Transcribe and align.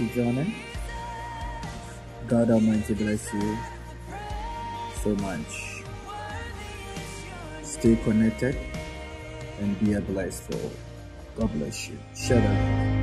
Auntie 0.00 0.14
Jonah. 0.14 0.46
God 2.26 2.50
Almighty 2.50 2.94
bless 2.94 3.32
you 3.34 3.58
so 5.02 5.14
much. 5.16 5.82
Stay 7.62 7.96
connected 7.96 8.56
and 9.60 9.78
be 9.80 9.92
a 9.94 10.00
blessed 10.00 10.50
soul. 10.50 10.70
God 11.36 11.52
bless 11.52 11.88
you. 11.88 11.98
Shut 12.14 12.38
up. 12.42 12.99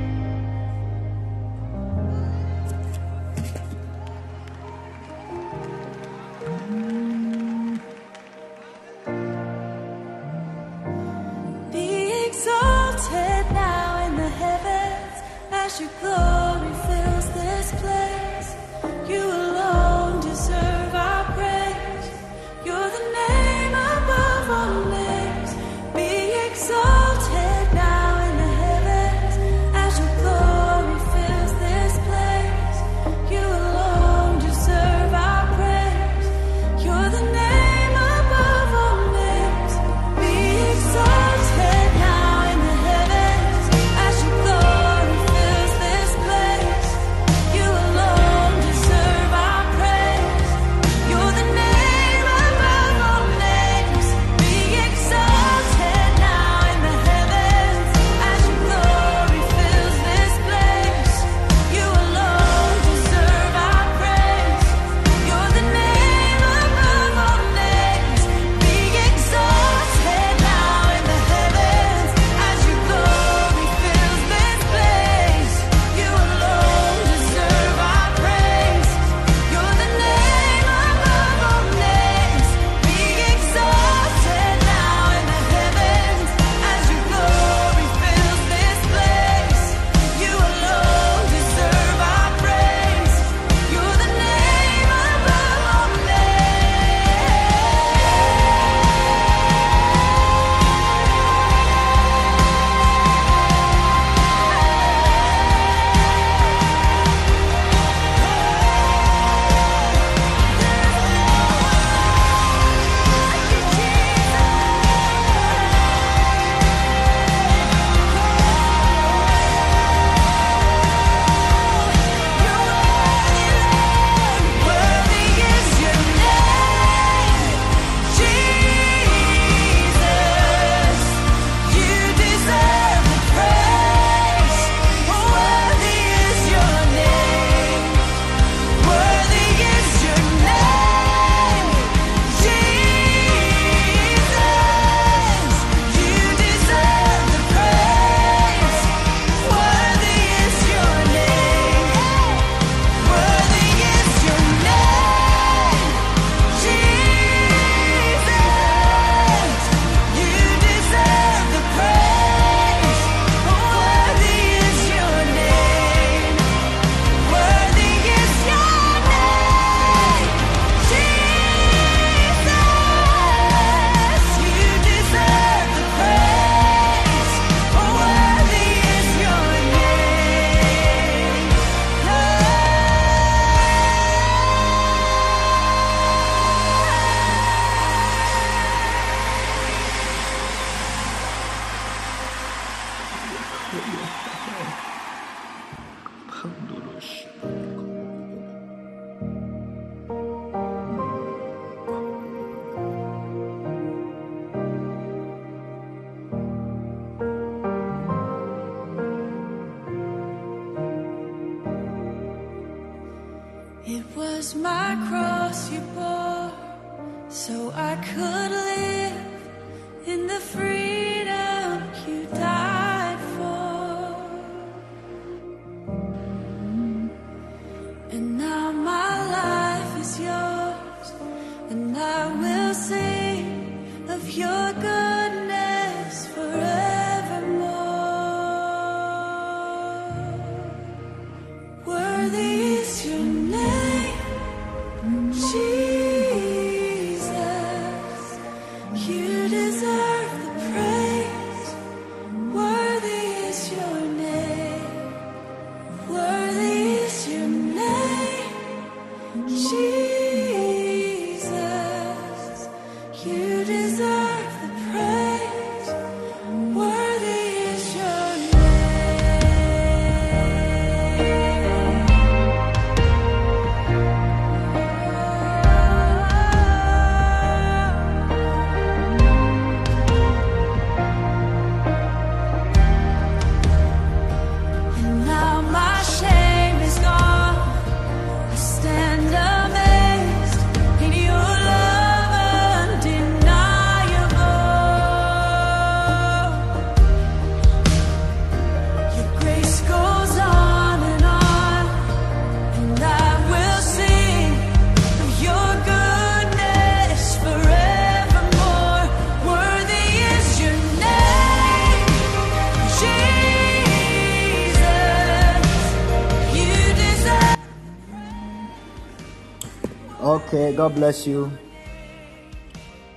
God 320.88 320.94
bless 320.94 321.26
you. 321.26 321.52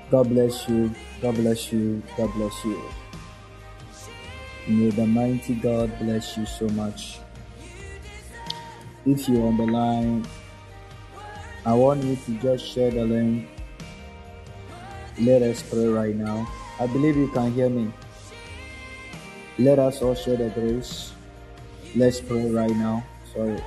God 0.10 0.28
bless 0.28 0.68
you. 0.68 0.94
God 1.22 1.36
bless 1.36 1.72
you. 1.72 2.04
God 2.18 2.34
bless 2.34 2.66
you. 2.66 2.82
May 4.68 4.90
the 4.90 5.08
mighty 5.08 5.56
God 5.56 5.98
bless 6.00 6.36
you 6.36 6.46
so 6.46 6.68
much. 6.75 7.20
If 9.06 9.30
you're 9.30 9.48
on 9.48 9.56
the 9.56 9.68
line, 9.68 10.28
I 11.66 11.74
want 11.74 12.04
you 12.04 12.18
to 12.18 12.32
just 12.42 12.66
share 12.66 12.92
the 12.92 13.06
link. 13.06 13.48
Let 15.22 15.42
us 15.42 15.63
pray 15.63 15.88
right 15.88 16.13
now. 16.13 16.46
I 16.78 16.88
believe 16.88 17.16
you 17.16 17.30
can 17.30 17.54
hear 17.54 17.70
me. 17.70 17.94
Let 19.58 19.80
us 19.80 20.01
all 20.01 20.13
share 20.13 20.36
the 20.36 20.50
grace. 20.50 21.13
Let's 21.96 22.20
pray 22.20 22.51
right 22.51 22.75
now. 22.75 23.06
Sorry. 23.34 23.63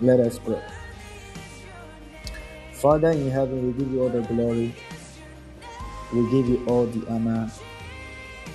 Let 0.00 0.18
us 0.18 0.40
pray. 0.40 0.60
Father 2.82 3.12
in 3.12 3.30
heaven, 3.30 3.64
we 3.64 3.72
give 3.78 3.92
you 3.92 4.02
all 4.02 4.08
the 4.08 4.22
glory. 4.22 4.74
We 6.12 6.28
give 6.32 6.48
you 6.48 6.64
all 6.66 6.84
the 6.84 7.06
honor. 7.08 7.48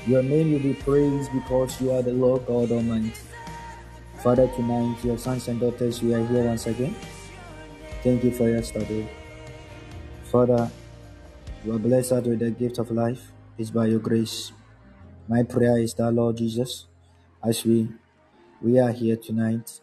Your 0.06 0.22
name 0.22 0.52
will 0.52 0.60
be 0.60 0.74
praised 0.74 1.32
because 1.32 1.80
you 1.80 1.94
are 1.94 2.02
the 2.02 2.12
Lord 2.12 2.46
God 2.46 2.70
Almighty. 2.70 3.14
Father, 4.22 4.50
tonight, 4.50 4.98
your 5.02 5.18
sons 5.18 5.48
and 5.48 5.62
daughters, 5.62 6.04
we 6.04 6.14
are 6.14 6.26
here 6.28 6.44
once 6.44 6.68
again. 6.68 6.94
Thank 8.04 8.26
you 8.26 8.32
for 8.32 8.50
yesterday. 8.50 9.08
Father, 10.24 10.70
you 11.64 11.74
are 11.74 11.80
blessed 11.80 12.28
with 12.28 12.40
the 12.40 12.52
gift 12.52 12.80
of 12.80 12.92
life. 12.92 13.32
It's 13.58 13.70
by 13.70 13.86
your 13.86 14.00
grace. 14.00 14.52
My 15.30 15.44
prayer 15.44 15.80
is 15.80 15.94
that, 15.94 16.12
Lord 16.12 16.36
Jesus, 16.36 16.86
as 17.42 17.64
we 17.64 17.88
we 18.62 18.78
are 18.78 18.92
here 18.92 19.16
tonight, 19.16 19.80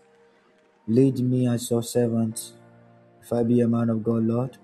lead 0.86 1.18
me 1.20 1.48
as 1.48 1.70
your 1.70 1.82
servant. 1.82 2.52
If 3.24 3.32
I 3.32 3.42
be 3.42 3.62
a 3.62 3.66
man 3.66 3.88
of 3.88 4.04
God, 4.04 4.24
Lord, 4.24 4.58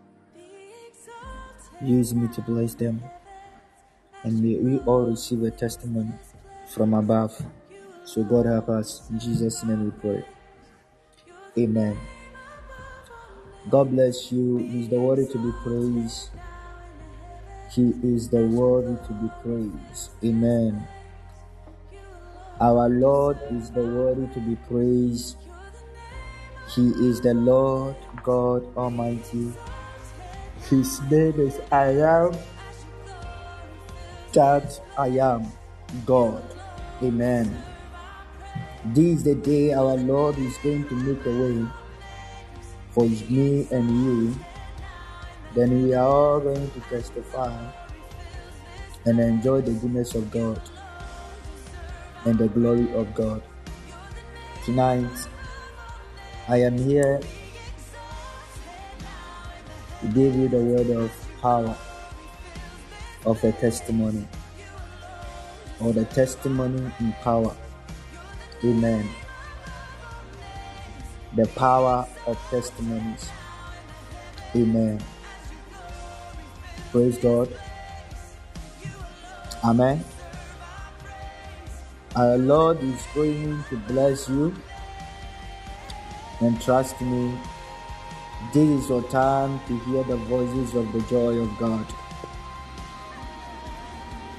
use 1.81 2.13
me 2.15 2.29
to 2.35 2.43
bless 2.43 2.75
them. 2.75 3.03
And 4.23 4.43
may 4.43 4.57
we 4.57 4.79
all 4.81 5.07
receive 5.07 5.43
a 5.45 5.51
testimony 5.51 6.13
from 6.69 6.93
above. 6.93 7.43
So 8.05 8.23
God 8.23 8.45
help 8.45 8.69
us. 8.69 9.09
In 9.09 9.19
Jesus' 9.19 9.65
name 9.65 9.87
we 9.87 9.91
pray. 9.93 10.25
Amen. 11.57 11.97
God 13.71 13.93
bless 13.93 14.31
you. 14.31 14.59
Is 14.59 14.91
the 14.91 15.01
worthy 15.01 15.27
to 15.29 15.39
be 15.39 15.53
praised. 15.63 16.29
He 17.71 17.95
is 18.03 18.29
the 18.29 18.45
worthy 18.45 19.03
to 19.07 19.13
be 19.15 19.31
praised. 19.43 20.11
Amen. 20.23 20.87
Our 22.61 22.91
Lord 22.91 23.39
is 23.53 23.71
the 23.71 23.83
worthy 23.83 24.27
to 24.35 24.41
be 24.41 24.57
praised. 24.69 25.39
He 26.75 26.91
is 27.09 27.23
the 27.23 27.35
Lord 27.35 27.97
God 28.23 28.65
Almighty. 28.77 29.53
His 30.69 31.01
name 31.11 31.41
is 31.41 31.61
I 31.73 31.87
am 31.93 32.33
that 34.33 34.81
I 34.97 35.09
am 35.09 35.47
God. 36.07 36.43
Amen. 37.03 37.65
This 38.85 39.19
is 39.19 39.25
the 39.25 39.35
day 39.35 39.73
our 39.73 39.97
Lord 39.97 40.39
is 40.39 40.57
going 40.59 40.87
to 40.89 40.95
make 40.95 41.25
a 41.27 41.31
way 41.31 41.67
for 42.91 43.05
me 43.05 43.67
and 43.71 43.91
you. 43.91 44.37
Then 45.55 45.83
we 45.83 45.95
are 45.95 46.07
all 46.07 46.41
going 46.41 46.71
to 46.71 46.81
testify 46.89 47.53
and 49.05 49.19
enjoy 49.19 49.63
the 49.63 49.73
goodness 49.73 50.15
of 50.15 50.31
God 50.31 50.61
and 52.25 52.39
the 52.39 52.49
glory 52.49 52.93
of 52.95 53.15
God. 53.15 53.43
Tonight, 54.65 55.11
I 56.49 56.59
am 56.63 56.77
here 56.79 57.21
to 60.01 60.07
give 60.09 60.35
you 60.35 60.49
the 60.49 60.59
word 60.59 60.91
of 60.91 61.13
power 61.41 61.77
of 63.27 63.43
a 63.45 63.53
testimony 63.53 64.27
or 65.81 65.93
the 65.93 66.05
testimony 66.07 66.91
in 67.01 67.13
power. 67.23 67.55
Amen. 68.65 69.09
The 71.37 71.47
power 71.49 72.07
of 72.27 72.37
testimonies. 72.51 73.29
Amen. 74.55 75.03
Praise 76.91 77.19
God. 77.19 77.49
Amen. 79.65 80.05
Our 82.17 82.37
Lord 82.37 82.83
is 82.83 83.01
going 83.15 83.63
to 83.71 83.77
bless 83.87 84.29
you. 84.29 84.55
And 86.41 86.61
trust 86.61 87.01
me, 87.01 87.39
this 88.53 88.69
is 88.69 88.89
your 88.89 89.03
time 89.05 89.61
to 89.69 89.79
hear 89.81 90.03
the 90.05 90.17
voices 90.17 90.75
of 90.75 90.93
the 90.93 91.01
joy 91.03 91.39
of 91.39 91.59
God. 91.59 91.87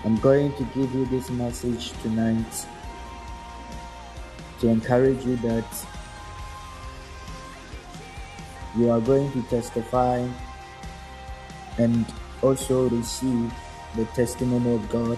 I'm 0.04 0.18
going 0.18 0.52
to 0.54 0.64
give 0.76 0.94
you 0.94 1.06
this 1.06 1.30
message 1.30 1.92
tonight 2.02 2.66
to 4.60 4.68
encourage 4.68 5.24
you 5.26 5.38
that 5.38 5.66
you 8.76 8.90
are 8.90 9.00
going 9.00 9.32
to 9.32 9.42
testify 9.44 10.28
and 11.78 12.06
also 12.42 12.90
receive 12.90 13.54
the 13.96 14.06
testimony 14.06 14.74
of 14.74 14.90
God 14.90 15.18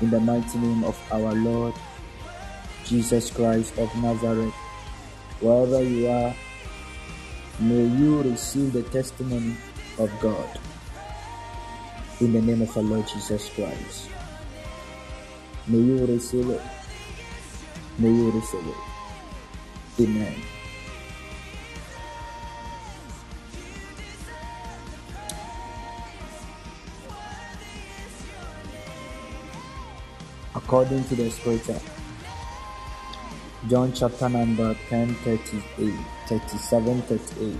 in 0.00 0.10
the 0.10 0.20
mighty 0.20 0.58
name 0.58 0.84
of 0.84 0.98
our 1.12 1.32
Lord 1.34 1.74
Jesus 2.84 3.30
Christ 3.30 3.78
of 3.78 3.94
Nazareth. 4.02 4.54
wherever 5.40 5.82
you 5.82 6.08
are, 6.08 6.34
may 7.60 7.84
you 7.84 8.22
receive 8.22 8.72
the 8.72 8.82
testimony 8.84 9.56
of 9.98 10.10
God. 10.20 10.58
In 12.20 12.32
the 12.32 12.42
name 12.42 12.62
of 12.62 12.76
our 12.76 12.82
Lord 12.82 13.06
Jesus 13.08 13.48
Christ. 13.50 14.10
May 15.66 15.78
you 15.78 16.06
receive 16.06 16.48
it. 16.50 16.62
May 17.98 18.08
you 18.08 18.30
receive 18.30 18.66
it. 18.66 20.02
Amen. 20.02 20.34
According 30.54 31.04
to 31.04 31.14
the 31.16 31.30
scripture, 31.30 31.80
John 33.68 33.92
chapter 33.92 34.28
number 34.28 34.76
10, 34.88 35.14
38, 35.14 35.94
37, 36.28 37.02
38. 37.02 37.56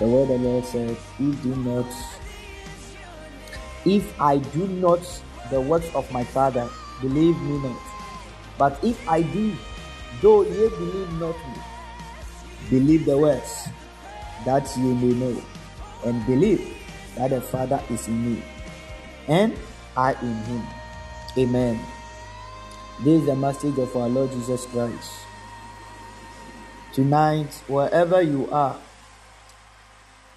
The 0.00 0.06
word 0.08 0.22
of 0.22 0.28
the 0.28 0.38
Lord 0.38 0.64
said, 0.64 0.90
If 0.90 1.42
do 1.42 1.54
not, 1.54 1.86
if 3.84 4.20
I 4.20 4.38
do 4.38 4.66
not 4.66 5.22
the 5.50 5.60
works 5.60 5.86
of 5.94 6.10
my 6.10 6.24
Father, 6.24 6.68
believe 7.00 7.40
me 7.42 7.58
not. 7.58 7.80
But 8.58 8.82
if 8.82 9.08
I 9.08 9.22
do, 9.22 9.54
though 10.20 10.42
ye 10.42 10.68
believe 10.68 11.12
not 11.20 11.36
me, 11.36 11.62
believe 12.70 13.04
the 13.06 13.18
words 13.18 13.68
that 14.44 14.68
ye 14.76 14.94
may 14.94 15.14
know, 15.14 15.42
and 16.04 16.26
believe 16.26 16.76
that 17.16 17.30
the 17.30 17.40
Father 17.40 17.80
is 17.88 18.08
in 18.08 18.34
me, 18.34 18.42
and 19.28 19.56
I 19.96 20.14
in 20.14 20.34
him. 20.34 20.66
Amen. 21.38 21.80
This 23.00 23.20
is 23.20 23.26
the 23.26 23.36
message 23.36 23.78
of 23.78 23.96
our 23.96 24.08
Lord 24.08 24.32
Jesus 24.32 24.66
Christ. 24.66 25.24
Tonight, 26.94 27.52
wherever 27.66 28.22
you 28.22 28.48
are, 28.52 28.78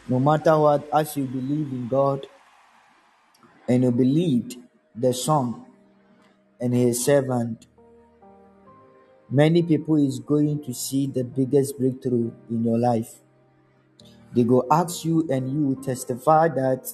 no 0.07 0.19
matter 0.19 0.57
what, 0.57 0.89
as 0.91 1.15
you 1.15 1.25
believe 1.25 1.71
in 1.71 1.87
God 1.87 2.25
and 3.67 3.83
you 3.83 3.91
believed 3.91 4.57
the 4.95 5.13
Son 5.13 5.63
and 6.59 6.73
His 6.73 7.05
servant, 7.05 7.67
many 9.29 9.61
people 9.61 9.97
is 9.97 10.19
going 10.19 10.63
to 10.63 10.73
see 10.73 11.05
the 11.05 11.23
biggest 11.23 11.77
breakthrough 11.77 12.31
in 12.49 12.63
your 12.63 12.79
life. 12.79 13.17
They 14.33 14.43
go 14.43 14.65
ask 14.71 15.05
you, 15.05 15.27
and 15.29 15.51
you 15.51 15.67
will 15.67 15.83
testify 15.83 16.47
that 16.47 16.91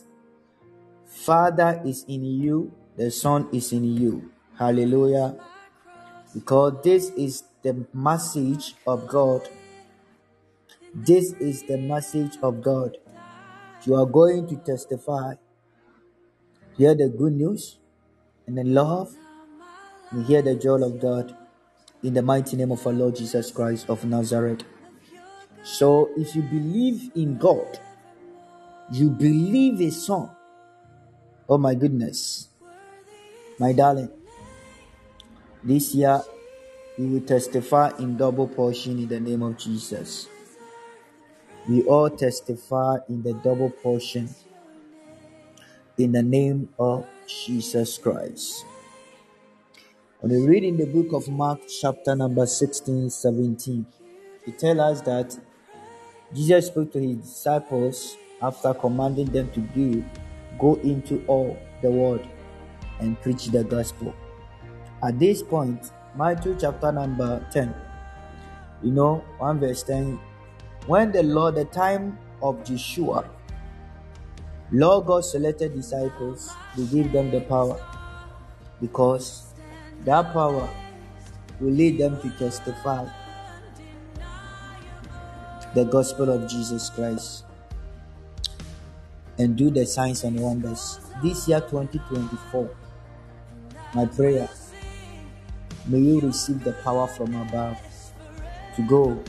Father 1.06 1.82
is 1.86 2.04
in 2.10 2.26
you, 2.26 2.73
the 2.97 3.10
Son 3.10 3.47
is 3.54 3.71
in 3.71 3.86
you. 3.86 4.30
Hallelujah. 4.60 5.38
Because 6.34 6.84
this 6.84 7.12
is 7.12 7.43
the 7.63 7.86
message 7.93 8.76
of 8.86 9.08
God. 9.08 9.47
This 10.93 11.32
is 11.39 11.63
the 11.63 11.78
message 11.78 12.38
of 12.43 12.62
God. 12.62 12.97
You 13.86 13.95
are 13.95 14.06
going 14.06 14.47
to 14.47 14.58
testify. 14.58 15.36
Hear 16.78 16.93
the 16.93 17.10
good 17.10 17.34
news 17.34 17.78
and 18.45 18.58
the 18.58 18.63
love 18.63 19.15
and 20.12 20.26
hear 20.26 20.41
the 20.41 20.56
joy 20.56 20.82
of 20.84 20.99
God 20.99 21.36
in 22.04 22.13
the 22.13 22.21
mighty 22.21 22.58
name 22.58 22.71
of 22.71 22.86
our 22.86 22.93
Lord 22.93 23.15
Jesus 23.15 23.52
Christ 23.52 23.89
of 23.89 24.04
Nazareth. 24.06 24.63
So, 25.63 26.10
if 26.17 26.36
you 26.36 26.41
believe 26.41 27.12
in 27.15 27.38
God, 27.38 27.80
you 28.91 29.10
believe 29.10 29.80
His 29.80 30.06
Son. 30.06 30.30
Oh 31.47 31.58
my 31.58 31.76
goodness, 31.76 32.49
my 33.58 33.71
darling, 33.71 34.10
this 35.63 35.95
year 35.95 36.21
you 36.97 37.08
will 37.08 37.21
testify 37.21 37.91
in 37.99 38.17
double 38.17 38.47
portion 38.47 38.99
in 38.99 39.08
the 39.08 39.19
name 39.19 39.41
of 39.41 39.58
Jesus. 39.58 40.27
We 41.67 41.84
all 41.84 42.10
testify 42.10 42.97
in 43.10 43.23
the 43.23 43.34
double 43.34 43.69
portion 43.69 44.29
in 45.97 46.12
the 46.12 46.21
name 46.21 46.69
of 46.77 47.08
Jesus 47.27 47.97
Christ. 47.97 48.65
When 50.19 50.32
we 50.32 50.47
read 50.47 50.63
in 50.63 50.77
the 50.77 50.86
book 50.86 51.13
of 51.13 51.27
Mark, 51.29 51.62
chapter 51.82 52.15
number 52.15 52.45
16, 52.45 53.10
17, 53.10 53.86
it 54.45 54.60
tells 54.60 54.79
us 54.79 55.01
that 55.01 55.38
Jesus 56.34 56.67
spoke 56.67 56.91
to 56.93 56.99
his 56.99 57.17
disciples 57.17 58.17
after 58.41 58.73
commanding 58.73 59.27
them 59.27 59.49
to 59.51 59.60
do, 59.60 60.03
go 60.60 60.75
into 60.75 61.23
all 61.27 61.58
the 61.82 61.89
world 61.89 62.25
and 62.99 63.19
preach 63.21 63.47
the 63.47 63.63
gospel. 63.63 64.13
At 65.01 65.19
this 65.19 65.41
point, 65.41 65.91
Matthew 66.15 66.56
chapter 66.60 66.91
number 66.91 67.43
10, 67.52 67.73
you 68.84 68.91
know, 68.91 69.23
1 69.39 69.60
verse 69.60 69.82
10, 69.82 70.19
when 70.86 71.12
the 71.12 71.23
Lord, 71.23 71.56
the 71.56 71.65
time 71.65 72.19
of 72.41 72.63
Joshua, 72.63 73.26
Lord 74.71 75.08
God 75.08 75.26
selected 75.26 75.73
disciples, 75.73 76.52
He 76.76 76.86
gave 76.86 77.12
them 77.12 77.32
the 77.32 77.41
power 77.41 77.80
because 78.80 79.54
that 80.06 80.32
power 80.34 80.69
will 81.60 81.71
lead 81.71 81.97
them 81.97 82.21
to 82.21 82.30
testify 82.38 83.08
the 85.73 85.86
gospel 85.86 86.30
of 86.30 86.47
Jesus 86.47 86.91
Christ 86.91 87.45
and 89.39 89.56
do 89.56 89.71
the 89.71 89.86
signs 89.88 90.23
and 90.23 90.39
wonders. 90.39 90.99
This 91.23 91.47
year 91.47 91.62
2024, 91.62 92.69
my 93.95 94.06
prayer, 94.06 94.47
may 95.86 96.00
you 96.00 96.19
receive 96.22 96.63
the 96.63 96.74
power 96.84 97.08
from 97.08 97.36
above 97.36 97.78
to 98.76 98.88
go 98.88 99.22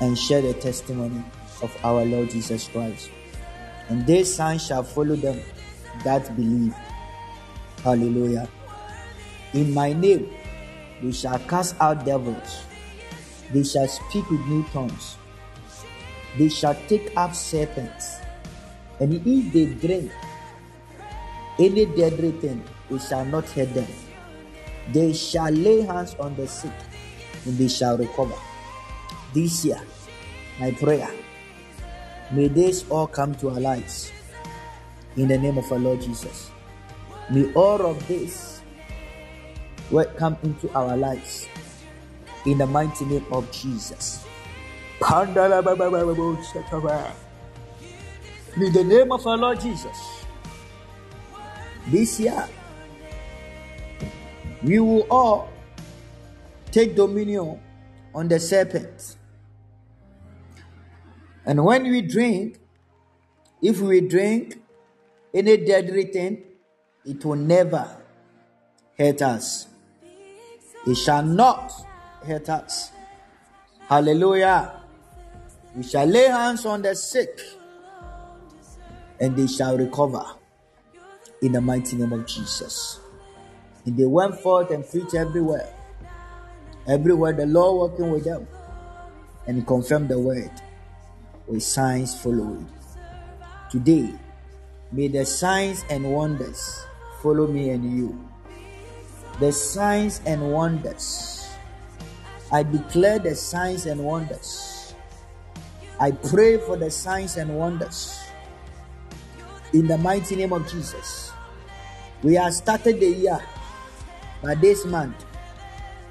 and 0.00 0.16
share 0.18 0.40
the 0.40 0.54
testimony 0.54 1.22
of 1.62 1.76
our 1.84 2.04
Lord 2.04 2.30
Jesus 2.30 2.68
Christ. 2.68 3.10
And 3.88 4.06
these 4.06 4.32
signs 4.34 4.66
shall 4.66 4.82
follow 4.82 5.16
them 5.16 5.40
that 6.04 6.34
believe. 6.36 6.74
Hallelujah. 7.82 8.48
In 9.54 9.72
my 9.72 9.92
name, 9.92 10.30
they 11.02 11.12
shall 11.12 11.38
cast 11.40 11.74
out 11.80 12.04
devils. 12.04 12.62
They 13.52 13.64
shall 13.64 13.88
speak 13.88 14.28
with 14.30 14.40
new 14.46 14.64
tongues. 14.72 15.16
They 16.36 16.48
shall 16.48 16.74
take 16.86 17.16
up 17.16 17.34
serpents. 17.34 18.18
And 19.00 19.14
if 19.14 19.52
they 19.52 19.66
drink 19.66 20.12
any 21.58 21.86
deadly 21.86 22.32
thing, 22.32 22.62
it 22.90 23.02
shall 23.02 23.24
not 23.24 23.48
hurt 23.50 23.72
them. 23.74 23.86
They 24.92 25.12
shall 25.12 25.50
lay 25.50 25.82
hands 25.82 26.14
on 26.18 26.34
the 26.36 26.48
sick 26.48 26.72
and 27.44 27.58
they 27.58 27.68
shall 27.68 27.98
recover. 27.98 28.34
This 29.34 29.64
year, 29.64 29.80
my 30.58 30.70
prayer, 30.72 31.10
may 32.32 32.48
this 32.48 32.84
all 32.88 33.06
come 33.06 33.34
to 33.36 33.50
our 33.50 33.60
lives 33.60 34.10
in 35.16 35.28
the 35.28 35.38
name 35.38 35.58
of 35.58 35.70
our 35.70 35.78
Lord 35.78 36.00
Jesus. 36.00 36.50
May 37.30 37.52
all 37.52 37.84
of 37.84 38.06
this 38.08 38.62
come 40.16 40.38
into 40.42 40.72
our 40.72 40.96
lives 40.96 41.46
in 42.46 42.56
the 42.58 42.66
mighty 42.66 43.04
name 43.04 43.26
of 43.30 43.50
Jesus. 43.52 44.24
In 45.00 45.34
the 45.34 45.62
name 48.84 49.12
of 49.12 49.26
our 49.26 49.36
Lord 49.36 49.60
Jesus, 49.60 50.24
this 51.88 52.18
year 52.20 52.48
we 54.62 54.78
will 54.78 55.06
all 55.10 55.50
take 56.70 56.96
dominion 56.96 57.60
on 58.14 58.28
the 58.28 58.40
serpent. 58.40 59.16
And 61.46 61.64
when 61.64 61.84
we 61.84 62.02
drink, 62.02 62.58
if 63.62 63.80
we 63.80 64.00
drink 64.00 64.60
any 65.32 65.56
deadly 65.56 66.04
thing, 66.04 66.42
it 67.04 67.24
will 67.24 67.36
never 67.36 67.96
hurt 68.98 69.22
us. 69.22 69.66
It 70.86 70.94
shall 70.96 71.22
not 71.22 71.72
hurt 72.24 72.48
us. 72.48 72.90
Hallelujah. 73.88 74.82
We 75.74 75.82
shall 75.82 76.06
lay 76.06 76.26
hands 76.28 76.66
on 76.66 76.82
the 76.82 76.94
sick 76.94 77.40
and 79.20 79.36
they 79.36 79.46
shall 79.46 79.76
recover 79.76 80.24
in 81.40 81.52
the 81.52 81.60
mighty 81.60 81.96
name 81.96 82.12
of 82.12 82.26
Jesus. 82.26 83.00
And 83.88 83.96
they 83.96 84.04
went 84.04 84.38
forth 84.38 84.70
and 84.70 84.86
preached 84.86 85.14
everywhere. 85.14 85.66
Everywhere 86.86 87.32
the 87.32 87.46
Lord 87.46 87.92
working 87.92 88.12
with 88.12 88.24
them 88.24 88.46
and 89.46 89.66
confirmed 89.66 90.10
the 90.10 90.18
word 90.18 90.50
with 91.46 91.62
signs 91.62 92.14
following. 92.20 92.68
Today, 93.70 94.12
may 94.92 95.08
the 95.08 95.24
signs 95.24 95.86
and 95.88 96.12
wonders 96.12 96.84
follow 97.22 97.46
me 97.46 97.70
and 97.70 97.96
you. 97.96 98.28
The 99.40 99.52
signs 99.52 100.20
and 100.26 100.52
wonders. 100.52 101.48
I 102.52 102.64
declare 102.64 103.18
the 103.18 103.34
signs 103.34 103.86
and 103.86 104.04
wonders. 104.04 104.92
I 105.98 106.10
pray 106.10 106.58
for 106.58 106.76
the 106.76 106.90
signs 106.90 107.38
and 107.38 107.56
wonders. 107.56 108.20
In 109.72 109.86
the 109.86 109.96
mighty 109.96 110.36
name 110.36 110.52
of 110.52 110.70
Jesus. 110.70 111.32
We 112.22 112.34
have 112.34 112.52
started 112.52 113.00
the 113.00 113.08
year, 113.08 113.40
but 114.42 114.60
this 114.60 114.84
month, 114.84 115.24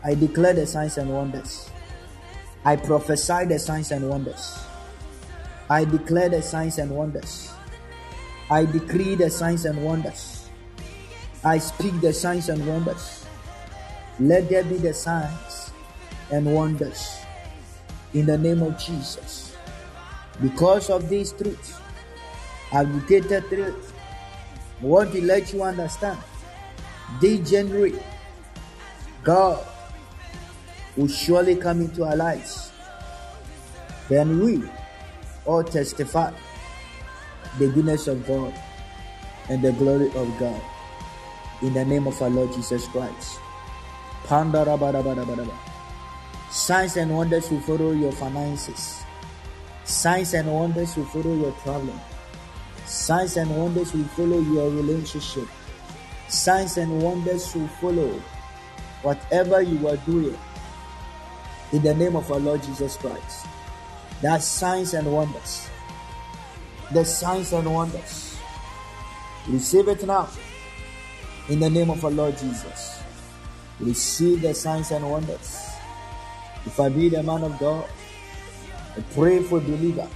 I 0.04 0.14
declare 0.14 0.54
the 0.54 0.68
signs 0.68 0.98
and 0.98 1.10
wonders. 1.10 1.70
I 2.66 2.76
prophesy 2.76 3.46
the 3.46 3.60
signs 3.60 3.92
and 3.92 4.10
wonders. 4.10 4.60
I 5.70 5.86
declare 5.86 6.30
the 6.30 6.42
signs 6.42 6.78
and 6.78 6.92
wonders. 6.92 7.52
I 8.50 8.66
decree 8.66 9.16
the 9.16 9.30
signs 9.30 9.66
and 9.66 9.84
wonders. 9.84 10.50
I 11.44 11.58
speak 11.58 12.00
the 12.02 12.14
signs 12.14 12.50
and 12.50 12.66
wonders. 12.68 13.26
Let 14.20 14.50
there 14.50 14.64
be 14.64 14.78
the 14.78 14.94
signs 14.94 15.72
and 16.32 16.54
wonders 16.54 17.18
in 18.14 18.26
the 18.26 18.38
name 18.38 18.62
of 18.64 18.78
Jesus. 18.78 19.56
Because 20.42 20.90
of 20.90 21.10
these 21.10 21.32
truths, 21.32 21.80
advocated 22.72 23.48
truth, 23.50 23.94
I 24.82 24.86
want 24.86 25.12
to 25.14 25.22
let 25.24 25.54
you 25.54 25.64
understand 25.64 26.20
January, 27.22 27.96
God 29.24 29.66
will 30.96 31.08
surely 31.08 31.56
come 31.56 31.82
into 31.82 32.04
our 32.04 32.16
lives. 32.16 32.72
Then 34.10 34.40
we 34.40 34.64
all 35.46 35.64
testify 35.64 36.32
the 37.60 37.68
goodness 37.70 38.08
of 38.08 38.26
God 38.26 38.54
and 39.50 39.62
the 39.62 39.72
glory 39.74 40.08
of 40.16 40.40
God. 40.40 40.62
In 41.62 41.74
the 41.74 41.86
name 41.86 42.08
of 42.08 42.22
our 42.22 42.30
Lord 42.30 42.54
Jesus 42.54 42.88
Christ. 42.88 43.40
Signs 46.50 46.98
and 46.98 47.16
wonders 47.16 47.50
will 47.50 47.62
follow 47.62 47.92
your 47.92 48.12
finances. 48.12 49.04
Signs 49.86 50.34
and 50.34 50.52
wonders 50.54 50.96
will 50.96 51.06
follow 51.06 51.36
your 51.36 51.52
traveling. 51.64 52.00
Signs 52.86 53.38
and 53.38 53.50
wonders 53.56 53.94
will 53.94 54.04
follow 54.06 54.40
your 54.40 54.70
relationship. 54.70 55.48
Signs 56.28 56.78
and 56.78 57.02
wonders 57.02 57.56
will 57.56 57.68
follow 57.80 58.22
whatever 59.02 59.62
you 59.62 59.88
are 59.88 59.98
doing. 59.98 60.38
In 61.74 61.82
the 61.84 61.94
name 61.94 62.16
of 62.16 62.32
our 62.32 62.40
Lord 62.40 62.64
Jesus 62.64 62.96
Christ. 62.98 63.46
That's 64.22 64.46
signs 64.46 64.94
and 64.94 65.12
wonders. 65.12 65.70
The 66.92 67.04
signs 67.04 67.54
and 67.54 67.72
wonders. 67.72 68.38
Receive 69.48 69.88
it 69.88 70.06
now. 70.06 70.30
In 71.50 71.60
the 71.60 71.70
name 71.70 71.90
of 71.90 72.04
our 72.04 72.12
Lord 72.12 72.38
Jesus. 72.38 73.02
Receive 73.80 74.42
the 74.42 74.54
signs 74.54 74.92
and 74.92 75.10
wonders. 75.10 75.68
If 76.66 76.80
I 76.80 76.90
be 76.90 77.10
the 77.10 77.22
man 77.22 77.44
of 77.44 77.58
God, 77.60 77.86
I 78.98 79.02
pray 79.14 79.44
for 79.44 79.60
believer. 79.60 80.08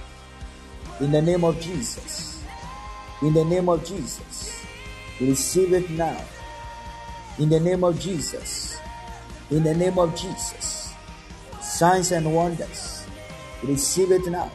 In 1.00 1.12
the 1.12 1.22
name 1.22 1.44
of 1.44 1.60
Jesus. 1.60 2.42
In 3.22 3.32
the 3.32 3.44
name 3.44 3.68
of 3.68 3.84
Jesus. 3.84 4.64
Receive 5.20 5.72
it 5.72 5.88
now. 5.90 6.20
In 7.38 7.48
the 7.48 7.60
name 7.60 7.84
of 7.84 7.98
Jesus. 8.00 8.71
In 9.52 9.62
the 9.64 9.74
name 9.74 9.98
of 9.98 10.16
Jesus. 10.16 10.94
Signs 11.60 12.10
and 12.10 12.34
wonders. 12.34 13.06
Receive 13.62 14.10
it 14.10 14.26
now. 14.26 14.50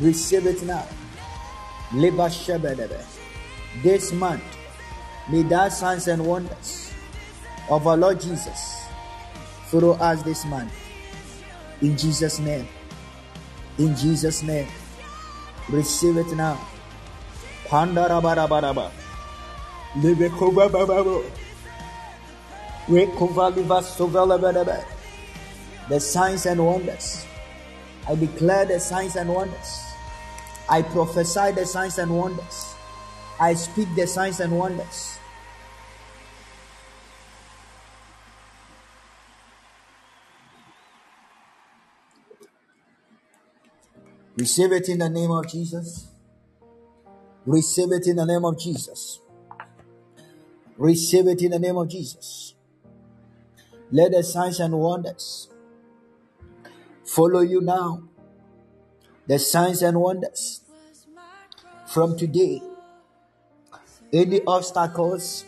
Receive 0.00 0.44
it 0.44 0.60
now. 0.64 0.84
This 3.82 4.12
month, 4.12 4.42
may 5.30 5.42
that 5.44 5.72
signs 5.72 6.08
and 6.08 6.26
wonders 6.26 6.92
of 7.70 7.86
our 7.86 7.96
Lord 7.96 8.20
Jesus 8.20 8.82
follow 9.66 9.92
us 9.92 10.20
this 10.24 10.44
month. 10.46 10.74
In 11.80 11.96
Jesus' 11.96 12.40
name. 12.40 12.66
In 13.78 13.94
Jesus' 13.94 14.42
name. 14.42 14.66
Receive 15.68 16.16
it 16.16 16.34
now. 16.34 16.58
Pandarabaraba. 17.68 18.90
Libekova 19.94 20.68
bababo. 20.68 21.24
The 25.88 26.00
signs 26.00 26.46
and 26.46 26.64
wonders. 26.64 27.26
I 28.08 28.14
declare 28.16 28.64
the 28.64 28.80
signs 28.80 29.16
and 29.16 29.28
wonders. 29.32 29.82
I 30.68 30.82
prophesy 30.82 31.52
the 31.52 31.64
signs 31.64 31.98
and 31.98 32.16
wonders. 32.16 32.74
I 33.38 33.54
speak 33.54 33.88
the 33.94 34.06
signs 34.06 34.40
and 34.40 34.58
wonders. 34.58 35.18
Receive 44.36 44.72
it 44.72 44.88
in 44.88 44.98
the 44.98 45.08
name 45.08 45.30
of 45.30 45.48
Jesus. 45.48 46.08
Receive 47.46 47.92
it 47.92 48.06
in 48.06 48.16
the 48.16 48.26
name 48.26 48.44
of 48.44 48.58
Jesus. 48.58 49.20
Receive 50.76 51.28
it 51.28 51.42
in 51.42 51.52
the 51.52 51.58
name 51.58 51.76
of 51.76 51.88
Jesus. 51.88 52.54
Let 53.92 54.12
the 54.12 54.22
signs 54.22 54.58
and 54.58 54.72
wonders 54.72 55.48
follow 57.04 57.40
you 57.40 57.60
now. 57.60 58.04
The 59.26 59.38
signs 59.38 59.82
and 59.82 60.00
wonders 60.00 60.62
from 61.86 62.16
today. 62.16 62.62
Any 64.10 64.40
obstacles, 64.46 65.44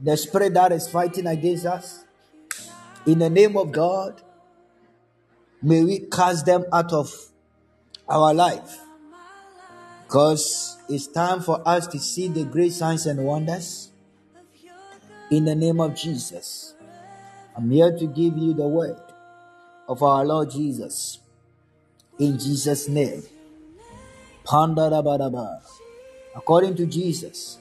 the 0.00 0.16
spirit 0.16 0.54
that 0.54 0.70
is 0.70 0.88
fighting 0.88 1.26
against 1.26 1.66
us, 1.66 2.04
in 3.04 3.18
the 3.18 3.30
name 3.30 3.56
of 3.56 3.72
God, 3.72 4.22
may 5.60 5.82
we 5.82 5.98
cast 6.00 6.46
them 6.46 6.64
out 6.72 6.92
of 6.92 7.12
our 8.08 8.32
life. 8.32 8.78
Because 10.04 10.76
it's 10.88 11.08
time 11.08 11.40
for 11.40 11.66
us 11.66 11.88
to 11.88 11.98
see 11.98 12.28
the 12.28 12.44
great 12.44 12.72
signs 12.72 13.06
and 13.06 13.24
wonders 13.24 13.90
in 15.32 15.44
the 15.44 15.54
name 15.56 15.80
of 15.80 15.96
Jesus. 15.96 16.75
I'm 17.56 17.70
here 17.70 17.96
to 17.96 18.06
give 18.06 18.36
you 18.36 18.52
the 18.52 18.68
word 18.68 19.00
of 19.88 20.02
our 20.02 20.26
Lord 20.26 20.50
Jesus. 20.50 21.20
In 22.18 22.38
Jesus' 22.38 22.88
name. 22.88 23.22
According 26.36 26.76
to 26.76 26.86
Jesus, 26.86 27.58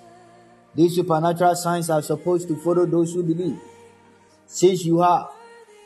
these 0.76 0.96
supernatural 0.96 1.56
signs 1.56 1.90
are 1.90 2.02
supposed 2.02 2.48
to 2.50 2.56
follow 2.58 2.86
those 2.86 3.14
who 3.14 3.24
believe. 3.24 3.60
Since 4.46 4.86
you 4.86 5.00
have, 5.02 5.30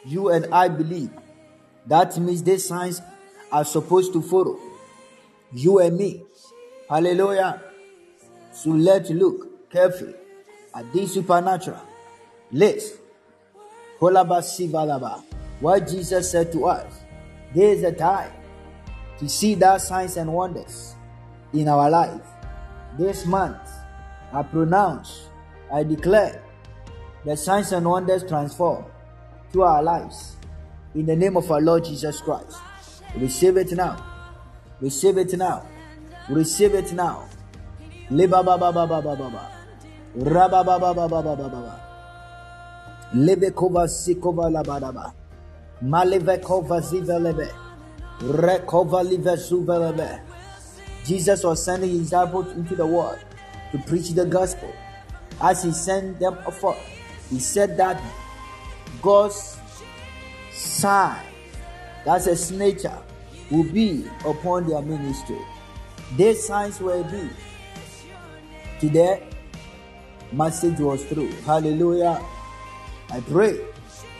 you 0.06 0.30
and 0.30 0.48
I 0.52 0.67
believe, 0.67 1.12
that 1.86 2.17
means 2.17 2.41
these 2.43 2.67
signs 2.67 3.02
are 3.52 3.63
supposed 3.63 4.12
to 4.13 4.22
follow 4.22 4.60
you 5.54 5.80
and 5.80 5.98
me. 5.98 6.24
Hallelujah. 6.89 7.62
So 8.52 8.72
let's 8.72 9.10
look 9.12 9.69
carefully 9.72 10.15
at 10.74 10.91
this 10.93 11.13
supernatural. 11.13 11.82
Let's. 12.52 12.98
What 13.99 15.88
Jesus 15.88 16.31
said 16.31 16.51
to 16.53 16.65
us. 16.65 16.93
There 17.53 17.73
is 17.73 17.83
a 17.83 17.91
time 17.91 18.31
to 19.19 19.27
see 19.27 19.55
that 19.55 19.81
signs 19.81 20.15
and 20.17 20.31
wonders 20.31 20.95
in 21.53 21.67
our 21.67 21.89
life. 21.89 22.21
This 22.97 23.25
month, 23.25 23.57
I 24.31 24.43
pronounce, 24.43 25.27
I 25.73 25.83
declare 25.83 26.41
the 27.25 27.35
signs 27.35 27.71
and 27.73 27.85
wonders 27.85 28.23
transform 28.23 28.85
to 29.53 29.63
our 29.63 29.83
lives 29.83 30.38
in 30.95 31.05
the 31.05 31.15
name 31.15 31.35
of 31.35 31.51
our 31.51 31.59
Lord 31.59 31.83
Jesus 31.83 32.21
Christ. 32.21 32.57
Receive 33.17 33.57
it 33.57 33.71
now. 33.73 34.05
Receive 34.79 35.17
it 35.17 35.33
now. 35.38 35.67
Receive 36.29 36.73
it 36.75 36.93
now. 36.93 37.27
Liba 38.09 38.43
Lebekova 43.13 43.88
sikova 43.88 44.50
labadaba. 44.50 45.13
Malevekova 45.82 46.82
zivelebe. 46.82 47.48
Rekova 48.22 49.04
livesuvelebe. 49.04 50.22
Jesus 51.06 51.43
was 51.43 51.63
sending 51.63 51.89
his 51.89 52.02
disciples 52.02 52.52
into 52.56 52.76
the 52.76 52.86
world 52.86 53.17
to 53.72 53.78
preach 53.80 54.10
the 54.10 54.26
gospel. 54.26 54.72
As 55.41 55.63
he 55.63 55.72
sent 55.72 56.19
them 56.19 56.38
forth, 56.52 56.78
he 57.30 57.39
said 57.39 57.78
that 57.78 58.02
God's 59.02 59.58
sign, 60.52 61.24
that's 62.06 62.26
his 62.26 62.52
nature, 62.52 62.98
will 63.50 63.63
be 63.63 64.06
upon 64.26 64.67
their 64.67 64.82
ministry. 64.82 65.39
These 66.17 66.45
signs 66.45 66.80
will 66.80 67.04
be. 67.06 67.30
Today, 68.80 69.24
message 70.32 70.80
was 70.80 71.04
through. 71.06 71.32
Hallelujah. 71.45 72.19
I 73.12 73.19
pray. 73.22 73.60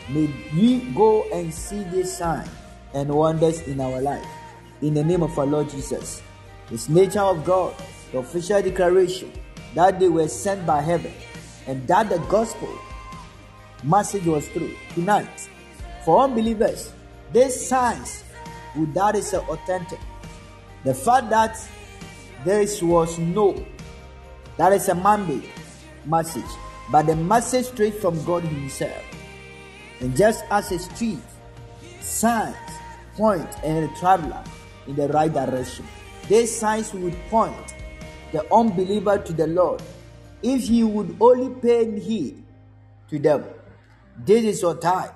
May 0.08 0.28
we 0.54 0.80
go 0.94 1.24
and 1.32 1.54
see 1.54 1.84
this 1.84 2.18
sign 2.18 2.48
and 2.94 3.08
wonders 3.08 3.60
in 3.62 3.80
our 3.80 4.00
life. 4.00 4.26
In 4.82 4.94
the 4.94 5.04
name 5.04 5.22
of 5.22 5.38
our 5.38 5.46
Lord 5.46 5.70
Jesus. 5.70 6.22
It's 6.70 6.88
nature 6.88 7.20
of 7.20 7.44
God, 7.44 7.74
the 8.12 8.18
official 8.18 8.62
declaration 8.62 9.32
that 9.74 10.00
they 10.00 10.08
were 10.08 10.28
sent 10.28 10.66
by 10.66 10.80
heaven 10.80 11.12
and 11.66 11.86
that 11.86 12.08
the 12.08 12.18
gospel 12.30 12.72
message 13.84 14.24
was 14.24 14.48
true. 14.48 14.74
Tonight, 14.94 15.48
for 16.04 16.24
unbelievers, 16.24 16.92
these 17.32 17.68
signs 17.68 18.24
would 18.76 18.94
that 18.94 19.14
is 19.16 19.32
authentic. 19.34 20.00
The 20.84 20.94
fact 20.94 21.30
that 21.30 21.56
this 22.44 22.82
was 22.82 23.18
no, 23.18 23.64
that 24.56 24.72
is 24.72 24.88
a 24.88 24.94
mandate 24.94 25.48
message, 26.06 26.50
but 26.90 27.06
the 27.06 27.16
message 27.16 27.66
straight 27.66 27.94
from 27.94 28.22
God 28.24 28.42
Himself. 28.42 29.04
And 30.00 30.16
just 30.16 30.44
as 30.50 30.72
a 30.72 30.78
street 30.78 31.18
signs 32.00 32.56
point 33.16 33.48
and 33.62 33.90
a 33.90 33.94
traveler 33.96 34.42
in 34.86 34.96
the 34.96 35.08
right 35.08 35.32
direction, 35.32 35.86
these 36.28 36.56
signs 36.56 36.92
would 36.94 37.16
point 37.28 37.74
the 38.32 38.52
unbeliever 38.52 39.18
to 39.18 39.32
the 39.32 39.46
Lord 39.46 39.82
if 40.42 40.62
he 40.68 40.82
would 40.84 41.16
only 41.20 41.54
pay 41.60 41.98
heed 41.98 42.42
to 43.08 43.18
them. 43.18 43.44
This 44.16 44.44
is 44.44 44.62
your 44.62 44.76
time 44.76 45.10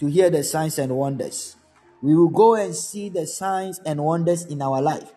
to 0.00 0.06
hear 0.06 0.30
the 0.30 0.42
signs 0.42 0.78
and 0.78 0.96
wonders. 0.96 1.56
We 2.02 2.14
will 2.14 2.28
go 2.28 2.54
and 2.54 2.74
see 2.74 3.08
the 3.08 3.26
signs 3.26 3.80
and 3.84 4.02
wonders 4.02 4.44
in 4.44 4.62
our 4.62 4.80
life. 4.80 5.14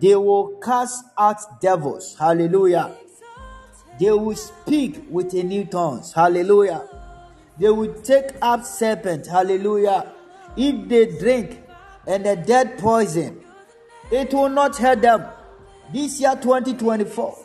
They 0.00 0.16
will 0.16 0.58
cast 0.58 1.04
out 1.16 1.60
devils. 1.60 2.16
Hallelujah. 2.18 2.92
They 3.98 4.10
will 4.10 4.36
speak 4.36 5.06
with 5.08 5.32
a 5.34 5.42
new 5.42 5.64
tongues. 5.64 6.12
Hallelujah. 6.12 6.86
They 7.58 7.70
will 7.70 7.94
take 8.02 8.32
up 8.42 8.64
serpent. 8.64 9.26
Hallelujah. 9.26 10.12
If 10.56 10.88
they 10.88 11.18
drink 11.18 11.62
and 12.06 12.24
the 12.26 12.36
dead 12.36 12.78
poison, 12.78 13.42
it 14.10 14.32
will 14.32 14.50
not 14.50 14.76
hurt 14.76 15.02
them. 15.02 15.26
This 15.92 16.20
year 16.20 16.36
2024, 16.36 17.38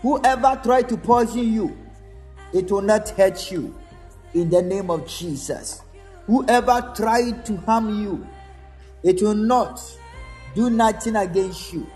whoever 0.00 0.60
tried 0.62 0.88
to 0.88 0.96
poison 0.96 1.52
you, 1.52 1.76
it 2.52 2.70
will 2.70 2.82
not 2.82 3.08
hurt 3.10 3.50
you. 3.50 3.74
In 4.32 4.48
the 4.50 4.62
name 4.62 4.90
of 4.90 5.06
Jesus. 5.06 5.82
Whoever 6.26 6.92
tried 6.96 7.44
to 7.46 7.56
harm 7.58 8.02
you, 8.02 8.26
it 9.02 9.20
will 9.20 9.34
not 9.34 9.80
do 10.54 10.70
nothing 10.70 11.16
against 11.16 11.72
you 11.72 11.86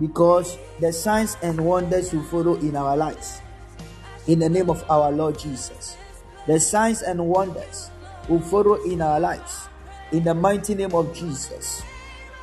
because 0.00 0.58
the 0.80 0.92
signs 0.92 1.36
and 1.42 1.60
wonders 1.60 2.12
will 2.12 2.22
follow 2.24 2.54
in 2.56 2.76
our 2.76 2.96
lives. 2.96 3.40
In 4.26 4.38
the 4.38 4.48
name 4.48 4.70
of 4.70 4.84
our 4.90 5.10
Lord 5.10 5.38
Jesus, 5.38 5.96
the 6.46 6.60
signs 6.60 7.02
and 7.02 7.26
wonders 7.26 7.90
will 8.28 8.40
follow 8.40 8.74
in 8.84 9.00
our 9.00 9.18
lives. 9.18 9.68
In 10.12 10.24
the 10.24 10.34
mighty 10.34 10.74
name 10.74 10.94
of 10.94 11.14
Jesus, 11.14 11.82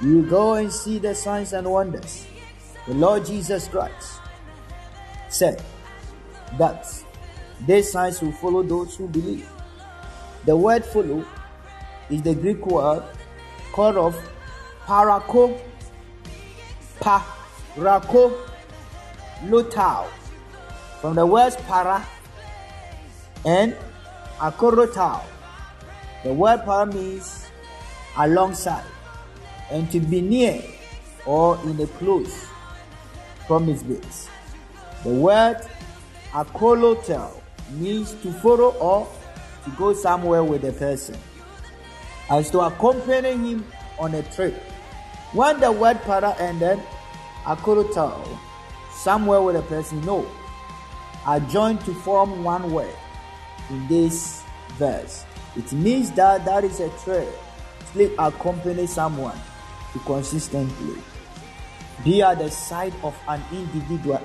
you 0.02 0.24
go 0.24 0.56
and 0.56 0.72
see 0.72 1.00
the 1.00 1.16
signs 1.16 1.54
and 1.54 1.70
wonders. 1.70 2.26
The 2.88 2.94
Lord 2.94 3.26
Jesus 3.26 3.68
Christ 3.68 4.20
said 5.30 5.62
that 6.58 6.88
these 7.66 7.92
signs 7.92 8.22
will 8.22 8.34
follow 8.34 8.62
those 8.64 8.96
who 8.96 9.08
believe. 9.08 9.50
The 10.46 10.56
word 10.56 10.86
follow 10.86 11.26
is 12.10 12.22
the 12.22 12.36
Greek 12.36 12.66
word 12.68 13.04
called 13.72 13.98
of 13.98 14.16
parako, 14.86 15.60
parako, 17.76 18.34
lotao. 19.44 20.08
From 21.02 21.16
the 21.16 21.26
words 21.26 21.56
para 21.68 22.06
and 23.46 23.76
akorotao. 24.40 25.24
The 26.24 26.34
word 26.34 26.66
para 26.66 26.86
means 26.86 27.48
alongside 28.18 28.86
and 29.70 29.92
to 29.92 30.00
be 30.00 30.22
near 30.22 30.62
or 31.26 31.60
in 31.66 31.80
a 31.80 31.88
close 31.88 32.46
promise 33.46 33.84
base. 33.84 34.30
The 35.04 35.10
word 35.10 35.58
akolotel 36.32 37.42
means 37.72 38.14
to 38.22 38.32
follow 38.34 38.72
or 38.80 39.08
to 39.64 39.70
go 39.72 39.94
somewhere 39.94 40.44
with 40.44 40.64
a 40.64 40.72
person, 40.72 41.18
as 42.30 42.50
to 42.52 42.62
accompany 42.62 43.32
him 43.32 43.66
on 43.98 44.14
a 44.14 44.24
trip. 44.24 44.54
When 45.34 45.60
the 45.60 45.72
word 45.72 46.02
para 46.04 46.36
and 47.46 47.58
then 47.58 47.64
akolotel, 47.64 48.40
somewhere 48.92 49.42
with 49.42 49.56
a 49.56 49.62
person, 49.64 50.02
no, 50.02 50.26
are 51.26 51.40
joined 51.40 51.82
to 51.82 51.94
form 51.94 52.44
one 52.44 52.72
word 52.72 52.96
in 53.70 53.88
this 53.88 54.44
verse. 54.78 55.26
It 55.56 55.72
means 55.72 56.12
that 56.12 56.46
that 56.46 56.64
is 56.64 56.80
a 56.80 56.90
trip. 57.04 57.28
Sleep 57.92 58.12
accompany 58.20 58.88
someone 58.88 59.40
to 59.94 60.00
consistently 60.00 61.02
be 62.04 62.22
at 62.22 62.40
the 62.40 62.52
side 62.52 62.94
of 63.04 63.16
an 63.28 63.42
individual 63.52 64.22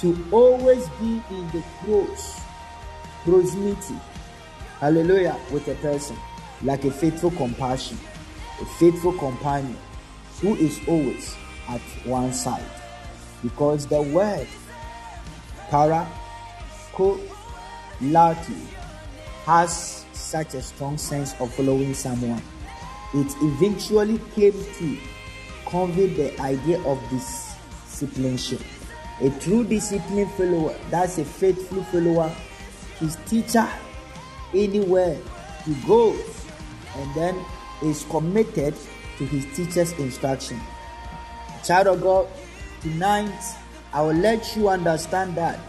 to 0.00 0.26
always 0.30 0.88
be 1.00 1.22
in 1.30 1.48
the 1.50 1.62
close 1.80 2.40
proximity 3.24 3.94
hallelujah 4.80 5.38
with 5.50 5.66
a 5.68 5.74
person 5.76 6.16
like 6.62 6.84
a 6.84 6.90
faithful 6.90 7.30
compassion 7.30 7.96
a 8.60 8.64
faithful 8.66 9.12
companion 9.14 9.78
who 10.40 10.54
is 10.56 10.78
always 10.86 11.36
at 11.68 11.80
one 12.04 12.32
side. 12.32 12.64
Because 13.42 13.86
the 13.86 14.02
word 14.02 14.46
para 15.70 16.06
lati 18.00 18.66
has 19.44 20.04
such 20.12 20.54
a 20.54 20.62
strong 20.62 20.98
sense 20.98 21.34
of 21.40 21.52
following 21.54 21.94
someone. 21.94 22.42
It 23.14 23.34
eventually 23.42 24.18
came 24.34 24.52
to 24.52 24.98
convey 25.66 26.06
the 26.08 26.40
idea 26.40 26.80
of 26.82 27.00
discipleship 27.10 28.60
a 29.20 29.30
true 29.38 29.62
disciplined 29.62 30.30
follower 30.32 30.74
that's 30.90 31.18
a 31.18 31.24
faithful 31.24 31.82
follower 31.84 32.28
his 32.98 33.16
teacher 33.26 33.68
anywhere 34.54 35.16
he 35.64 35.74
goes 35.86 36.46
and 36.96 37.14
then 37.14 37.44
is 37.82 38.04
committed 38.10 38.74
to 39.18 39.26
his 39.26 39.44
teacher's 39.56 39.92
instruction. 39.92 40.60
Child 41.64 41.86
of 41.86 42.00
God, 42.02 42.28
tonight 42.80 43.32
I 43.92 44.02
will 44.02 44.14
let 44.14 44.56
you 44.56 44.68
understand 44.68 45.36
that 45.36 45.60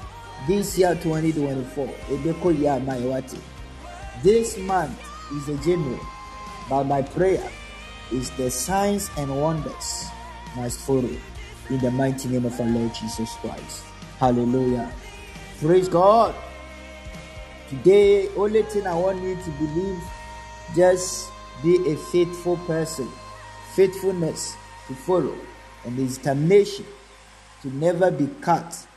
this 0.48 0.76
year 0.78 0.96
2024, 0.96 1.88
Ebeko 1.88 2.58
year 2.58 2.82
Mayawati, 2.84 3.40
this 4.24 4.58
month 4.58 5.00
is 5.34 5.50
a 5.50 5.58
January, 5.64 6.00
but 6.68 6.86
my 6.86 7.04
prayer 7.04 7.48
is 8.12 8.32
the 8.32 8.50
signs 8.50 9.12
and 9.18 9.40
wonders 9.40 10.06
must 10.56 10.80
follow 10.80 11.10
in 11.70 11.80
the 11.80 11.92
mighty 11.92 12.28
name 12.28 12.46
of 12.46 12.60
our 12.60 12.68
Lord 12.68 12.92
Jesus 12.96 13.30
Christ. 13.36 13.84
Hallelujah. 14.18 14.92
Praise 15.60 15.88
God. 15.88 16.34
Today, 17.70 18.30
only 18.36 18.64
thing 18.64 18.88
I 18.88 18.96
want 18.96 19.22
you 19.22 19.36
to 19.36 19.52
believe, 19.52 20.02
just 20.76 21.30
be 21.62 21.92
a 21.92 21.96
faithful 21.98 22.58
person. 22.66 23.08
Faithfulness 23.76 24.56
to 24.88 24.96
follow 24.96 25.36
and 25.86 25.96
his 25.96 26.18
determination 26.18 26.86
to 27.62 27.76
never 27.76 28.12
be 28.12 28.28
cut 28.42 28.88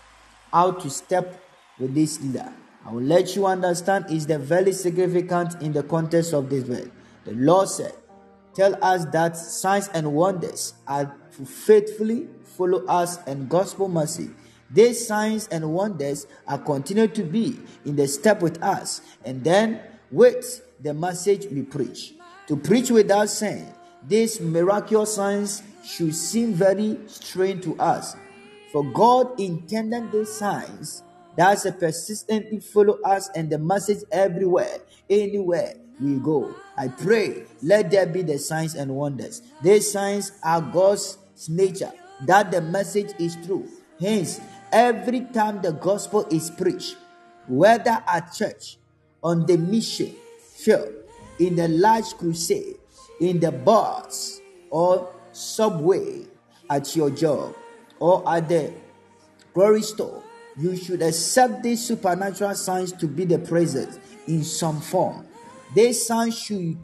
out 0.52 0.80
to 0.80 0.90
step 0.90 1.42
with 1.78 1.94
this 1.94 2.20
leader. 2.20 2.52
I 2.84 2.92
will 2.92 3.02
let 3.02 3.34
you 3.34 3.46
understand 3.46 4.06
is 4.10 4.26
the 4.26 4.38
very 4.38 4.72
significant 4.72 5.60
in 5.62 5.72
the 5.72 5.82
context 5.82 6.32
of 6.32 6.48
this 6.48 6.62
verse. 6.62 6.88
The 7.24 7.32
Lord 7.32 7.68
said, 7.68 7.94
Tell 8.54 8.82
us 8.82 9.04
that 9.06 9.36
signs 9.36 9.88
and 9.88 10.12
wonders 10.12 10.74
are 10.86 11.14
to 11.36 11.44
faithfully 11.44 12.28
follow 12.56 12.86
us 12.86 13.18
and 13.26 13.48
gospel 13.48 13.88
mercy 13.88 14.30
these 14.70 15.06
signs 15.06 15.46
and 15.48 15.72
wonders 15.72 16.26
are 16.46 16.58
continued 16.58 17.14
to 17.14 17.22
be 17.22 17.58
in 17.84 17.96
the 17.96 18.08
step 18.08 18.42
with 18.42 18.62
us, 18.62 19.00
and 19.24 19.44
then 19.44 19.80
with 20.10 20.62
the 20.80 20.92
message 20.92 21.46
we 21.46 21.62
preach. 21.62 22.14
To 22.48 22.56
preach 22.56 22.90
without 22.90 23.28
saying, 23.28 23.72
these 24.06 24.40
miraculous 24.40 25.14
signs 25.14 25.62
should 25.86 26.14
seem 26.14 26.52
very 26.52 26.98
strange 27.06 27.62
to 27.64 27.78
us. 27.78 28.16
For 28.72 28.84
God 28.84 29.38
intended 29.40 30.10
these 30.12 30.32
signs 30.32 31.02
that 31.36 31.64
a 31.64 31.72
persistently 31.72 32.60
follow 32.60 32.98
us 33.02 33.30
and 33.34 33.48
the 33.48 33.58
message 33.58 34.04
everywhere, 34.10 34.78
anywhere 35.08 35.74
we 36.00 36.16
go. 36.16 36.54
I 36.76 36.88
pray, 36.88 37.44
let 37.62 37.90
there 37.90 38.06
be 38.06 38.22
the 38.22 38.38
signs 38.38 38.74
and 38.74 38.94
wonders. 38.94 39.42
These 39.62 39.92
signs 39.92 40.32
are 40.42 40.60
God's 40.60 41.18
nature, 41.48 41.92
that 42.26 42.50
the 42.50 42.60
message 42.60 43.12
is 43.18 43.36
true. 43.46 43.68
Hence, 44.00 44.40
every 44.72 45.20
time 45.20 45.62
the 45.62 45.72
gospel 45.72 46.26
is 46.30 46.50
preached, 46.50 46.96
whether 47.46 48.02
at 48.06 48.32
church, 48.34 48.78
on 49.22 49.46
the 49.46 49.56
mission 49.56 50.14
field, 50.54 50.92
in 51.38 51.56
the 51.56 51.68
large 51.68 52.16
crusade, 52.16 52.76
in 53.20 53.40
the 53.40 53.52
bars, 53.52 54.40
or 54.70 55.14
subway, 55.36 56.26
at 56.70 56.96
your 56.96 57.10
job, 57.10 57.54
or 58.00 58.28
at 58.28 58.48
the 58.48 58.72
grocery 59.54 59.82
store, 59.82 60.22
you 60.58 60.76
should 60.76 61.02
accept 61.02 61.62
these 61.62 61.84
supernatural 61.84 62.54
signs 62.54 62.92
to 62.92 63.06
be 63.06 63.24
the 63.24 63.38
presence 63.38 63.98
in 64.26 64.42
some 64.42 64.80
form. 64.80 65.26
These 65.74 66.06
signs 66.06 66.38
should 66.38 66.76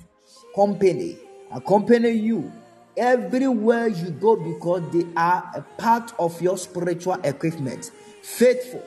accompany, 0.52 1.16
accompany 1.50 2.10
you 2.10 2.52
everywhere 2.96 3.88
you 3.88 4.10
go 4.10 4.36
because 4.36 4.82
they 4.92 5.06
are 5.16 5.50
a 5.54 5.62
part 5.80 6.12
of 6.18 6.40
your 6.42 6.58
spiritual 6.58 7.14
equipment. 7.24 7.90
Faithful 8.22 8.84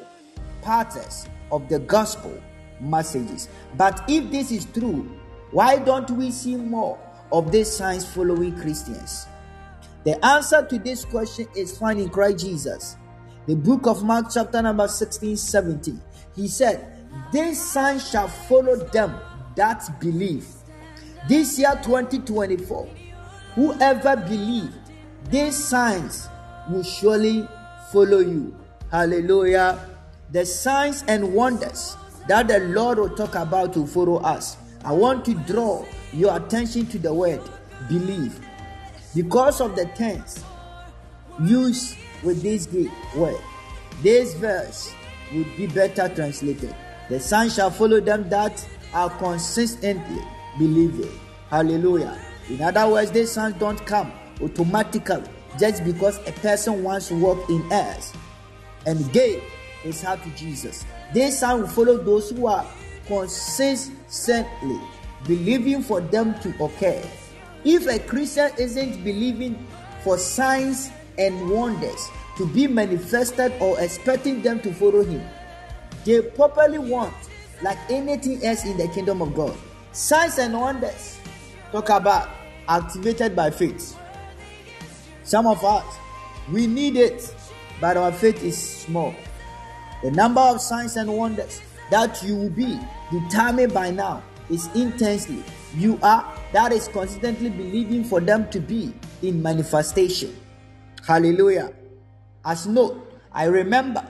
partners 0.62 1.26
of 1.52 1.68
the 1.70 1.80
gospel 1.80 2.40
messages. 2.80 3.50
But 3.76 4.04
if 4.08 4.30
this 4.30 4.52
is 4.52 4.66
true, 4.66 5.10
why 5.52 5.78
don't 5.78 6.10
we 6.12 6.32
see 6.32 6.56
more 6.56 7.00
of 7.32 7.52
these 7.52 7.72
signs 7.72 8.06
following 8.06 8.56
Christians? 8.60 9.28
The 10.06 10.24
answer 10.24 10.64
to 10.64 10.78
this 10.78 11.04
question 11.04 11.48
is 11.56 11.80
found 11.80 12.00
in 12.00 12.10
Christ 12.10 12.46
Jesus. 12.46 12.96
The 13.48 13.56
book 13.56 13.88
of 13.88 14.04
Mark, 14.04 14.28
chapter 14.32 14.62
number 14.62 14.88
16 14.88 15.36
17. 15.36 16.00
He 16.36 16.48
said, 16.48 17.08
This 17.32 17.60
sign 17.72 18.00
shall 18.00 18.28
follow 18.28 18.76
them 18.76 19.20
that 19.56 20.00
believe. 20.00 20.46
This 21.28 21.58
year 21.58 21.74
2024, 21.84 22.88
whoever 23.56 24.16
believe, 24.16 24.72
these 25.32 25.56
signs 25.56 26.30
will 26.70 26.84
surely 26.84 27.48
follow 27.92 28.20
you. 28.20 28.56
Hallelujah. 28.92 29.90
The 30.32 30.46
signs 30.46 31.04
and 31.08 31.34
wonders 31.34 31.98
that 32.28 32.48
the 32.48 32.60
Lord 32.60 33.00
will 33.00 33.16
talk 33.16 33.34
about 33.34 33.74
to 33.74 33.88
follow 33.88 34.18
us. 34.18 34.58
I 34.84 34.92
want 34.92 35.26
to 35.26 35.34
draw 35.34 35.84
your 36.14 36.36
attention 36.38 36.86
to 36.88 37.00
the 37.00 37.12
word 37.12 37.42
believe 37.90 38.40
because 39.16 39.62
of 39.62 39.76
the 39.76 39.86
tense 39.96 40.44
used 41.44 41.98
with 42.24 42.42
this 42.42 42.66
Greek 42.66 42.92
word. 43.16 43.40
This 44.02 44.34
verse 44.36 44.94
would 45.34 45.56
be 45.56 45.68
better 45.68 46.10
translated. 46.14 46.76
The 47.10 47.20
signs 47.20 47.56
shall 47.56 47.72
follow 47.72 48.00
them 48.00 48.30
that 48.30 48.66
are 48.94 49.10
consistently 49.10 50.22
believing. 50.60 51.12
Hallelujah. 51.50 52.20
In 52.50 52.62
other 52.62 52.88
words, 52.88 53.12
these 53.12 53.32
signs 53.32 53.56
don't 53.56 53.84
come 53.86 54.12
automatically 54.42 55.24
just 55.58 55.84
because 55.86 56.18
a 56.28 56.32
person 56.34 56.84
wants 56.84 57.08
to 57.08 57.16
walk 57.16 57.50
in 57.50 57.72
us 57.72 58.14
and 58.86 59.12
gave 59.14 59.42
his 59.82 60.02
heart 60.02 60.22
to 60.24 60.30
Jesus. 60.32 60.86
This 61.14 61.40
sign 61.40 61.62
will 61.62 61.68
follow 61.68 61.98
those 61.98 62.32
who 62.32 62.48
are 62.48 62.66
consistently 63.08 64.80
believing 65.26 65.82
for 65.82 66.02
them 66.02 66.38
to 66.42 66.50
occur. 66.64 67.02
If 67.66 67.88
a 67.88 67.98
Christian 67.98 68.52
isn't 68.60 69.04
believing 69.04 69.68
for 70.04 70.20
signs 70.20 70.92
and 71.18 71.50
wonders 71.50 72.10
to 72.38 72.46
be 72.46 72.68
manifested 72.68 73.54
or 73.60 73.80
expecting 73.82 74.44
them 74.44 74.60
to 74.60 74.72
follow 74.72 75.04
him, 75.04 75.24
they 76.06 76.22
properly 76.22 76.78
want, 76.78 77.16
like 77.64 77.80
anything 77.90 78.46
else 78.46 78.66
in 78.66 78.78
the 78.78 78.88
kingdom 78.90 79.24
of 79.24 79.34
God, 79.34 79.58
signs 79.94 80.38
and 80.38 80.54
wonders. 80.54 81.18
Talk 81.72 81.90
about 81.90 82.30
activated 82.68 83.36
by 83.36 83.50
faith. 83.50 83.98
Some 85.24 85.48
of 85.48 85.66
us, 85.66 85.84
we 86.52 86.68
need 86.68 86.96
it, 86.98 87.34
but 87.82 87.98
our 87.98 88.12
faith 88.12 88.44
is 88.44 88.58
small. 88.58 89.16
The 90.04 90.12
number 90.12 90.42
of 90.42 90.62
signs 90.62 90.98
and 90.98 91.12
wonders 91.12 91.62
that 91.90 92.22
you 92.22 92.36
will 92.36 92.50
be 92.52 92.80
determined 93.12 93.74
by 93.74 93.90
now 93.90 94.22
is 94.52 94.68
intensely. 94.76 95.44
You 95.76 96.00
are 96.02 96.34
that 96.54 96.72
is 96.72 96.88
consistently 96.88 97.50
believing 97.50 98.04
for 98.04 98.22
them 98.22 98.50
to 98.52 98.60
be 98.60 98.94
in 99.22 99.42
manifestation. 99.42 100.36
Hallelujah. 101.06 101.74
As 102.44 102.66
note, 102.66 103.22
I 103.32 103.46
remember 103.46 104.04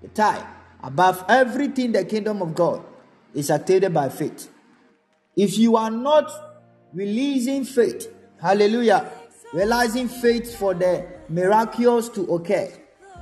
the 0.00 0.08
time 0.08 0.46
above 0.82 1.24
everything 1.28 1.92
the 1.92 2.04
kingdom 2.04 2.40
of 2.40 2.54
God 2.54 2.82
is 3.34 3.50
attained 3.50 3.92
by 3.92 4.08
faith. 4.08 4.48
If 5.36 5.58
you 5.58 5.76
are 5.76 5.90
not 5.90 6.30
releasing 6.92 7.64
faith, 7.64 8.12
hallelujah, 8.40 9.10
realizing 9.52 10.08
faith 10.08 10.56
for 10.56 10.74
the 10.74 11.06
miraculous 11.28 12.08
to 12.10 12.22
occur, 12.32 12.72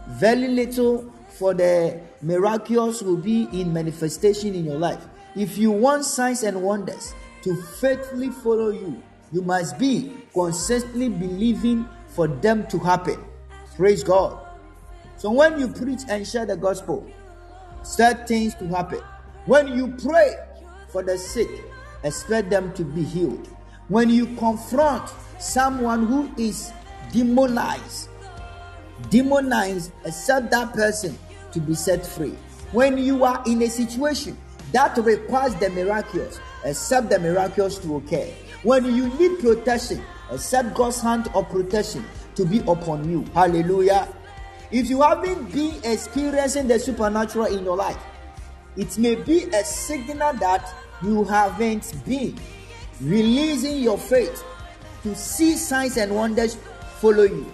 very 0.09 0.49
little 0.49 1.13
for 1.29 1.55
the 1.55 2.01
miraculous 2.23 3.03
will 3.03 3.17
be 3.17 3.49
in 3.53 3.73
manifestation 3.73 4.55
in 4.55 4.65
your 4.65 4.79
life. 4.79 5.05
If 5.37 5.59
you 5.59 5.71
want 5.71 6.05
signs 6.05 6.43
and 6.43 6.63
wonders 6.63 7.15
to 7.43 7.55
faithfully 7.81 8.31
follow 8.31 8.71
you, 8.71 9.03
you 9.33 9.43
must 9.43 9.79
be 9.79 10.13
consistently 10.33 11.09
believing 11.09 11.89
for 12.09 12.27
them 12.27 12.67
to 12.69 12.79
happen. 12.79 13.23
Praise 13.77 14.03
God. 14.03 14.39
So 15.17 15.31
when 15.31 15.59
you 15.59 15.69
preach 15.69 16.01
and 16.09 16.27
share 16.27 16.47
the 16.47 16.57
gospel, 16.57 17.11
start 17.83 18.27
things 18.27 18.55
to 18.57 18.67
happen. 18.69 19.01
When 19.47 19.69
you 19.69 19.95
pray 20.03 20.35
for 20.91 21.03
the 21.03 21.19
sick, 21.19 21.49
expect 22.03 22.51
them 22.51 22.73
to 22.75 22.85
be 22.85 23.03
healed. 23.03 23.49
When 23.89 24.11
you 24.11 24.27
confront 24.37 25.11
someone 25.39 26.07
who 26.07 26.31
is 26.37 26.73
demonized, 27.13 28.09
demonize, 29.05 29.91
accept 30.05 30.51
that 30.51 30.75
person 30.75 31.19
to 31.53 31.61
be 31.61 31.75
set 31.75 32.07
free. 32.07 32.35
When 32.73 32.99
you 32.99 33.25
are 33.25 33.43
in 33.47 33.63
a 33.63 33.69
situation 33.71 34.37
that 34.73 34.97
requires 34.99 35.55
the 35.55 35.71
miraculous, 35.71 36.39
accept 36.65 37.11
the 37.11 37.19
miraculous 37.19 37.79
to 37.79 37.97
occur. 37.97 38.29
When 38.63 38.85
you 38.85 39.09
need 39.19 39.39
protection, 39.39 40.03
accept 40.31 40.75
God's 40.75 41.01
hand 41.01 41.29
of 41.35 41.49
protection 41.49 42.05
to 42.35 42.45
be 42.45 42.59
upon 42.61 43.09
you. 43.09 43.25
Hallelujah. 43.35 44.09
If 44.71 44.91
you 44.91 45.03
haven't 45.03 45.53
been 45.53 45.77
experiencing 45.85 46.69
the 46.69 46.79
supernatural 46.79 47.47
in 47.47 47.65
your 47.65 47.77
life, 47.77 47.99
it 48.77 48.97
may 48.99 49.15
be 49.15 49.45
a 49.45 49.65
signal 49.65 50.35
that 50.35 50.73
you 51.03 51.25
haven't 51.25 51.95
been 52.05 52.37
releasing 53.01 53.79
your 53.79 53.99
faith 53.99 54.45
to 55.03 55.15
see 55.15 55.55
signs 55.57 55.97
and 55.97 56.15
wonders 56.15 56.59
follow 57.01 57.23
you. 57.23 57.51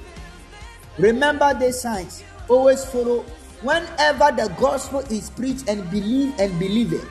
Remember 0.98 1.52
the 1.54 1.72
signs 1.72 2.24
always 2.48 2.84
follow 2.84 3.24
whenever 3.62 4.30
the 4.36 4.52
gospel 4.58 5.00
is 5.10 5.30
preached 5.30 5.68
and 5.68 5.88
believed 5.90 6.40
and 6.40 6.58
believed 6.58 7.06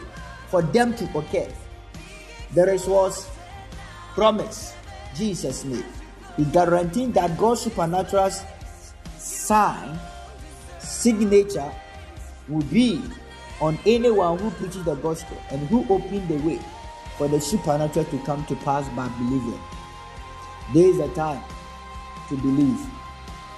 for 0.48 0.62
them 0.62 0.94
to 0.96 1.06
occur. 1.18 1.48
There 2.54 2.70
is 2.70 2.88
was 2.88 3.30
promise 4.14 4.74
Jesus 5.16 5.66
made. 5.66 5.86
He 6.38 6.45
guaranteed 6.45 7.14
that 7.16 7.38
God's 7.38 7.62
supernatural 7.62 8.32
sign 9.18 9.99
signature 10.80 11.72
will 12.47 12.64
be 12.64 13.01
on 13.62 13.80
anyone 13.86 14.38
who 14.38 14.49
preaches 14.51 14.84
the 14.84 14.95
gospel 14.95 15.38
and 15.49 15.68
who 15.68 15.82
opened 15.89 16.28
the 16.28 16.38
way 16.38 16.60
for 17.18 17.28
the 17.28 17.39
supernatural 17.39 18.06
to 18.06 18.20
come 18.20 18.45
to 18.45 18.56
pass 18.58 18.88
by 18.89 19.08
believing. 19.20 19.60
There 20.74 20.88
is 20.88 20.99
a 20.99 21.14
time 21.16 21.43
to 22.30 22.38
believe. 22.38 22.80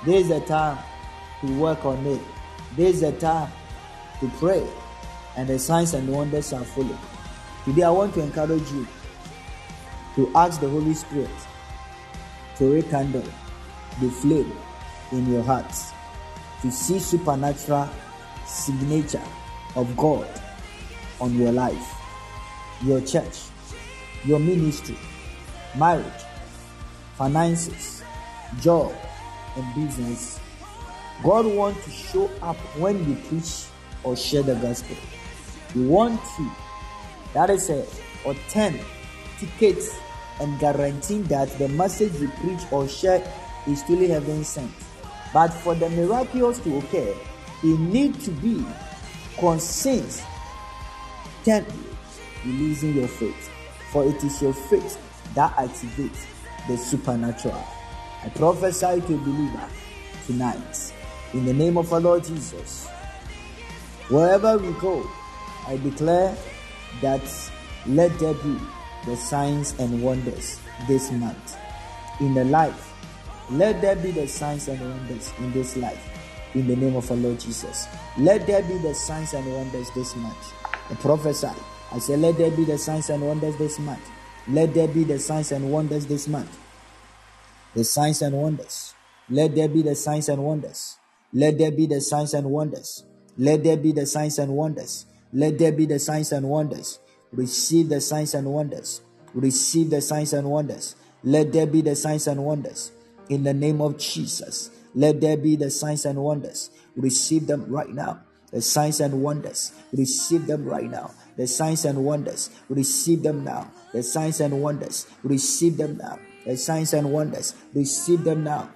There 0.06 0.18
is 0.18 0.30
a 0.30 0.39
time 0.41 0.78
to 1.41 1.60
work 1.60 1.86
on 1.86 2.06
it. 2.06 2.22
There 2.76 2.88
is 2.88 3.02
a 3.04 3.12
time 3.14 3.52
to 4.20 4.28
pray, 4.39 4.68
and 5.38 5.48
the 5.48 5.58
signs 5.60 5.93
and 5.93 6.08
wonders 6.08 6.54
are 6.54 6.64
follow. 6.64 6.98
Today, 7.66 7.82
I 7.82 7.89
want 7.89 8.13
to 8.13 8.22
encourage 8.22 8.72
you 8.72 8.88
to 10.18 10.32
ask 10.36 10.61
the 10.61 10.70
Holy 10.70 10.93
Spirit 10.93 11.32
to 12.57 12.72
rekindle 12.72 13.24
the 13.99 14.09
flame 14.11 14.53
in 15.11 15.32
your 15.32 15.41
hearts 15.41 15.91
to 16.61 16.72
see 16.72 16.99
supernatural 16.99 17.89
signature 18.45 19.24
of 19.76 19.97
God 19.97 20.28
on 21.20 21.36
your 21.36 21.51
life, 21.51 21.95
your 22.84 23.01
church, 23.01 23.39
your 24.24 24.38
ministry, 24.38 24.97
marriage, 25.76 26.05
finances, 27.18 28.03
job, 28.61 28.93
and 29.55 29.76
business. 29.76 30.39
God 31.24 31.47
wants 31.47 31.84
to 31.86 31.89
show 31.89 32.30
up 32.43 32.57
when 32.78 33.09
you 33.09 33.16
preach 33.28 33.66
or 34.03 34.16
share 34.16 34.43
the 34.43 34.53
gospel. 34.53 34.97
You 35.74 35.88
want 35.88 36.22
to. 36.38 36.64
That 37.36 37.50
is 37.50 37.70
a 37.70 37.86
authenticate 38.26 39.84
and 40.40 40.58
guaranteeing 40.58 41.24
that 41.24 41.50
the 41.60 41.68
message 41.68 42.14
you 42.16 42.30
preach 42.30 42.62
or 42.72 42.88
share 42.88 43.22
is 43.68 43.84
truly 43.84 44.08
heaven 44.08 44.46
sent. 44.46 44.72
But 45.34 45.50
for 45.50 45.76
the 45.76 45.90
miracles 45.90 46.62
to 46.62 46.78
occur, 46.78 47.14
it 47.62 47.80
need 47.80 48.22
to 48.22 48.32
be 48.32 48.66
consistently 49.38 50.24
releasing 52.46 52.94
your 52.96 53.10
faith. 53.10 53.52
For 53.92 54.06
it 54.06 54.24
is 54.24 54.42
your 54.42 54.54
faith 54.54 54.98
that 55.36 55.54
activates 55.58 56.26
the 56.70 56.78
supernatural. 56.78 57.62
I 58.24 58.30
prophesy 58.30 59.02
to 59.02 59.14
a 59.14 59.18
believer 59.18 59.70
tonight 60.26 60.94
in 61.34 61.44
the 61.46 61.54
name 61.54 61.78
of 61.78 61.92
our 61.92 62.00
Lord 62.00 62.24
Jesus. 62.24 62.88
Wherever 64.08 64.58
we 64.58 64.72
go, 64.80 65.06
I 65.68 65.76
declare 65.76 66.38
that 67.02 67.22
let 67.88 68.18
there 68.20 68.34
be 68.34 68.58
the 69.06 69.16
signs 69.16 69.78
and 69.80 70.02
wonders 70.02 70.60
this 70.88 71.12
month 71.12 71.58
in 72.20 72.34
the 72.34 72.43
life. 72.46 72.93
Let 73.52 73.82
there 73.82 73.96
be 73.96 74.12
the 74.12 74.28
signs 74.28 74.68
and 74.68 74.80
wonders 74.80 75.32
in 75.38 75.52
this 75.52 75.78
life 75.78 76.16
in 76.56 76.68
the 76.68 76.76
name 76.76 76.96
of 76.96 77.10
our 77.12 77.18
Lord 77.18 77.39
Jesus. 77.39 77.88
Let 78.18 78.48
there 78.48 78.64
be 78.64 78.78
the 78.80 78.96
signs 78.96 79.34
and 79.34 79.46
wonders 79.54 79.89
this 79.93 80.16
month. 80.16 80.54
I 80.89 80.96
prophesy. 80.96 81.50
I 81.91 82.00
say, 82.00 82.18
let 82.18 82.38
there 82.38 82.52
be 82.52 82.66
the 82.66 82.78
signs 82.78 83.10
and 83.10 83.22
wonders 83.22 83.56
this 83.58 83.78
month. 83.78 84.02
Let 84.48 84.74
there 84.74 84.88
be 84.88 85.04
the 85.04 85.20
signs 85.20 85.52
and 85.52 85.72
wonders 85.72 86.06
this 86.06 86.28
month. 86.28 86.58
The 87.74 87.84
signs 87.84 88.22
and 88.22 88.36
wonders. 88.36 88.93
Let 89.30 89.56
there 89.56 89.68
be 89.68 89.82
the 89.82 89.96
signs 89.96 90.30
and 90.30 90.43
wonders. 90.43 90.98
Let 91.34 91.58
there 91.58 91.72
be 91.72 91.86
the 91.86 92.02
signs 92.02 92.34
and 92.34 92.50
wonders. 92.50 93.04
Let 93.38 93.64
there 93.64 93.78
be 93.78 93.91
the 93.91 94.06
signs 94.06 94.39
and 94.39 94.54
wonders. 94.54 95.06
Let 95.36 95.60
there 95.60 95.74
be 95.74 95.86
the 95.86 96.00
signs 96.00 96.32
and 96.32 96.48
wonders. 96.48 97.00
Receive 97.32 97.90
the 97.90 98.00
signs 98.00 98.34
and 98.34 98.48
wonders. 98.48 99.02
Receive 99.34 99.90
the 99.90 100.00
signs 100.00 100.32
and 100.32 100.50
wonders. 100.50 100.96
Let 101.24 101.52
there 101.52 101.68
be 101.68 101.82
the 101.82 101.96
signs 101.96 102.28
and 102.28 102.46
wonders. 102.46 102.92
In 103.30 103.44
the 103.44 103.54
name 103.54 103.82
of 103.82 103.98
Jesus. 103.98 104.72
Let 104.96 105.20
there 105.20 105.36
be 105.36 105.58
the 105.58 105.70
signs 105.70 106.06
and 106.06 106.24
wonders. 106.24 106.70
Receive 106.96 107.48
them 107.48 107.66
right 107.68 107.90
now. 107.90 108.22
The 108.52 108.62
signs 108.62 109.02
and 109.02 109.22
wonders. 109.22 109.74
Receive 109.92 110.48
them 110.48 110.64
right 110.64 110.90
now. 110.90 111.12
The 111.38 111.48
signs 111.48 111.84
and 111.84 112.06
wonders, 112.06 112.50
receive 112.70 113.24
them 113.24 113.44
now. 113.44 113.70
The 113.92 114.04
signs 114.04 114.40
and 114.40 114.62
wonders, 114.62 115.06
receive 115.22 115.76
them 115.78 115.98
now. 115.98 116.18
The 116.46 116.56
signs 116.56 116.94
and 116.94 117.12
wonders, 117.12 117.56
receive 117.74 118.24
them 118.24 118.44
now. 118.46 118.70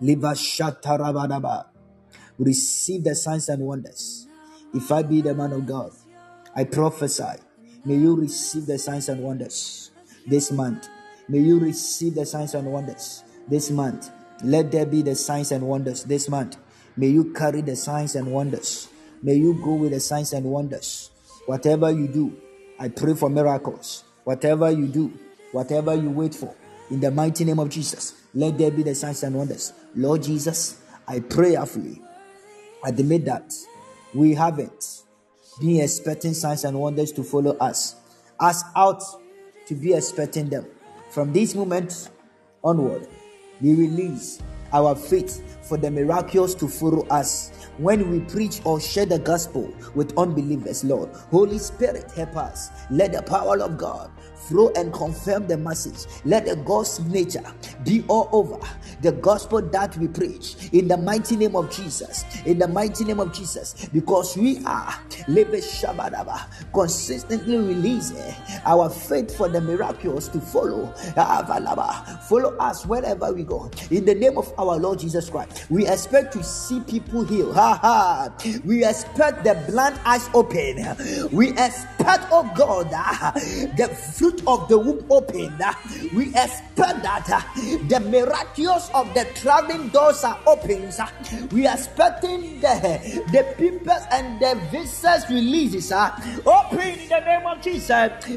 Liva 0.00 0.32
shatarabadaba. 0.32 1.66
Receive 2.38 3.04
the 3.04 3.14
signs 3.14 3.48
and 3.50 3.62
wonders. 3.62 4.27
If 4.74 4.92
I 4.92 5.02
be 5.02 5.20
the 5.22 5.34
man 5.34 5.52
of 5.52 5.66
God, 5.66 5.92
I 6.54 6.64
prophesy. 6.64 7.40
May 7.84 7.96
you 7.96 8.16
receive 8.16 8.66
the 8.66 8.78
signs 8.78 9.08
and 9.08 9.22
wonders 9.22 9.90
this 10.26 10.50
month. 10.50 10.88
May 11.28 11.38
you 11.38 11.58
receive 11.58 12.14
the 12.14 12.26
signs 12.26 12.54
and 12.54 12.70
wonders 12.70 13.22
this 13.46 13.70
month. 13.70 14.10
Let 14.42 14.70
there 14.70 14.86
be 14.86 15.02
the 15.02 15.14
signs 15.14 15.52
and 15.52 15.66
wonders 15.66 16.04
this 16.04 16.28
month. 16.28 16.56
May 16.96 17.08
you 17.08 17.32
carry 17.32 17.60
the 17.60 17.76
signs 17.76 18.14
and 18.14 18.32
wonders. 18.32 18.88
May 19.22 19.34
you 19.34 19.54
go 19.54 19.74
with 19.74 19.92
the 19.92 20.00
signs 20.00 20.32
and 20.32 20.44
wonders. 20.46 21.10
Whatever 21.46 21.90
you 21.90 22.08
do, 22.08 22.36
I 22.78 22.88
pray 22.88 23.14
for 23.14 23.28
miracles. 23.30 24.04
Whatever 24.24 24.70
you 24.70 24.86
do, 24.86 25.12
whatever 25.52 25.94
you 25.94 26.10
wait 26.10 26.34
for, 26.34 26.54
in 26.90 27.00
the 27.00 27.10
mighty 27.10 27.44
name 27.44 27.58
of 27.58 27.68
Jesus, 27.68 28.14
let 28.34 28.58
there 28.58 28.70
be 28.70 28.82
the 28.82 28.94
signs 28.94 29.22
and 29.22 29.34
wonders. 29.34 29.72
Lord 29.94 30.22
Jesus, 30.22 30.80
I 31.06 31.20
pray 31.20 31.54
prayerfully 31.54 32.02
admit 32.84 33.24
that 33.24 33.54
we 34.14 34.34
haven't 34.34 35.02
been 35.60 35.80
expecting 35.80 36.34
signs 36.34 36.64
and 36.64 36.78
wonders 36.78 37.12
to 37.12 37.22
follow 37.22 37.56
us, 37.58 37.96
us 38.40 38.62
out 38.76 39.02
to 39.66 39.74
be 39.74 39.92
expecting 39.92 40.48
them. 40.48 40.66
From 41.10 41.32
this 41.32 41.54
moment 41.54 42.10
onward, 42.62 43.08
we 43.60 43.74
release 43.74 44.40
our 44.72 44.94
faith 44.94 45.66
for 45.66 45.76
the 45.76 45.90
miracles 45.90 46.54
to 46.54 46.68
follow 46.68 47.06
us 47.08 47.50
when 47.78 48.10
we 48.10 48.20
preach 48.20 48.60
or 48.64 48.80
share 48.80 49.06
the 49.06 49.18
gospel 49.18 49.72
with 49.94 50.16
unbelievers, 50.18 50.84
Lord. 50.84 51.10
Holy 51.30 51.58
Spirit, 51.58 52.10
help 52.12 52.36
us. 52.36 52.70
Let 52.90 53.12
the 53.12 53.22
power 53.22 53.60
of 53.60 53.78
God 53.78 54.10
flow 54.48 54.70
and 54.76 54.92
confirm 54.92 55.46
the 55.46 55.56
message. 55.56 56.06
Let 56.24 56.46
the 56.46 56.56
God's 56.56 57.00
nature 57.00 57.44
be 57.84 58.04
all 58.08 58.28
over 58.32 58.58
the 59.02 59.12
gospel 59.12 59.60
that 59.62 59.96
we 59.96 60.08
preach 60.08 60.56
in 60.72 60.88
the 60.88 60.96
mighty 60.96 61.36
name 61.36 61.54
of 61.56 61.70
Jesus. 61.70 62.24
In 62.46 62.58
the 62.58 62.68
mighty 62.68 63.04
name 63.04 63.20
of 63.20 63.32
Jesus, 63.32 63.88
because 63.92 64.36
we 64.36 64.64
are 64.64 64.94
consistently 66.72 67.56
releasing 67.56 68.34
our 68.64 68.88
faith 68.88 69.36
for 69.36 69.48
the 69.48 69.60
miracles 69.60 70.28
to 70.28 70.40
follow. 70.40 70.92
Follow 72.28 72.56
us 72.58 72.86
wherever 72.86 73.32
we 73.32 73.42
go. 73.42 73.70
In 73.90 74.04
the 74.04 74.14
name 74.14 74.36
of 74.38 74.52
our 74.58 74.76
Lord 74.76 74.98
Jesus 74.98 75.30
Christ, 75.30 75.66
we 75.70 75.86
expect 75.86 76.32
to 76.32 76.42
see 76.42 76.80
people 76.80 77.24
healed. 77.24 77.54
Ha 77.54 77.78
ha. 77.80 78.28
We 78.64 78.84
expect 78.84 79.44
the 79.44 79.54
blind 79.68 79.98
eyes 80.04 80.28
open. 80.34 80.84
We 81.32 81.50
expect, 81.50 82.26
oh 82.30 82.50
God, 82.56 82.90
the 83.76 83.88
fruit 84.28 84.42
of 84.46 84.68
the 84.68 84.78
womb 84.78 85.04
opened, 85.10 85.60
uh, 85.60 85.72
We 86.14 86.28
expect 86.28 87.02
that 87.02 87.28
uh, 87.30 87.40
the 87.88 88.00
miraculous 88.00 88.90
of 88.94 89.12
the 89.14 89.26
traveling 89.34 89.88
doors 89.88 90.24
are 90.24 90.38
opened. 90.46 90.94
Uh, 90.98 91.06
we 91.52 91.66
are 91.66 91.74
expecting 91.74 92.60
the, 92.60 93.24
the 93.32 93.54
peoples 93.56 94.02
and 94.10 94.40
the 94.40 94.60
visas 94.70 95.28
releases 95.30 95.92
open 95.92 96.78
in 96.80 97.08
the 97.08 97.20
name 97.20 97.46
of 97.46 97.62
Jesus. 97.62 97.92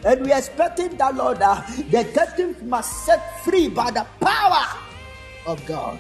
And 0.06 0.26
we 0.26 0.32
are 0.32 0.40
expecting 0.40 0.98
that, 0.98 1.16
Lord, 1.16 1.40
the 1.40 2.10
captives 2.14 2.62
must 2.64 3.06
set 3.06 3.44
free 3.44 3.68
by 3.68 3.92
the 3.92 4.06
power 4.20 4.80
of 5.46 5.66
God. 5.66 6.00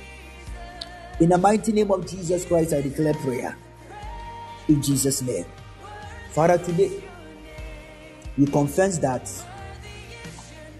In 1.19 1.29
the 1.29 1.37
mighty 1.37 1.71
name 1.71 1.91
of 1.91 2.09
Jesus 2.09 2.45
Christ, 2.45 2.73
I 2.73 2.81
declare 2.81 3.13
prayer. 3.13 3.57
In 4.67 4.81
Jesus' 4.81 5.21
name. 5.21 5.45
Father, 6.31 6.57
today 6.57 7.03
we 8.37 8.45
confess 8.45 8.97
that 8.99 9.29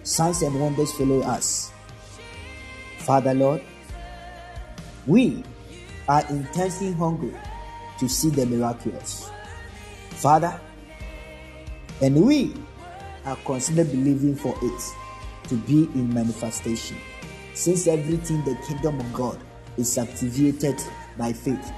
signs 0.04 0.42
and 0.42 0.60
wonders 0.60 0.92
follow 0.94 1.22
us. 1.22 1.72
Father, 2.98 3.34
Lord, 3.34 3.62
we 5.08 5.44
are 6.08 6.26
intensely 6.30 6.92
hungry 6.94 7.34
to 8.00 8.08
see 8.08 8.30
the 8.30 8.46
miraculous. 8.46 9.30
Father, 10.10 10.60
and 12.02 12.26
we 12.26 12.54
are 13.26 13.36
considered 13.38 13.92
believing 13.92 14.36
for 14.36 14.56
it 14.62 14.82
to 15.50 15.56
be 15.56 15.84
in 15.96 16.14
manifestation. 16.14 16.98
Since 17.54 17.88
everything 17.88 18.44
the 18.44 18.56
kingdom 18.68 19.00
of 19.00 19.14
God 19.14 19.40
is 19.78 19.98
activated 19.98 20.82
by 21.18 21.34
faith, 21.34 21.72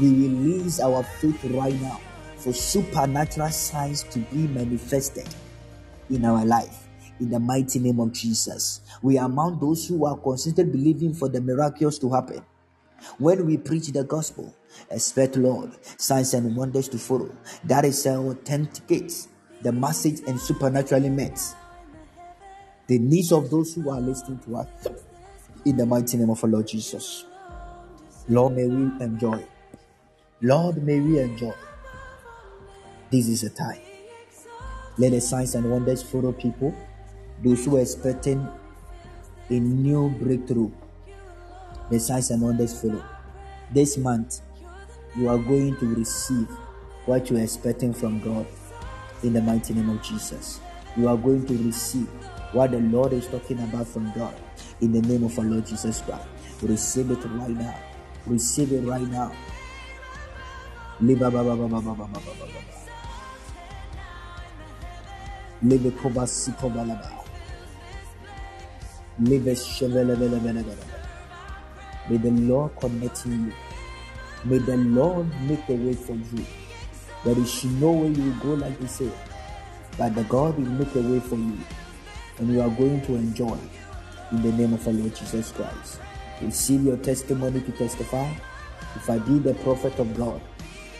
we 0.00 0.08
release 0.08 0.80
our 0.80 1.02
faith 1.02 1.44
right 1.44 1.74
now 1.80 2.00
for 2.36 2.52
supernatural 2.52 3.50
signs 3.50 4.04
to 4.04 4.20
be 4.20 4.46
manifested 4.48 5.28
in 6.10 6.24
our 6.24 6.44
life 6.44 6.87
in 7.20 7.30
the 7.30 7.40
mighty 7.40 7.78
name 7.78 8.00
of 8.00 8.12
Jesus. 8.12 8.80
We 9.02 9.18
are 9.18 9.26
among 9.26 9.58
those 9.58 9.86
who 9.86 10.04
are 10.04 10.16
considered 10.16 10.72
believing 10.72 11.14
for 11.14 11.28
the 11.28 11.40
miracles 11.40 11.98
to 12.00 12.10
happen. 12.10 12.44
When 13.18 13.46
we 13.46 13.56
preach 13.56 13.88
the 13.88 14.04
gospel, 14.04 14.54
expect 14.90 15.36
Lord, 15.36 15.70
signs 16.00 16.34
and 16.34 16.56
wonders 16.56 16.88
to 16.88 16.98
follow. 16.98 17.30
That 17.64 17.84
is 17.84 18.06
authenticates 18.06 19.28
the 19.62 19.72
message 19.72 20.20
and 20.26 20.40
supernaturally 20.40 21.10
met 21.10 21.40
the 22.88 22.98
needs 22.98 23.32
of 23.32 23.50
those 23.50 23.74
who 23.74 23.90
are 23.90 24.00
listening 24.00 24.38
to 24.38 24.56
us 24.56 24.68
in 25.64 25.76
the 25.76 25.84
mighty 25.84 26.16
name 26.16 26.30
of 26.30 26.42
our 26.42 26.48
Lord 26.50 26.66
Jesus. 26.66 27.26
Lord, 28.28 28.54
may 28.54 28.66
we 28.66 29.04
enjoy. 29.04 29.44
Lord, 30.40 30.82
may 30.82 30.98
we 30.98 31.18
enjoy. 31.18 31.52
This 33.10 33.28
is 33.28 33.42
a 33.42 33.50
time. 33.50 33.80
Let 34.96 35.10
the 35.10 35.20
signs 35.20 35.54
and 35.54 35.70
wonders 35.70 36.02
follow 36.02 36.32
people 36.32 36.74
those 37.42 37.64
who 37.64 37.76
are 37.76 37.80
expecting 37.80 38.48
a 39.48 39.52
new 39.52 40.10
breakthrough, 40.10 40.70
the 41.90 41.98
signs 41.98 42.30
and 42.30 42.42
wonders 42.42 42.80
follow. 42.80 43.04
This 43.72 43.96
month, 43.96 44.40
you 45.16 45.28
are 45.28 45.38
going 45.38 45.76
to 45.78 45.94
receive 45.94 46.48
what 47.06 47.30
you 47.30 47.36
are 47.38 47.42
expecting 47.42 47.94
from 47.94 48.20
God 48.20 48.46
in 49.22 49.32
the 49.32 49.40
mighty 49.40 49.74
name 49.74 49.88
of 49.90 50.02
Jesus. 50.02 50.60
You 50.96 51.08
are 51.08 51.16
going 51.16 51.46
to 51.46 51.56
receive 51.58 52.08
what 52.52 52.72
the 52.72 52.80
Lord 52.80 53.12
is 53.12 53.26
talking 53.26 53.58
about 53.60 53.86
from 53.86 54.12
God 54.12 54.34
in 54.80 54.92
the 54.92 55.02
name 55.02 55.24
of 55.24 55.38
our 55.38 55.44
Lord 55.44 55.66
Jesus 55.66 56.00
Christ. 56.02 56.26
Receive 56.62 57.10
it 57.10 57.24
right 57.24 57.50
now. 57.50 57.78
Receive 58.26 58.72
it 58.72 58.82
right 58.82 59.02
now. 59.02 59.32
Live 61.00 61.22
May 69.20 69.38
the 69.38 69.56
Lord 72.30 72.76
connect 72.76 73.26
you. 73.26 73.52
May 74.44 74.58
the 74.58 74.76
Lord 74.76 75.26
make 75.42 75.68
a 75.68 75.74
way 75.74 75.94
for 75.94 76.14
you. 76.14 76.46
There 77.24 77.38
is 77.38 77.64
no 77.64 77.90
way 77.90 78.08
you 78.08 78.30
will 78.30 78.40
go 78.40 78.54
like 78.54 78.78
they 78.78 78.86
say, 78.86 79.10
but 79.98 80.14
the 80.14 80.22
God 80.24 80.56
will 80.56 80.70
make 80.70 80.94
a 80.94 81.00
way 81.00 81.18
for 81.18 81.34
you, 81.34 81.58
and 82.38 82.52
you 82.52 82.60
are 82.60 82.70
going 82.70 83.00
to 83.06 83.16
enjoy 83.16 83.58
in 84.30 84.42
the 84.42 84.52
name 84.52 84.72
of 84.72 84.86
our 84.86 84.92
Lord 84.92 85.16
Jesus 85.16 85.50
Christ. 85.50 85.98
Receive 86.40 86.84
your 86.84 86.98
testimony 86.98 87.60
to 87.60 87.72
testify. 87.72 88.32
If 88.94 89.10
I 89.10 89.18
be 89.18 89.40
the 89.40 89.54
prophet 89.54 89.98
of 89.98 90.16
God, 90.16 90.40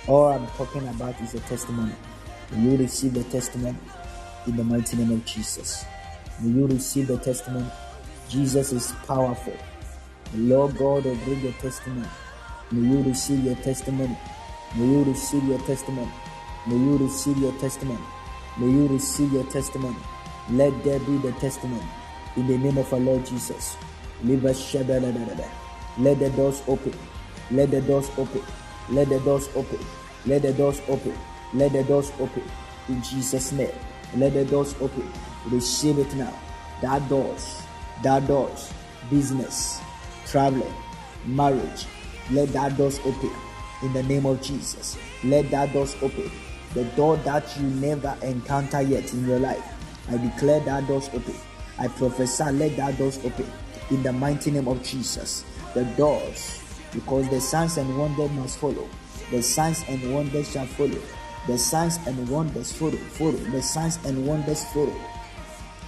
all 0.09 0.27
I'm 0.27 0.49
talking 0.49 0.89
about 0.89 1.21
is 1.21 1.35
a 1.35 1.41
testimony. 1.41 1.95
May 2.51 2.73
you 2.73 2.77
receive 2.79 3.15
the 3.15 3.23
testimony 3.25 3.79
in 4.49 4.57
the 4.57 4.65
mighty 4.65 4.97
name 4.97 5.13
of 5.13 5.25
Jesus. 5.25 5.85
May 6.41 6.51
you 6.59 6.67
receive 6.67 7.07
the 7.07 7.19
testimony 7.19 7.71
Jesus 8.29 8.73
is 8.73 8.93
powerful. 9.07 9.57
The 10.33 10.39
Lord 10.39 10.77
God 10.77 11.05
will 11.05 11.17
bring 11.17 11.41
your 11.41 11.53
testimony. 11.55 12.07
May 12.71 12.89
you 12.91 13.03
receive 13.03 13.43
your 13.43 13.55
testimony. 13.57 14.19
May 14.77 14.85
you 14.85 15.05
receive 15.05 15.45
your 15.45 15.59
testimony. 15.61 16.13
May 16.67 16.77
you 16.77 16.99
receive 16.99 17.39
your 17.39 17.53
testimony. 17.53 18.05
May 18.59 18.67
you 18.67 18.87
receive 18.89 19.33
your 19.33 19.45
testimony. 19.45 19.97
Let 20.51 20.85
there 20.85 20.99
be 21.01 21.17
the 21.19 21.33
testimony. 21.33 21.87
In 22.37 22.47
the 22.47 22.59
name 22.59 22.77
of 22.77 22.93
our 22.93 23.01
Lord 23.01 23.25
Jesus. 23.25 23.79
Let 24.23 24.43
the 24.43 26.31
doors 26.37 26.63
open. 26.69 26.93
Let 27.51 27.71
the 27.71 27.81
doors 27.81 28.11
open. 28.19 28.41
Let 28.77 29.13
the 29.21 29.21
doors 29.21 29.49
open. 29.57 29.81
Let 30.27 30.43
the 30.43 30.53
doors 30.53 30.81
open. 30.89 31.15
Let 31.55 31.73
the 31.73 31.85
doors 31.85 32.13
open. 32.21 32.43
In 32.91 33.03
Jesus' 33.03 33.53
name. 33.53 33.71
Let 34.17 34.35
the 34.35 34.45
doors 34.45 34.75
open. 34.83 35.11
Receive 35.47 35.99
it 35.99 36.15
now. 36.15 36.39
That 36.83 37.09
doors 37.09 37.63
that 38.03 38.27
doors, 38.27 38.73
business, 39.11 39.81
traveling, 40.27 40.75
marriage, 41.27 41.87
let 42.31 42.53
that 42.53 42.77
doors 42.77 42.99
open 43.05 43.31
in 43.83 43.93
the 43.93 44.03
name 44.03 44.27
of 44.27 44.43
Jesus. 44.43 44.97
Let 45.25 45.51
that 45.51 45.73
doors 45.73 45.97
open. 46.03 46.31
The 46.75 46.85
door 46.85 47.17
that 47.19 47.57
you 47.57 47.63
never 47.63 48.17
encounter 48.23 48.83
yet 48.83 49.13
in 49.13 49.27
your 49.27 49.39
life. 49.39 49.65
I 50.11 50.17
declare 50.17 50.61
that 50.61 50.87
doors 50.87 51.09
open. 51.15 51.35
I 51.79 51.89
prophesy, 51.89 52.45
let 52.53 52.77
that 52.77 52.99
doors 52.99 53.19
open 53.25 53.47
in 53.91 54.03
the 54.03 54.13
mighty 54.13 54.51
name 54.51 54.69
of 54.69 54.83
Jesus. 54.83 55.45
The 55.75 55.85
doors, 55.97 56.63
because 56.93 57.29
the 57.31 57.41
signs 57.41 57.77
and 57.77 57.99
wonders 57.99 58.31
must 58.33 58.59
follow. 58.59 58.89
The 59.31 59.43
signs 59.43 59.85
and 59.89 60.15
wonders 60.15 60.51
shall 60.51 60.67
follow. 60.67 61.01
The 61.47 61.59
signs 61.59 61.99
and 62.07 62.29
wonders 62.29 62.73
follow, 62.73 62.97
follow. 62.97 63.33
The 63.33 63.63
signs 63.63 63.99
and 64.05 64.27
wonders 64.27 64.65
follow. 64.73 64.97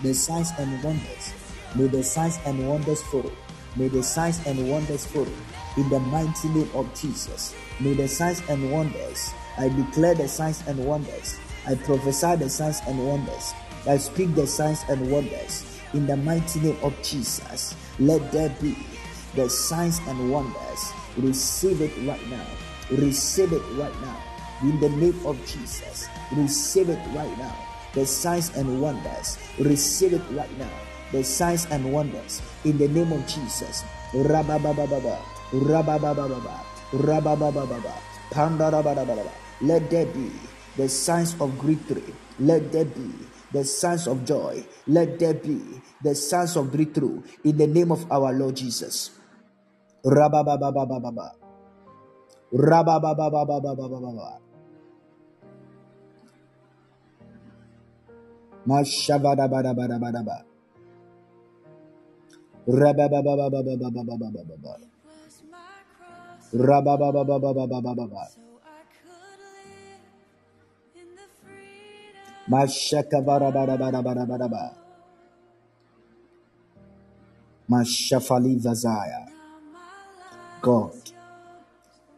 The 0.03 0.15
signs 0.15 0.51
and 0.59 0.83
wonders. 0.83 1.33
May 1.75 1.87
the 1.87 2.03
signs 2.03 2.39
and 2.45 2.69
wonders 2.69 3.03
follow. 3.05 3.33
May 3.77 3.89
the 3.89 4.03
signs 4.03 4.45
and 4.47 4.69
wonders 4.69 5.07
follow. 5.07 5.33
In 5.77 5.89
the 5.89 6.01
mighty 6.01 6.49
name 6.49 6.69
of 6.75 6.93
Jesus. 7.01 7.55
May 7.79 7.95
the 7.95 8.09
signs 8.09 8.43
and 8.49 8.73
wonders. 8.73 9.33
I 9.57 9.69
declare 9.69 10.15
the 10.15 10.27
signs 10.27 10.63
and 10.67 10.85
wonders. 10.85 11.39
I 11.67 11.77
prophesy 11.77 12.37
the 12.37 12.51
signs 12.51 12.81
and 12.89 13.07
wonders. 13.07 13.55
I 13.87 13.99
speak 13.99 14.35
the 14.35 14.47
signs 14.47 14.85
and 14.89 15.11
wonders. 15.11 15.65
In 15.95 16.07
the 16.07 16.17
mighty 16.17 16.61
name 16.61 16.77
of 16.83 17.01
Jesus. 17.03 17.77
Let 18.01 18.33
there 18.33 18.55
be 18.61 18.77
the 19.37 19.49
signs 19.49 20.01
and 20.09 20.33
wonders. 20.33 20.93
Receive 21.17 21.81
it 21.81 21.93
right 22.07 22.27
now. 22.29 22.47
Receive 22.91 23.53
it 23.53 23.63
right 23.75 24.01
now. 24.01 24.23
In 24.63 24.81
the 24.81 24.89
name 24.89 25.25
of 25.25 25.39
Jesus. 25.47 26.09
Receive 26.33 26.89
it 26.89 27.01
right 27.15 27.39
now. 27.39 27.57
The 27.95 28.05
signs 28.05 28.57
and 28.57 28.83
wonders. 28.83 29.39
Receive 29.59 30.15
it 30.15 30.23
right 30.33 30.59
now. 30.59 30.71
The 31.13 31.25
signs 31.25 31.67
and 31.71 31.93
wonders. 31.93 32.43
In 32.65 32.79
the 32.79 32.89
name 32.89 33.13
of 33.13 33.27
Jesus. 33.27 33.85
Rababababa. 34.13 35.19
Rababababa. 35.53 36.61
Rababababa. 36.93 37.95
Pandarabababa. 38.31 39.31
Let 39.63 39.91
there 39.91 40.07
be 40.07 40.31
the 40.77 40.89
signs 40.89 41.37
of 41.41 41.51
victory. 41.63 42.15
Let 42.39 42.73
there 42.73 42.85
be 42.87 43.11
the 43.53 43.65
signs 43.65 44.07
of 44.07 44.25
joy. 44.25 44.65
Let 44.87 45.19
there 45.19 45.35
be 45.35 45.61
the 46.03 46.15
signs 46.15 46.57
of 46.57 46.73
breakthrough 46.73 47.23
in 47.45 47.57
the 47.59 47.67
name 47.67 47.93
of 47.93 48.07
our 48.11 48.33
Lord 48.33 48.57
Jesus. 48.57 49.11
Rabababababa. 50.05 51.33
Rabababababababa. 52.55 54.39
Mashavadabadabadabadaba. 58.69 60.50
The 71.17 71.27
freedom 71.43 72.51
Mashakavarabadabadabadabadaba. 72.51 74.75
Mashafali 77.71 78.57
Vazaya. 78.61 79.29
God, 80.63 80.93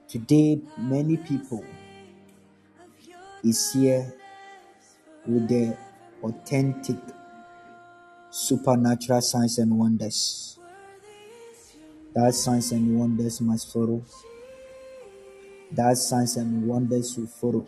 today 0.09 0.61
many 0.79 1.17
people 1.19 1.65
is 3.45 3.73
here 3.73 4.13
with 5.27 5.49
the 5.49 5.77
authentic 6.25 6.97
supernatural 8.33 9.21
signs 9.21 9.59
and 9.59 9.79
wonders. 9.79 10.59
That 12.15 12.35
signs 12.35 12.73
and 12.73 12.99
wonders 12.99 13.43
must 13.43 13.71
follow. 13.71 14.03
That 15.71 15.99
signs 15.99 16.39
and 16.39 16.67
wonders 16.67 17.15
will 17.17 17.27
follow. 17.27 17.67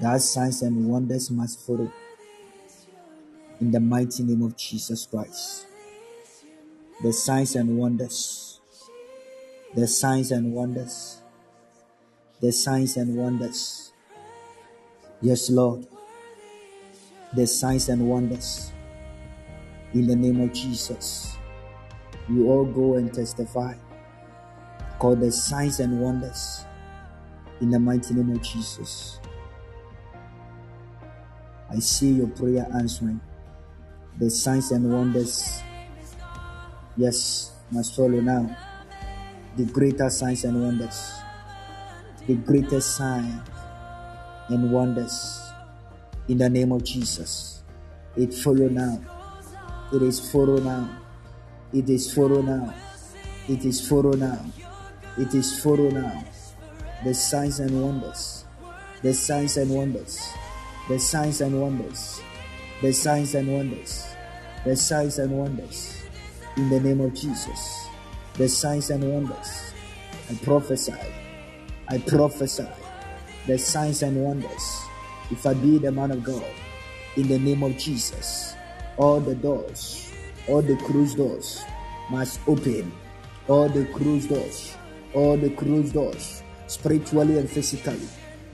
That 0.00 0.20
signs 0.22 0.62
and 0.62 0.88
wonders 0.88 1.28
must 1.28 1.66
follow. 1.66 1.90
In 3.60 3.72
the 3.72 3.80
mighty 3.80 4.22
name 4.22 4.42
of 4.42 4.56
Jesus 4.56 5.06
Christ. 5.06 5.66
The 7.02 7.12
signs 7.12 7.56
and 7.56 7.76
wonders. 7.76 8.60
The 9.74 9.88
signs 9.88 10.30
and 10.30 10.52
wonders. 10.52 11.20
The 12.40 12.52
signs 12.52 12.96
and 12.96 13.16
wonders. 13.16 13.90
Yes, 15.20 15.50
Lord. 15.50 15.84
The 17.34 17.46
signs 17.46 17.88
and 17.88 18.08
wonders. 18.08 18.72
In 19.94 20.06
the 20.06 20.16
name 20.16 20.40
of 20.40 20.52
Jesus. 20.52 21.36
You 22.28 22.48
all 22.50 22.64
go 22.64 22.94
and 22.96 23.12
testify. 23.12 23.74
Call 24.98 25.16
the 25.16 25.30
signs 25.30 25.80
and 25.80 26.00
wonders. 26.00 26.64
In 27.60 27.70
the 27.70 27.78
mighty 27.78 28.14
name 28.14 28.30
of 28.30 28.42
Jesus. 28.42 29.20
I 31.70 31.78
see 31.78 32.12
your 32.12 32.28
prayer 32.28 32.66
answering. 32.74 33.20
The 34.18 34.30
signs 34.30 34.70
and 34.72 34.90
wonders. 34.92 35.62
Yes, 36.96 37.52
must 37.70 37.94
follow 37.94 38.20
now. 38.20 38.56
The 39.56 39.64
greater 39.66 40.08
signs 40.10 40.44
and 40.44 40.62
wonders. 40.62 41.12
The 42.26 42.34
greatest 42.34 42.96
sign 42.96 43.42
and 44.48 44.72
wonders. 44.72 45.47
In 46.28 46.36
the 46.36 46.50
name 46.50 46.72
of 46.72 46.84
Jesus. 46.84 47.62
It 48.14 48.34
follow 48.34 48.68
now. 48.68 49.00
It 49.92 50.02
is 50.02 50.30
follow 50.30 50.58
now. 50.58 50.90
It 51.72 51.88
is 51.88 52.12
follow 52.12 52.42
now. 52.42 52.74
It 53.48 53.64
is 53.64 53.88
follow 53.88 54.12
now. 54.12 54.44
It 55.16 55.34
is 55.34 55.62
follow 55.62 55.88
now. 55.88 56.24
The 57.02 57.14
signs 57.14 57.60
and 57.60 57.82
wonders. 57.82 58.44
The 59.02 59.14
signs 59.14 59.56
and 59.56 59.70
wonders. 59.70 60.20
The 60.88 60.98
signs 60.98 61.40
and 61.40 61.58
wonders. 61.58 62.20
The 62.82 62.92
signs 62.92 63.34
and 63.34 63.48
wonders. 63.50 64.04
The 64.66 64.76
signs 64.76 65.18
and 65.18 65.32
wonders. 65.32 65.96
In 66.58 66.68
the 66.68 66.80
name 66.80 67.00
of 67.00 67.14
Jesus. 67.14 67.86
The 68.34 68.48
signs 68.50 68.90
and 68.90 69.02
wonders. 69.10 69.72
I 70.30 70.34
prophesy. 70.44 70.92
I 71.88 71.98
prophesy. 71.98 72.68
The 73.46 73.56
signs 73.56 74.02
and 74.02 74.22
wonders. 74.22 74.87
If 75.30 75.46
I 75.46 75.54
be 75.54 75.78
the 75.78 75.92
man 75.92 76.10
of 76.10 76.24
God. 76.24 76.44
In 77.16 77.28
the 77.28 77.38
name 77.38 77.62
of 77.62 77.76
Jesus. 77.76 78.54
All 78.96 79.20
the 79.20 79.34
doors. 79.34 80.10
All 80.48 80.62
the 80.62 80.76
cruise 80.76 81.14
doors 81.14 81.62
must 82.10 82.40
open. 82.48 82.92
All 83.48 83.68
the 83.68 83.84
cruise 83.86 84.26
doors. 84.26 84.76
All 85.14 85.36
the 85.36 85.50
cruise 85.50 85.92
doors. 85.92 86.42
Spiritually 86.66 87.38
and 87.38 87.48
physically. 87.48 88.08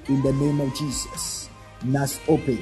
In 0.09 0.23
the 0.23 0.33
name 0.33 0.61
of 0.61 0.75
Jesus. 0.75 1.49
Must 1.85 2.21
open. 2.29 2.59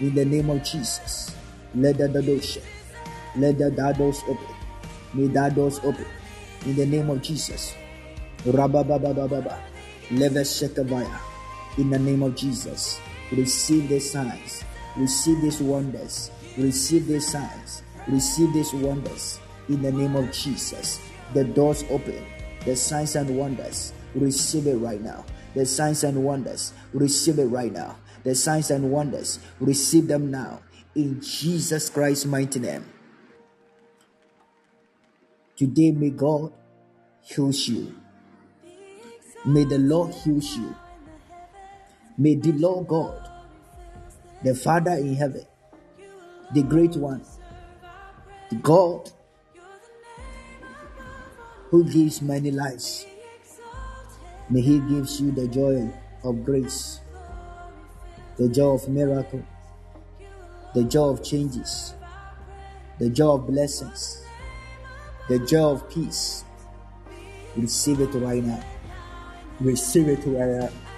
In 0.00 0.14
the 0.14 0.24
name 0.24 0.50
of 0.50 0.62
Jesus. 0.62 1.34
Let 1.74 1.98
the 1.98 2.08
doors. 2.08 2.58
Let 3.36 3.58
the 3.58 3.70
doors 3.70 4.22
open. 4.28 4.54
May 5.14 5.28
that 5.28 5.54
doors 5.54 5.78
open. 5.84 6.06
In 6.66 6.76
the 6.76 6.86
name 6.86 7.08
of 7.08 7.22
Jesus. 7.22 7.74
Rabababababa. 8.44 9.58
Leveshekavaya. 10.10 11.18
In 11.78 11.90
the 11.90 11.98
name 11.98 12.22
of 12.22 12.34
Jesus. 12.36 13.00
Receive 13.32 13.88
the 13.88 13.98
signs. 13.98 14.64
Receive 14.96 15.40
these 15.40 15.60
wonders. 15.60 16.30
Receive 16.58 17.06
these 17.06 17.26
signs. 17.26 17.82
Receive 18.06 18.52
these 18.52 18.72
wonders. 18.74 19.40
In 19.68 19.80
the 19.80 19.90
name 19.90 20.16
of 20.16 20.30
Jesus. 20.32 21.00
The 21.32 21.44
doors 21.44 21.84
open. 21.88 22.24
The 22.64 22.76
signs 22.76 23.16
and 23.16 23.36
wonders. 23.36 23.92
Receive 24.14 24.66
it 24.66 24.76
right 24.76 25.00
now. 25.00 25.24
The 25.54 25.64
signs 25.64 26.04
and 26.04 26.22
wonders. 26.22 26.72
Receive 26.92 27.38
it 27.38 27.46
right 27.46 27.72
now. 27.72 27.96
The 28.24 28.34
signs 28.34 28.70
and 28.70 28.90
wonders. 28.90 29.38
Receive 29.60 30.06
them 30.06 30.30
now. 30.30 30.60
In 30.94 31.20
Jesus 31.22 31.88
Christ's 31.88 32.26
mighty 32.26 32.60
name. 32.60 32.84
Today, 35.56 35.90
may 35.90 36.10
God 36.10 36.52
heal 37.22 37.50
you. 37.50 37.94
May 39.44 39.64
the 39.64 39.78
Lord 39.78 40.14
heal 40.14 40.38
you. 40.38 40.76
May 42.22 42.36
the 42.36 42.52
Lord 42.52 42.86
God, 42.86 43.28
the 44.44 44.54
Father 44.54 44.92
in 44.92 45.16
heaven, 45.16 45.44
the 46.54 46.62
great 46.62 46.94
one, 46.94 47.20
the 48.48 48.54
God 48.58 49.10
who 51.70 51.82
gives 51.82 52.22
many 52.22 52.52
lives, 52.52 53.06
may 54.48 54.60
He 54.60 54.78
gives 54.78 55.20
you 55.20 55.32
the 55.32 55.48
joy 55.48 55.92
of 56.22 56.44
grace, 56.44 57.00
the 58.36 58.48
joy 58.48 58.74
of 58.74 58.88
miracle, 58.88 59.44
the 60.76 60.84
joy 60.84 61.08
of 61.08 61.24
changes, 61.24 61.94
the 63.00 63.10
joy 63.10 63.32
of 63.32 63.48
blessings, 63.48 64.22
the 65.28 65.40
joy 65.40 65.70
of 65.72 65.90
peace. 65.90 66.44
Receive 67.56 68.00
it 68.00 68.14
right 68.14 68.44
now. 68.44 68.64
Receive 69.58 70.06
it 70.06 70.20
right 70.24 70.70
now. 70.70 70.91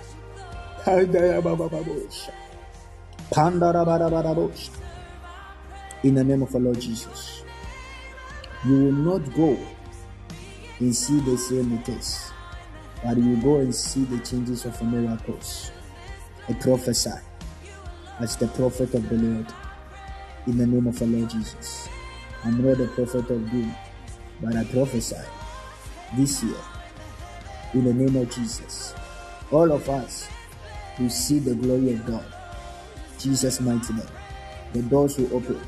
In 0.86 1.10
the 1.10 1.40
name 6.22 6.42
of 6.42 6.52
the 6.52 6.58
Lord 6.58 6.78
Jesus, 6.78 7.42
you 8.66 8.72
will 8.72 8.92
not 8.92 9.34
go 9.34 9.56
and 10.80 10.94
see 10.94 11.20
the 11.20 11.38
same 11.38 11.74
methods, 11.74 12.30
but 13.02 13.16
you 13.16 13.30
will 13.30 13.40
go 13.40 13.56
and 13.60 13.74
see 13.74 14.04
the 14.04 14.18
changes 14.18 14.66
of 14.66 14.82
miracles. 14.82 15.70
I 16.50 16.52
prophesy 16.52 17.12
as 18.20 18.36
the 18.36 18.48
prophet 18.48 18.92
of 18.92 19.08
the 19.08 19.16
Lord 19.16 19.46
in 20.46 20.58
the 20.58 20.66
name 20.66 20.86
of 20.86 20.98
the 20.98 21.06
Lord 21.06 21.30
Jesus. 21.30 21.88
I'm 22.44 22.62
not 22.62 22.78
a 22.78 22.88
prophet 22.88 23.30
of 23.30 23.50
doom, 23.50 23.74
but 24.42 24.54
I 24.54 24.64
prophesy 24.64 25.16
this 26.14 26.42
year 26.42 26.60
in 27.72 27.84
the 27.84 27.94
name 27.94 28.16
of 28.16 28.30
Jesus. 28.30 28.92
All 29.50 29.72
of 29.72 29.88
us 29.88 30.28
will 30.98 31.10
see 31.10 31.38
the 31.38 31.54
glory 31.54 31.94
of 31.94 32.06
God. 32.06 32.24
Jesus' 33.18 33.60
mighty 33.60 33.92
name. 33.92 34.06
The 34.72 34.82
doors 34.82 35.18
will 35.18 35.36
open. 35.36 35.60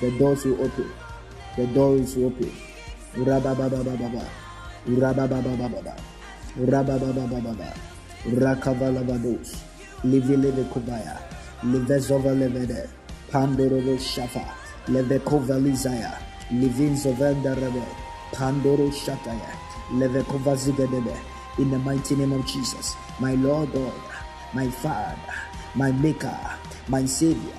The 0.00 0.10
doors 0.18 0.44
will 0.44 0.62
open. 0.64 0.90
The 1.56 1.66
doors 1.68 2.16
will 2.16 2.26
open. 2.26 2.52
Urabababababa. 3.16 4.24
Urabababababa. 4.86 5.96
Urabababababa. 6.58 7.74
Rakavalavados. 8.26 9.56
Livi 10.04 10.36
leve 10.36 10.64
kubaya. 10.72 11.18
Livezova 11.64 12.32
levede. 12.34 12.88
Pandorovo 13.30 13.98
shafa. 13.98 14.44
Levekova 14.88 15.58
lizaya. 15.58 16.18
Livin 16.50 16.96
zovenda 16.96 17.54
rebe. 17.54 17.82
Pandoro 18.32 18.90
shataya. 18.90 19.54
Levekova 19.98 20.56
zigedebe. 20.56 21.16
In 21.58 21.70
the 21.70 21.78
mighty 21.78 22.16
name 22.16 22.32
of 22.32 22.46
Jesus. 22.46 22.96
My 23.20 23.34
Lord 23.34 23.72
God. 23.72 24.11
My 24.52 24.68
Father. 24.68 25.18
My 25.74 25.92
Maker. 25.92 26.38
My 26.88 27.04
Savior. 27.04 27.52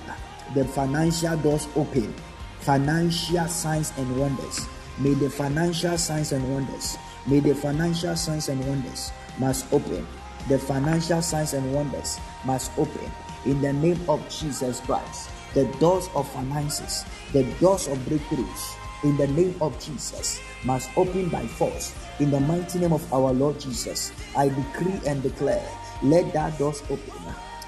The 0.54 0.64
financial 0.64 1.36
doors 1.38 1.68
open. 1.76 2.14
Financial 2.60 3.48
signs 3.48 3.92
and 3.98 4.18
wonders. 4.18 4.66
May 4.98 5.14
the 5.14 5.28
financial 5.28 5.98
signs 5.98 6.32
and 6.32 6.52
wonders. 6.52 6.96
May 7.26 7.40
the 7.40 7.54
financial 7.54 8.16
signs 8.16 8.48
and 8.48 8.64
wonders 8.68 9.10
must 9.38 9.72
open. 9.72 10.06
The 10.48 10.58
financial 10.58 11.22
signs 11.22 11.54
and 11.54 11.72
wonders 11.74 12.18
must 12.44 12.70
open 12.78 13.10
in 13.46 13.60
the 13.60 13.72
name 13.72 14.00
of 14.08 14.20
Jesus 14.28 14.80
Christ. 14.80 15.30
The 15.54 15.64
doors 15.78 16.08
of 16.14 16.28
finances, 16.32 17.04
the 17.32 17.44
doors 17.60 17.88
of 17.88 17.98
breakthroughs, 17.98 18.76
in 19.04 19.16
the 19.16 19.28
name 19.28 19.54
of 19.60 19.78
Jesus, 19.78 20.40
must 20.64 20.90
open 20.96 21.28
by 21.28 21.46
force. 21.46 21.94
In 22.20 22.30
the 22.30 22.40
mighty 22.40 22.78
name 22.78 22.92
of 22.92 23.12
our 23.12 23.32
Lord 23.32 23.60
Jesus, 23.60 24.12
I 24.36 24.48
decree 24.48 24.98
and 25.06 25.22
declare, 25.22 25.66
let 26.02 26.32
that 26.32 26.58
doors 26.58 26.82
open. 26.90 27.12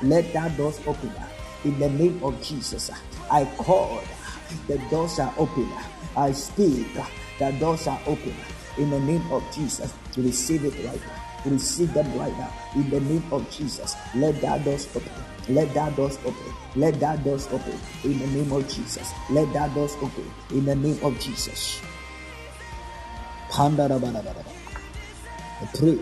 Let 0.03 0.33
that 0.33 0.57
doors 0.57 0.81
open. 0.87 1.13
In 1.65 1.79
the 1.79 1.91
name 1.91 2.23
of 2.23 2.41
Jesus, 2.43 2.91
I 3.31 3.45
call 3.57 4.01
the 4.69 4.79
doors 4.91 5.19
are 5.19 5.35
open. 5.39 5.69
I 6.17 6.33
speak 6.33 6.89
the 7.39 7.51
doors 7.53 7.87
are 7.87 8.01
open. 8.07 8.35
In 8.79 8.91
the 8.91 9.01
name 9.01 9.31
of 9.33 9.43
Jesus, 9.55 9.95
receive 10.17 10.65
it 10.65 10.75
right 10.87 11.01
now 11.01 11.27
receive 11.51 11.93
them 11.95 12.07
right 12.19 12.37
now 12.39 12.53
in 12.75 12.89
the 12.91 13.01
name 13.01 13.23
of 13.33 13.49
Jesus. 13.51 13.97
Let 14.15 14.41
that 14.43 14.65
doors 14.65 14.89
open. 14.95 15.13
Let 15.49 15.73
that 15.75 15.97
doors 15.97 16.19
open. 16.25 16.53
Let 16.75 17.01
that 17.01 17.25
doors 17.25 17.47
open 17.53 17.79
in 18.05 18.19
the 18.19 18.27
name 18.29 18.53
of 18.53 18.69
Jesus. 18.69 19.13
Let 19.31 19.53
that 19.53 19.75
doors 19.75 19.95
open 20.01 20.31
in 20.51 20.65
the 20.65 20.75
name 20.75 20.99
of 21.03 21.19
Jesus. 21.21 21.81
Pray. 25.75 25.99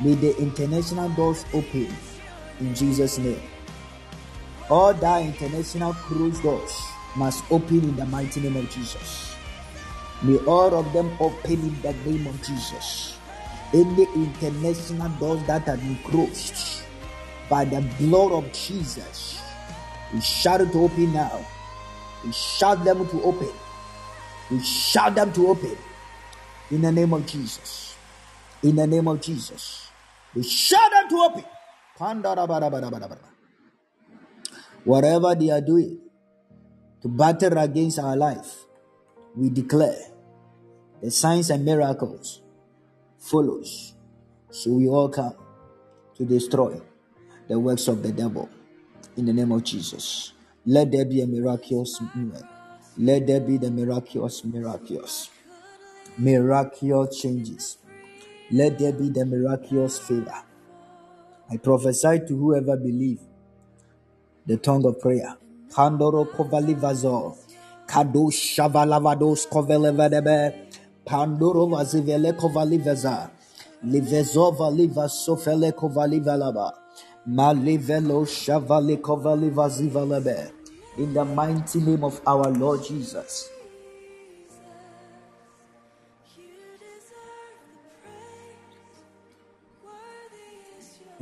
May 0.00 0.14
the 0.14 0.36
international 0.38 1.08
doors 1.10 1.44
open 1.52 1.88
in 2.60 2.74
Jesus' 2.74 3.18
name. 3.18 3.42
All 4.70 4.94
that 4.94 5.22
international 5.22 5.92
closed 5.94 6.42
doors 6.42 6.80
must 7.16 7.44
open 7.50 7.80
in 7.80 7.96
the 7.96 8.06
mighty 8.06 8.40
name 8.40 8.56
of 8.56 8.70
Jesus. 8.70 9.34
May 10.22 10.38
all 10.38 10.74
of 10.74 10.92
them 10.92 11.10
open 11.20 11.52
in 11.52 11.82
the 11.82 11.92
name 12.04 12.26
of 12.26 12.40
Jesus. 12.42 13.18
Any 13.74 14.04
international 14.14 15.08
doors 15.18 15.42
that 15.46 15.62
have 15.62 15.80
been 15.80 15.98
closed 16.04 16.82
by 17.50 17.64
the 17.64 17.80
blood 17.98 18.32
of 18.32 18.52
Jesus, 18.52 19.40
we 20.14 20.20
shout 20.20 20.58
to 20.58 20.84
open 20.84 21.12
now. 21.12 21.44
We 22.24 22.32
shout 22.32 22.84
them 22.84 23.06
to 23.08 23.22
open. 23.22 23.50
We 24.50 24.62
shout 24.62 25.14
them 25.14 25.32
to 25.32 25.48
open. 25.48 25.76
In 26.70 26.82
the 26.82 26.92
name 26.92 27.12
of 27.12 27.26
Jesus. 27.26 27.96
In 28.62 28.76
the 28.76 28.86
name 28.86 29.08
of 29.08 29.20
Jesus. 29.20 29.81
We 30.34 30.42
shout 30.42 30.90
them 30.90 31.08
to 31.10 31.16
open. 31.16 31.44
Whatever 34.84 35.34
they 35.34 35.50
are 35.50 35.60
doing 35.60 36.00
to 37.02 37.08
battle 37.08 37.58
against 37.58 37.98
our 37.98 38.16
life, 38.16 38.64
we 39.36 39.50
declare 39.50 39.98
the 41.02 41.10
signs 41.10 41.50
and 41.50 41.64
miracles 41.64 42.42
follows. 43.18 43.94
So 44.50 44.72
we 44.72 44.88
all 44.88 45.08
come 45.08 45.34
to 46.16 46.24
destroy 46.24 46.80
the 47.48 47.58
works 47.58 47.88
of 47.88 48.02
the 48.02 48.12
devil 48.12 48.48
in 49.16 49.26
the 49.26 49.32
name 49.32 49.52
of 49.52 49.64
Jesus. 49.64 50.32
Let 50.64 50.92
there 50.92 51.04
be 51.04 51.20
a 51.20 51.26
miraculous 51.26 52.00
movement. 52.14 52.44
Let 52.96 53.26
there 53.26 53.40
be 53.40 53.56
the 53.56 53.70
miraculous, 53.70 54.44
miraculous, 54.44 55.30
miraculous 56.18 57.20
changes. 57.20 57.78
Let 58.52 58.78
there 58.78 58.92
be 58.92 59.08
the 59.08 59.24
miraculous 59.24 59.98
favor. 59.98 60.34
I 61.50 61.56
prophesy 61.56 62.20
to 62.28 62.36
whoever 62.36 62.76
believe 62.76 63.20
the 64.46 64.58
tongue 64.58 64.84
of 64.84 65.00
prayer. 65.00 65.36
Kandoro 65.70 66.26
kovalivazo. 66.26 67.34
Kadosh 67.86 68.54
shavalavados 68.54 69.48
kovelevadebe. 69.48 70.54
Pandoro 71.06 71.66
vazivele 71.66 72.34
kovaliveza. 72.34 73.30
Livezova 73.86 74.70
liva 74.70 75.08
sofele 75.08 75.72
kovalivalaba. 75.72 76.74
Malivelo 77.26 78.26
shavali 78.26 78.98
kovalivazivalebe. 78.98 80.52
In 80.98 81.14
the 81.14 81.24
mighty 81.24 81.80
name 81.80 82.04
of 82.04 82.20
our 82.26 82.50
Lord 82.50 82.84
Jesus. 82.84 83.48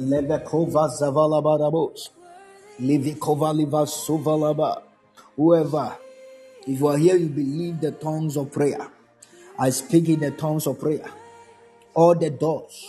Levekova 0.01 0.89
zavalabarabos. 0.89 2.09
Livikova 2.81 3.53
liva 3.53 3.85
suvalaba. 3.87 4.83
Whoever, 5.37 5.97
if 6.67 6.81
you 6.81 6.89
are 6.89 6.97
here, 6.97 7.17
you 7.17 7.29
believe 7.29 7.81
the 7.83 7.93
tongues 7.93 8.37
of 8.39 8.51
prayer. 8.51 8.89
I 9.59 9.69
speak 9.69 10.09
in 10.09 10.21
the 10.21 10.31
tongues 10.31 10.67
of 10.67 10.81
prayer. 10.81 11.05
All 11.93 12.15
the 12.15 12.31
doors, 12.31 12.87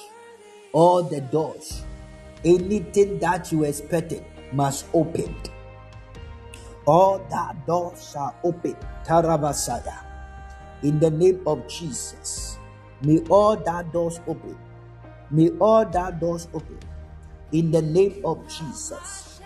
all 0.72 1.04
the 1.04 1.20
doors, 1.20 1.84
anything 2.46 3.20
that 3.20 3.52
you 3.52 3.66
expected 3.66 4.24
must 4.54 4.86
open. 4.94 5.36
All 6.86 7.20
that 7.30 7.68
doors 7.68 8.12
shall 8.12 8.36
open. 8.44 8.78
Tarabasaya. 9.06 10.06
In 10.84 11.00
the 11.00 11.12
name 11.12 11.42
of 11.46 11.68
Jesus. 11.68 12.58
May 13.02 13.20
all 13.30 13.58
that 13.58 13.92
doors 13.92 14.22
open. 14.28 14.58
May 15.30 15.50
all 15.60 15.86
that 15.86 16.20
doors 16.20 16.48
open. 16.54 16.80
In 17.52 17.72
the 17.72 17.82
name 17.82 18.22
of 18.24 18.48
Jesus. 18.48 19.42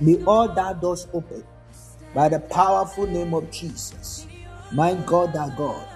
May 0.00 0.22
all 0.24 0.48
that 0.54 0.80
doors 0.80 1.08
open. 1.12 1.44
By 2.14 2.28
the 2.28 2.40
powerful 2.40 3.06
name 3.06 3.34
of 3.34 3.50
Jesus. 3.50 4.26
My 4.72 4.94
God, 4.94 5.36
our 5.36 5.50
God. 5.50 5.88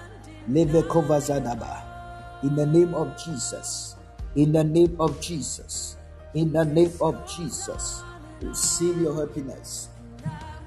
Levekova 0.49 1.19
Zadaba. 1.19 2.43
In 2.43 2.55
the 2.55 2.65
name 2.65 2.93
of 2.93 3.17
Jesus. 3.23 3.95
In 4.35 4.51
the 4.51 4.63
name 4.63 4.95
of 4.99 5.19
Jesus. 5.21 5.97
In 6.33 6.51
the 6.51 6.65
name 6.65 6.91
of 7.01 7.15
Jesus. 7.25 8.03
Receive 8.41 9.01
your 9.01 9.15
happiness. 9.25 9.89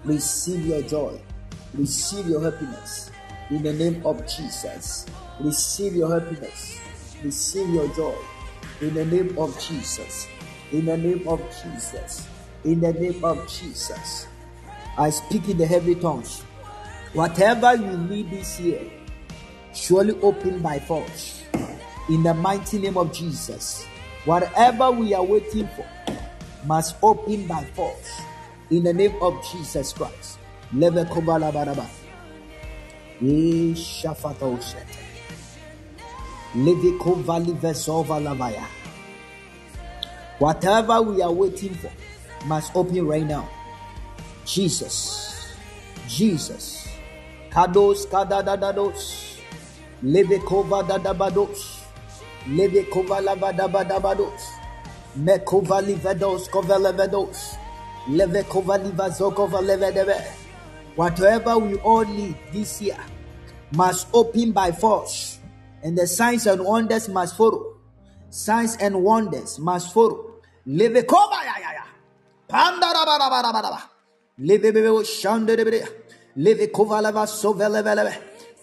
Receive 0.05 0.64
your 0.66 0.82
joy. 0.82 1.20
Receive 1.74 2.26
your 2.26 2.43
happiness. 2.43 3.11
In 3.51 3.62
the 3.62 3.72
name 3.72 4.05
of 4.07 4.26
Jesus. 4.26 5.07
Receive 5.41 5.95
your 5.95 6.18
happiness. 6.18 6.80
Receive 7.22 7.68
your 7.68 7.89
joy. 7.95 8.16
In 8.80 8.95
the 8.95 9.05
name 9.05 9.36
of 9.39 9.59
Jesus. 9.61 10.26
In 10.73 10.85
the 10.85 10.97
name 10.97 11.27
of 11.27 11.41
Jesus. 11.62 12.29
In 12.64 12.81
the 12.81 12.93
name 12.93 13.25
of 13.25 13.49
Jesus. 13.49 14.27
I 14.99 15.11
speak 15.11 15.49
in 15.49 15.59
the 15.59 15.66
heavy 15.66 15.95
tongues. 15.95 16.43
Whatever 17.14 17.75
you 17.75 17.97
need 17.97 18.31
this 18.31 18.61
year, 18.61 18.83
surely 19.73 20.21
open 20.21 20.61
by 20.61 20.79
force. 20.79 21.43
In 22.11 22.23
the 22.23 22.35
mighty 22.35 22.79
name 22.79 22.99
of 22.99 23.12
Jesus. 23.12 23.87
Whatever 24.25 24.91
we 24.91 25.14
are 25.14 25.25
waiting 25.25 25.69
for 25.69 25.87
must 26.66 26.97
open 27.03 27.47
by 27.47 27.64
force. 27.73 28.21
In 28.71 28.83
the 28.85 28.93
name 28.93 29.14
of 29.23 29.43
Jesus 29.51 29.93
Christ. 29.93 30.39
Leve 30.73 31.09
kovala 31.09 31.51
baraba. 31.51 31.87
Ye 33.23 33.73
shafata 33.75 34.45
osete. 34.45 34.99
Leve 36.55 36.99
kovali 36.99 37.55
vesova 37.59 38.21
lavaya. 38.21 38.78
Whatever 40.39 41.03
we 41.03 41.22
are 41.22 41.32
waiting 41.32 41.74
for 41.74 41.91
must 42.47 42.74
open 42.74 43.07
right 43.07 43.26
now. 43.26 43.49
Jesus. 44.45 45.55
Jesus. 46.07 46.89
Kados 47.51 48.07
kadadadados. 48.07 49.39
Leve 50.03 50.39
kova 50.41 50.82
dadabados. 50.86 51.82
Leve 52.47 52.84
kova 52.84 53.20
lavadabadabados. 53.20 54.59
Mekova 55.16 55.82
livedos 55.82 56.49
kovelevedos. 56.49 57.57
Leve 58.09 58.45
kova 58.45 58.78
livazokova 58.78 59.61
levedebe. 59.61 60.22
Whatever 60.95 61.59
we 61.59 61.74
all 61.80 62.05
need 62.05 62.36
this 62.53 62.80
year 62.80 62.99
must 63.72 64.07
open 64.12 64.53
by 64.53 64.70
force. 64.70 65.41
And 65.82 65.99
the 65.99 66.07
signs 66.07 66.47
and 66.47 66.64
wonders 66.64 67.09
must 67.09 67.36
follow. 67.36 67.76
Signs 68.30 68.76
and 68.76 69.03
wonders 69.03 69.59
must 69.59 69.93
follow. 69.93 70.28
Leve 70.69 71.03
koba 71.07 71.39
ya 71.49 71.55
ya 71.64 71.73
ya. 71.79 71.85
Panda 72.47 72.93
da 72.93 73.05
ba 73.07 73.19
da 73.19 73.31
ba 73.31 73.43
da 73.43 73.53
ba 73.53 73.62
da 73.62 73.71
ba. 73.71 73.81
Leve 74.39 74.71
bebe 74.71 74.89
o 74.89 75.03
shande 75.03 75.57
de 75.57 75.64
bede. 75.64 75.83
Leve 76.37 76.71
kova 76.71 77.01
leva 77.03 77.27
so 77.27 77.55
vele 77.55 77.83
vele 77.83 78.05
be. 78.05 78.14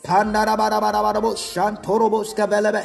Panda 0.03 0.45
da 0.45 0.55
ba 0.55 0.69
da 0.69 0.79
ba 0.79 0.91
da 0.91 1.01
ba 1.01 1.13
da 1.13 1.19
bo 1.19 1.33
shantoro 1.33 2.11
bo 2.11 2.21
ska 2.21 2.45
vele 2.45 2.71
be. 2.71 2.83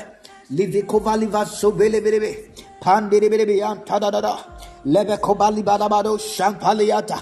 Leve 0.57 0.87
kova 0.87 1.19
liva 1.21 1.47
so 1.47 1.71
vele 1.71 2.01
vele 2.01 2.19
be. 2.19 2.51
Pande 2.81 3.21
de 3.21 3.29
bede 3.29 3.47
be 3.47 3.59
yan 3.59 3.85
ta 3.85 3.99
da 3.99 4.11
da 4.11 4.23
da. 4.23 4.39
Leve 4.87 5.19
kova 5.19 5.51
liba 5.55 5.77
da 5.77 5.87
ba 5.87 6.03
do 6.03 6.17
shampaliata. 6.17 7.19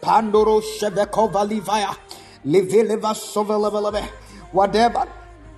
Pandoro 0.00 0.62
sheve 0.62 1.04
kova 1.10 1.44
livaya. 1.44 1.96
Leve 2.44 2.86
leva 2.86 3.12
so 3.12 3.42
vele 3.42 3.68
vele 3.72 3.90
be. 3.90 4.02
Whatever 4.52 5.04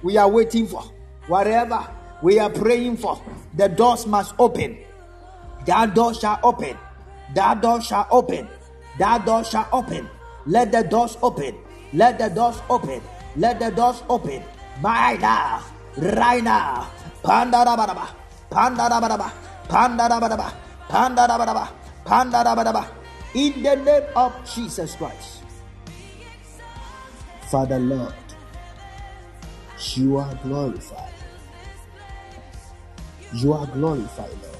we 0.02 0.16
are 0.16 0.30
waiting 0.30 0.66
for, 0.66 0.84
whatever 1.28 1.86
we 2.22 2.38
are 2.38 2.48
praying 2.48 2.96
for, 2.96 3.20
the 3.54 3.68
doors 3.68 4.06
must 4.06 4.34
open. 4.38 4.78
That 5.66 5.94
door 5.94 6.14
shall 6.14 6.38
open. 6.42 6.76
That 7.34 7.60
door 7.62 7.80
shall 7.80 8.06
open. 8.10 8.48
That 8.98 9.24
door 9.24 9.44
shall 9.44 9.68
open. 9.72 10.08
Let 10.46 10.72
the 10.72 10.82
doors 10.82 11.16
open. 11.22 11.54
Let 11.92 12.18
the 12.18 12.28
doors 12.28 12.60
open. 12.68 13.00
Let 13.36 13.60
the 13.60 13.70
doors 13.70 14.02
open. 14.08 14.42
Right 14.82 15.20
now. 15.20 15.62
Right 15.96 16.42
now. 16.42 16.90
Pandarabaraba. 17.22 18.08
Pandarabaraba. 18.50 19.32
Pandarabaraba. 19.68 20.52
Pandarabaraba. 20.88 21.68
Pandarabaraba. 22.04 22.88
In 23.34 23.62
the 23.62 23.76
name 23.76 24.02
of 24.16 24.32
Jesus 24.44 24.96
Christ. 24.96 25.42
Father 27.50 27.78
Lord, 27.78 28.14
you 29.94 30.16
are 30.16 30.34
glorified. 30.42 31.12
You 33.34 33.52
are 33.52 33.66
glorified, 33.66 34.32
Lord. 34.42 34.51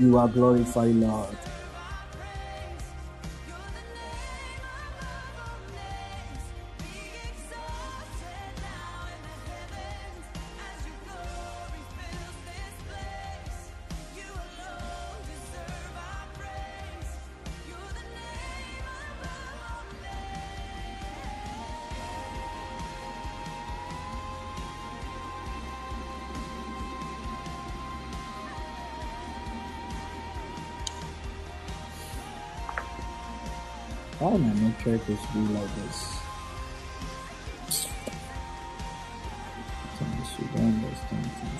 You 0.00 0.16
are 0.16 0.28
glorified, 0.28 0.94
Lord. 0.94 1.36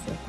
That. 0.06 0.20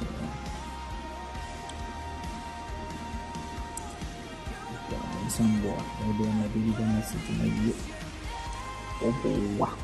Yeah, 4.92 5.28
some 5.30 5.62
boy, 5.62 5.80
maybe 6.02 6.30
I'm 6.30 6.44
a 6.44 6.48
baby 6.50 6.72
gonna 6.72 7.04
sit 7.04 7.30
in 7.30 7.40
a 7.40 7.46
year. 7.64 7.76
Oh, 9.04 9.16
boy, 9.24 9.40
wow. 9.58 9.78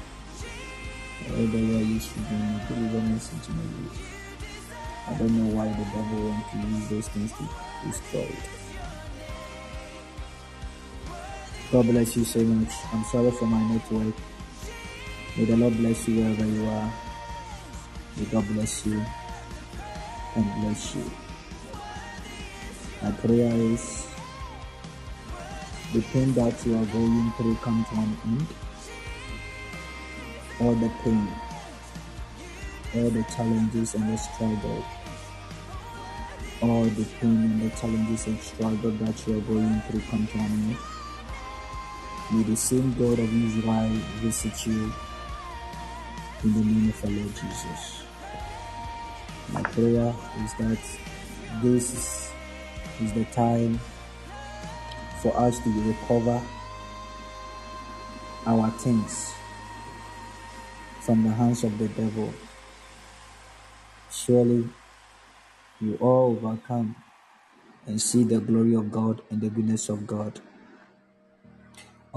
Whatever 1.27 1.57
you 1.57 1.77
used 1.77 2.11
to 2.11 2.19
do, 2.19 2.35
maybe 2.69 2.91
gonna 2.91 3.19
sit 3.19 3.47
in 3.47 3.55
a 3.55 3.63
year. 3.63 3.91
I 5.07 5.13
don't 5.13 5.31
know 5.31 5.55
why 5.55 5.67
the 5.69 5.85
devil 5.95 6.29
wants 6.29 6.51
to 6.51 6.57
use 6.57 6.87
those 6.89 7.07
things 7.07 7.31
to 7.31 7.43
destroy 7.87 8.21
it. 8.23 8.66
God 11.69 11.85
bless 11.85 12.15
you 12.15 12.23
so 12.23 12.39
much. 12.39 12.71
I'm 12.93 13.03
sorry 13.03 13.29
for 13.31 13.45
my 13.45 13.61
network. 13.73 14.15
May 15.37 15.43
the 15.43 15.57
Lord 15.57 15.75
bless 15.75 16.07
you 16.07 16.23
wherever 16.23 16.45
you 16.45 16.65
are. 16.65 16.93
May 18.15 18.25
God 18.31 18.47
bless 18.47 18.85
you 18.85 19.03
and 20.35 20.45
bless 20.61 20.95
you. 20.95 21.03
My 23.03 23.11
prayer 23.11 23.51
is 23.53 24.07
the 25.91 26.01
pain 26.13 26.33
that 26.35 26.65
you 26.65 26.77
are 26.77 26.85
going 26.85 27.33
through 27.35 27.55
come 27.55 27.85
to 27.89 27.95
an 27.99 28.17
end. 28.23 28.47
All 30.61 30.73
the 30.73 30.89
pain, 31.03 31.27
all 32.95 33.09
the 33.09 33.23
challenges 33.35 33.93
and 33.93 34.07
the 34.07 34.17
struggle, 34.17 34.85
all 36.61 36.85
the 36.85 37.05
pain 37.19 37.35
and 37.43 37.61
the 37.61 37.75
challenges 37.75 38.25
and 38.25 38.39
struggle 38.39 38.91
that 38.91 39.27
you 39.27 39.37
are 39.37 39.41
going 39.41 39.81
through 39.81 40.01
come 40.09 40.25
to 40.27 40.37
an 40.37 40.51
end. 40.51 40.77
May 42.29 42.43
the 42.43 42.57
same 42.57 42.93
God 42.93 43.19
of 43.19 43.33
Israel 43.33 43.89
visit 44.19 44.67
you 44.67 44.91
in 46.43 46.53
the 46.53 46.59
name 46.59 46.89
of 46.89 47.05
our 47.05 47.11
Lord 47.11 47.33
Jesus. 47.35 48.03
My 49.53 49.61
prayer 49.63 50.13
is 50.43 50.53
that 50.55 50.77
this 51.63 51.93
is, 51.93 52.31
is 53.01 53.13
the 53.13 53.23
time 53.25 53.79
for 55.21 55.35
us 55.37 55.57
to 55.59 55.69
recover 55.87 56.41
our 58.45 58.71
things 58.71 59.33
from 60.99 61.23
the 61.23 61.31
hands 61.31 61.63
of 61.63 61.77
the 61.77 61.87
devil. 61.87 62.33
Surely 64.11 64.67
you 65.79 65.97
all 66.01 66.37
overcome 66.43 66.93
and 67.85 68.01
see 68.01 68.25
the 68.25 68.39
glory 68.41 68.73
of 68.73 68.91
God 68.91 69.21
and 69.29 69.39
the 69.39 69.49
goodness 69.49 69.87
of 69.87 70.05
God. 70.05 70.41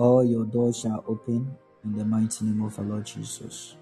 All 0.01 0.25
your 0.25 0.47
doors 0.47 0.79
shall 0.79 1.05
open 1.07 1.55
in 1.85 1.93
the 1.95 2.07
mighty 2.07 2.47
name 2.47 2.63
of 2.63 2.79
our 2.79 2.85
Lord 2.87 3.05
Jesus. 3.05 3.77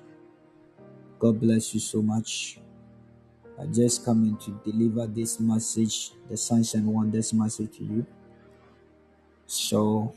God 1.21 1.41
bless 1.41 1.73
you 1.75 1.79
so 1.79 2.03
much. 2.03 2.59
I 3.57 3.67
just 3.67 4.05
come 4.05 4.25
in 4.25 4.37
to 4.39 4.61
deliver 4.69 5.07
this 5.07 5.39
message, 5.39 6.11
the 6.29 6.37
signs 6.37 6.75
and 6.75 6.89
wonders 6.89 7.33
message 7.33 7.79
to 7.79 7.85
you. 7.85 8.07
So 9.47 10.13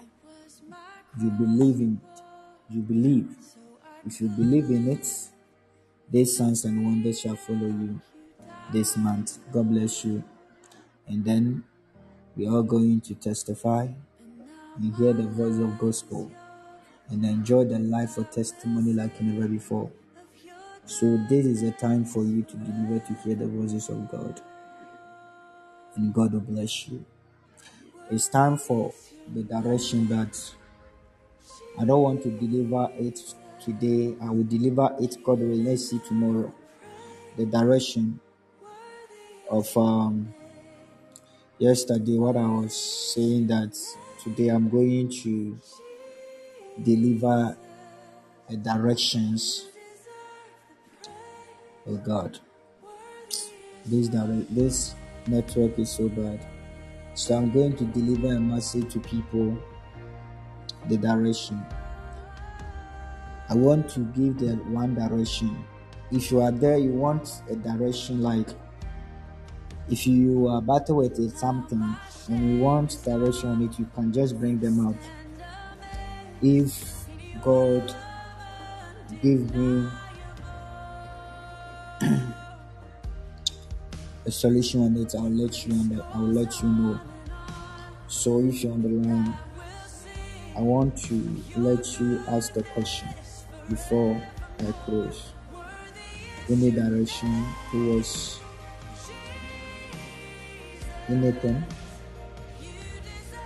you 1.21 1.29
believe 1.29 1.79
in 1.79 2.01
it. 2.03 2.21
You 2.71 2.81
believe. 2.81 3.35
If 4.03 4.21
you 4.21 4.29
believe 4.29 4.71
in 4.71 4.89
it, 4.89 5.07
these 6.09 6.35
signs 6.35 6.65
and 6.65 6.83
wonders 6.83 7.19
shall 7.19 7.35
follow 7.35 7.67
you 7.67 8.01
this 8.73 8.97
month. 8.97 9.37
God 9.51 9.69
bless 9.69 10.03
you. 10.03 10.23
And 11.05 11.23
then 11.23 11.63
we 12.35 12.47
are 12.47 12.63
going 12.63 13.01
to 13.01 13.13
testify 13.13 13.89
and 14.77 14.95
hear 14.95 15.13
the 15.13 15.23
voice 15.23 15.57
of 15.57 15.77
gospel 15.79 16.31
and 17.09 17.25
enjoy 17.25 17.65
the 17.65 17.79
life 17.79 18.17
of 18.17 18.31
testimony 18.31 18.93
like 18.93 19.21
never 19.21 19.47
before. 19.47 19.91
So 20.85 21.17
this 21.29 21.45
is 21.45 21.63
a 21.63 21.71
time 21.71 22.05
for 22.05 22.23
you 22.23 22.41
to 22.43 22.57
deliver 22.57 22.99
to 23.05 23.13
hear 23.23 23.35
the 23.35 23.47
voices 23.47 23.89
of 23.89 24.09
God. 24.09 24.41
And 25.95 26.13
God 26.13 26.33
will 26.33 26.39
bless 26.41 26.87
you. 26.87 27.05
It's 28.09 28.27
time 28.27 28.57
for 28.57 28.93
the 29.33 29.43
direction 29.43 30.07
that 30.09 30.37
I 31.79 31.85
don't 31.85 32.01
want 32.01 32.23
to 32.23 32.29
deliver 32.31 32.89
it 32.97 33.19
today. 33.63 34.15
I 34.21 34.29
will 34.29 34.43
deliver 34.43 34.95
it 34.99 35.17
God 35.23 35.39
will 35.39 35.77
tomorrow. 36.07 36.53
The 37.37 37.45
direction 37.45 38.19
of 39.49 39.75
um 39.77 40.33
yesterday 41.59 42.17
what 42.17 42.35
I 42.35 42.45
was 42.45 42.75
saying 42.75 43.47
that 43.47 43.77
today 44.23 44.49
I'm 44.49 44.69
going 44.69 45.09
to 45.23 45.57
deliver 46.83 47.57
a 48.49 48.55
directions 48.55 49.67
of 51.87 52.03
God. 52.03 52.37
This 53.85 54.09
this 54.49 54.95
network 55.27 55.79
is 55.79 55.89
so 55.89 56.07
bad. 56.09 56.45
So 57.15 57.35
I'm 57.35 57.51
going 57.51 57.75
to 57.77 57.83
deliver 57.85 58.35
a 58.35 58.39
message 58.39 58.93
to 58.93 58.99
people 58.99 59.57
the 60.87 60.97
direction. 60.97 61.65
I 63.49 63.55
want 63.55 63.89
to 63.91 63.99
give 63.99 64.37
the 64.39 64.55
one 64.69 64.95
direction. 64.95 65.65
If 66.11 66.31
you 66.31 66.41
are 66.41 66.51
there, 66.51 66.77
you 66.77 66.91
want 66.91 67.41
a 67.49 67.55
direction 67.55 68.21
like 68.21 68.49
if 69.91 70.07
you 70.07 70.47
are 70.47 70.61
battle 70.61 70.97
with 70.97 71.19
it, 71.19 71.37
something 71.37 71.95
and 72.29 72.57
you 72.57 72.63
want 72.63 72.97
direction 73.03 73.49
on 73.49 73.61
it, 73.61 73.77
you 73.77 73.85
can 73.93 74.13
just 74.13 74.39
bring 74.39 74.57
them 74.57 74.87
out. 74.87 74.95
If 76.41 77.05
God 77.43 77.93
give 79.21 79.53
me 79.53 79.89
a 84.25 84.31
solution 84.31 84.81
on 84.81 84.95
it, 84.95 85.13
I'll 85.13 85.29
let 85.29 85.67
you. 85.67 86.01
I'll 86.13 86.21
let 86.21 86.61
you 86.61 86.69
know. 86.69 86.99
So 88.07 88.39
if 88.39 88.63
you're 88.63 88.73
on 88.73 88.81
the 88.81 88.89
line, 88.89 89.37
I 90.55 90.61
want 90.61 90.97
to 91.03 91.43
let 91.57 91.99
you 91.99 92.23
ask 92.27 92.53
the 92.53 92.63
question 92.63 93.09
before 93.69 94.21
I 94.59 94.71
close. 94.85 95.31
Any 96.49 96.71
direction 96.71 97.45
towards 97.71 98.40
anything? 101.11 101.63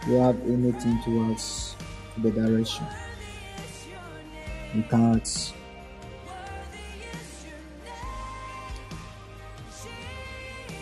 You 0.08 0.16
have 0.16 0.40
anything 0.46 1.02
towards 1.04 1.76
the 2.20 2.32
direction? 2.32 2.86
You 4.76 4.84
can't. 4.84 5.54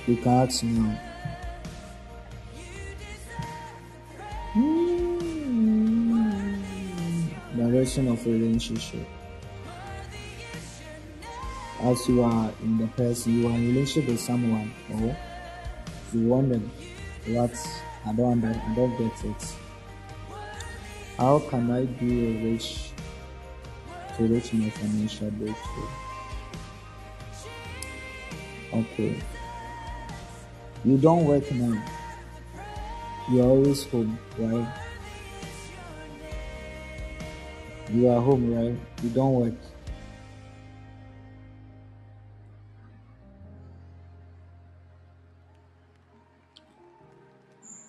You 0.07 0.17
can't 0.17 0.63
now. 0.63 0.99
Hmm. 4.53 5.13
Direction 7.55 8.07
of 8.09 8.25
relationship. 8.25 9.07
As 11.81 12.07
you 12.07 12.23
are 12.23 12.51
in 12.61 12.77
the 12.77 12.87
person, 12.87 13.39
you 13.39 13.47
are 13.47 13.51
in 13.51 13.67
relationship 13.73 14.09
with 14.09 14.19
someone, 14.19 14.73
or 14.93 15.15
you 16.13 16.27
wonder 16.27 16.59
what 17.27 17.55
I 18.05 18.13
don't 18.13 18.43
I 18.43 18.75
don't 18.75 18.97
get 18.97 19.25
it. 19.25 19.55
How 21.17 21.39
can 21.39 21.71
I 21.71 21.85
be 21.85 22.27
a 22.27 22.51
wish 22.51 22.91
to 24.17 24.23
reach 24.23 24.53
my 24.53 24.69
financial 24.69 25.31
breakthrough? 25.31 25.87
Okay. 28.73 29.19
You 30.83 30.97
don't 30.97 31.25
work 31.25 31.49
now. 31.51 31.81
You're 33.31 33.45
always 33.45 33.85
home, 33.85 34.19
right? 34.37 34.67
You 37.89 38.09
are 38.09 38.19
home, 38.19 38.53
right? 38.53 38.75
You 39.03 39.09
don't 39.09 39.33
work. 39.33 39.72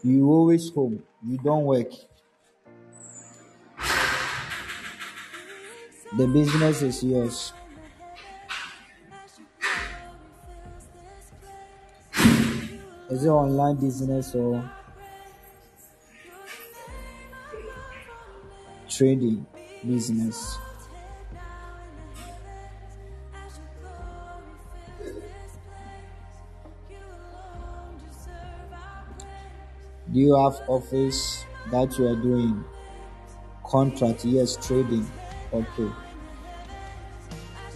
You 0.05 0.29
always 0.31 0.69
home. 0.69 1.03
You 1.27 1.39
don't 1.39 1.65
work. 1.65 1.91
The 6.17 6.27
business 6.27 6.83
is 6.83 7.03
yours. 7.03 7.53
Is 13.11 13.25
it 13.25 13.29
online 13.29 13.77
business 13.77 14.35
or 14.35 14.71
trading 18.89 19.47
business? 19.87 20.59
Do 30.15 30.21
you 30.21 30.37
have 30.37 30.63
office 30.69 31.45
that 31.73 31.99
you 31.99 32.07
are 32.07 32.15
doing 32.15 32.65
contract? 33.67 34.25
Yes, 34.25 34.57
trading. 34.65 35.11
Okay. 35.53 35.91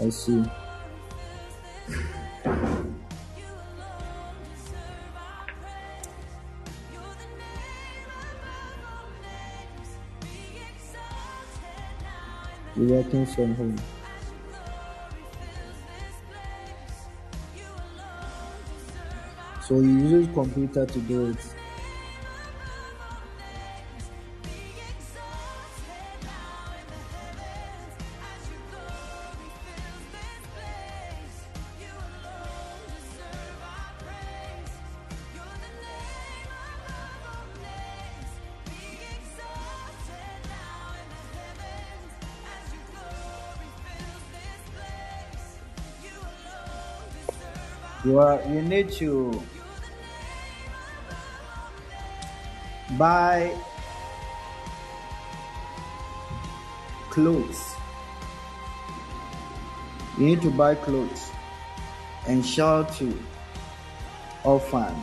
I 0.01 0.09
see. 0.11 0.45
You're 12.77 13.03
working 13.03 13.27
from 13.27 13.55
home. 13.57 13.77
So 19.67 19.81
you 19.81 19.99
use 19.99 20.29
computer 20.33 20.87
to 20.87 20.99
do 21.01 21.31
it. 21.31 21.58
You 48.49 48.63
need 48.63 48.93
to 48.93 49.43
buy 52.99 53.55
clothes. 57.11 57.75
You 60.19 60.27
need 60.27 60.43
to 60.43 60.51
buy 60.51 60.75
clothes 60.75 61.31
and 62.27 62.45
share 62.45 62.85
to 62.99 63.19
orphan. 64.45 64.95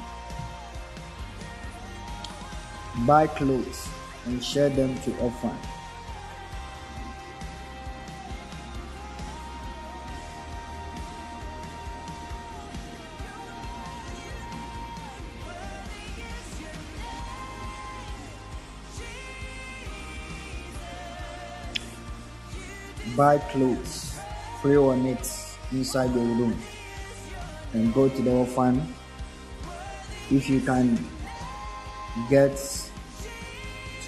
Buy 3.05 3.27
clothes 3.27 3.87
and 4.25 4.43
share 4.43 4.69
them 4.69 4.99
to 5.01 5.17
orphan. 5.17 5.57
Buy 23.15 23.37
clothes, 23.37 24.19
pray 24.61 24.75
on 24.75 25.05
it 25.05 25.27
inside 25.71 26.13
your 26.13 26.23
room, 26.23 26.57
and 27.73 27.93
go 27.93 28.09
to 28.09 28.21
the 28.21 28.31
orphan. 28.31 28.93
If 30.31 30.49
you 30.49 30.59
can 30.61 30.97
get 32.29 32.57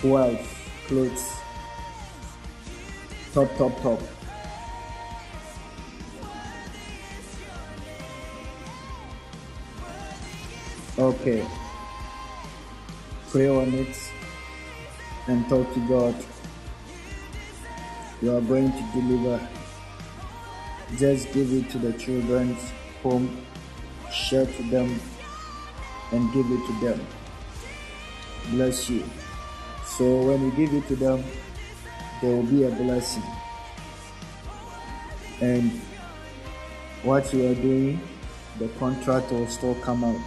12 0.02 0.86
clothes, 0.88 1.34
top, 3.34 3.56
top, 3.58 3.82
top. 3.82 4.02
Okay. 11.00 11.46
Pray 13.30 13.48
on 13.50 13.72
it 13.74 13.96
and 15.28 15.48
talk 15.48 15.72
to 15.76 15.80
God 15.88 16.16
you 18.22 18.36
are 18.36 18.42
going 18.42 18.72
to 18.72 18.92
deliver. 18.94 19.48
Just 20.98 21.32
give 21.34 21.52
it 21.54 21.70
to 21.72 21.78
the 21.78 21.94
children's 21.94 22.72
home, 23.04 23.46
share 24.12 24.46
to 24.46 24.64
them, 24.70 25.00
and 26.12 26.34
give 26.34 26.46
it 26.50 26.66
to 26.68 26.86
them. 26.86 27.08
Bless 28.52 28.90
you. 28.90 29.04
So 29.86 30.22
when 30.22 30.46
you 30.46 30.52
give 30.52 30.74
it 30.74 30.88
to 30.88 30.96
them, 30.96 31.24
there 32.22 32.36
will 32.36 32.44
be 32.44 32.64
a 32.64 32.70
blessing. 32.70 33.24
And 35.42 35.72
what 37.04 37.32
you 37.34 37.52
are 37.52 37.56
doing, 37.56 38.02
the 38.58 38.68
contract 38.80 39.32
will 39.32 39.48
still 39.48 39.76
come 39.76 40.04
out 40.04 40.22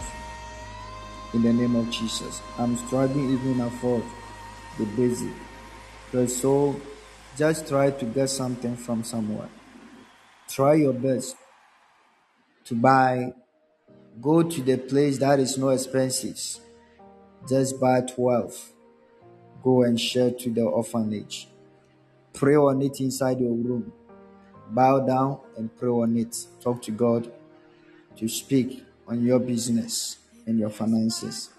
in 1.35 1.43
the 1.43 1.53
name 1.53 1.75
of 1.77 1.91
Jesus. 1.91 2.41
I'm 2.59 2.77
struggling 2.77 3.33
even 3.33 3.61
afford 3.61 4.05
the 4.79 4.85
basic. 4.85 5.33
Because 6.07 6.37
so 6.37 6.81
just 7.37 7.69
try 7.69 7.91
to 7.91 8.05
get 8.05 8.29
something 8.29 8.77
from 8.77 9.05
somewhere. 9.05 9.49
Try 10.49 10.75
your 10.75 10.93
best 10.93 11.37
to 12.65 12.75
buy. 12.75 13.33
Go 14.21 14.43
to 14.43 14.63
the 14.63 14.77
place 14.77 15.19
that 15.19 15.39
is 15.39 15.57
no 15.57 15.69
expenses. 15.71 16.61
Just 17.49 17.81
buy 17.81 18.01
12. 18.01 18.73
Go 19.63 19.83
and 19.83 19.99
share 20.01 20.31
to 20.33 20.51
the 20.51 20.63
orphanage. 20.63 21.49
Pray 22.33 22.57
on 22.57 22.83
it 22.83 23.01
inside 23.01 23.41
your 23.41 23.53
room. 23.53 23.93
Bow 24.69 25.01
down 25.01 25.41
and 25.57 25.75
pray 25.77 25.89
on 25.89 26.17
it. 26.17 26.37
Talk 26.61 26.83
to 26.83 26.91
God 26.91 27.31
to 28.17 28.29
speak 28.29 28.85
on 29.07 29.25
your 29.25 29.39
business 29.39 30.19
and 30.47 30.59
your 30.59 30.71
finances. 30.71 31.51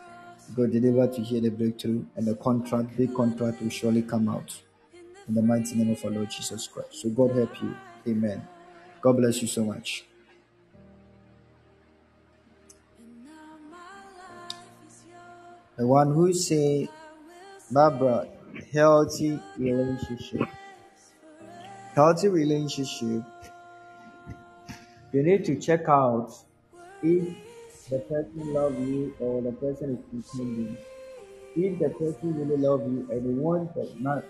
God 0.55 0.71
deliver 0.71 1.07
to 1.07 1.21
hear 1.21 1.41
the 1.41 1.49
breakthrough 1.49 2.05
and 2.15 2.27
the 2.27 2.35
contract, 2.35 2.97
big 2.97 3.15
contract 3.15 3.61
will 3.61 3.69
surely 3.69 4.01
come 4.01 4.27
out 4.27 4.61
in 5.31 5.35
the 5.35 5.41
mighty 5.41 5.75
name 5.75 5.89
of 5.89 6.03
our 6.03 6.11
Lord 6.11 6.29
Jesus 6.29 6.67
Christ. 6.67 6.95
So 6.95 7.09
God 7.09 7.31
help 7.33 7.61
you. 7.61 7.73
Amen. 8.05 8.45
God 8.99 9.13
bless 9.13 9.41
you 9.41 9.47
so 9.47 9.63
much. 9.63 10.03
The 15.77 15.87
one 15.87 16.13
who 16.13 16.33
say, 16.33 16.89
Barbara, 17.71 18.27
healthy 18.73 19.39
relationship. 19.57 20.41
Healthy 21.95 22.27
relationship, 22.27 23.23
you 25.13 25.23
need 25.23 25.45
to 25.45 25.55
check 25.55 25.87
out 25.87 26.33
if 27.01 27.35
the 27.89 27.99
person 27.99 28.53
love 28.53 28.77
you 28.79 29.13
or 29.19 29.41
the 29.41 29.51
person 29.53 29.97
is 29.97 30.25
pretending. 30.25 30.77
If 31.55 31.79
the 31.79 31.89
person 31.89 32.35
really 32.37 32.57
love 32.57 32.81
you 32.81 33.07
and 33.11 33.25
you 33.25 33.41
want 33.41 33.73
that 33.75 33.99
not 33.99 34.23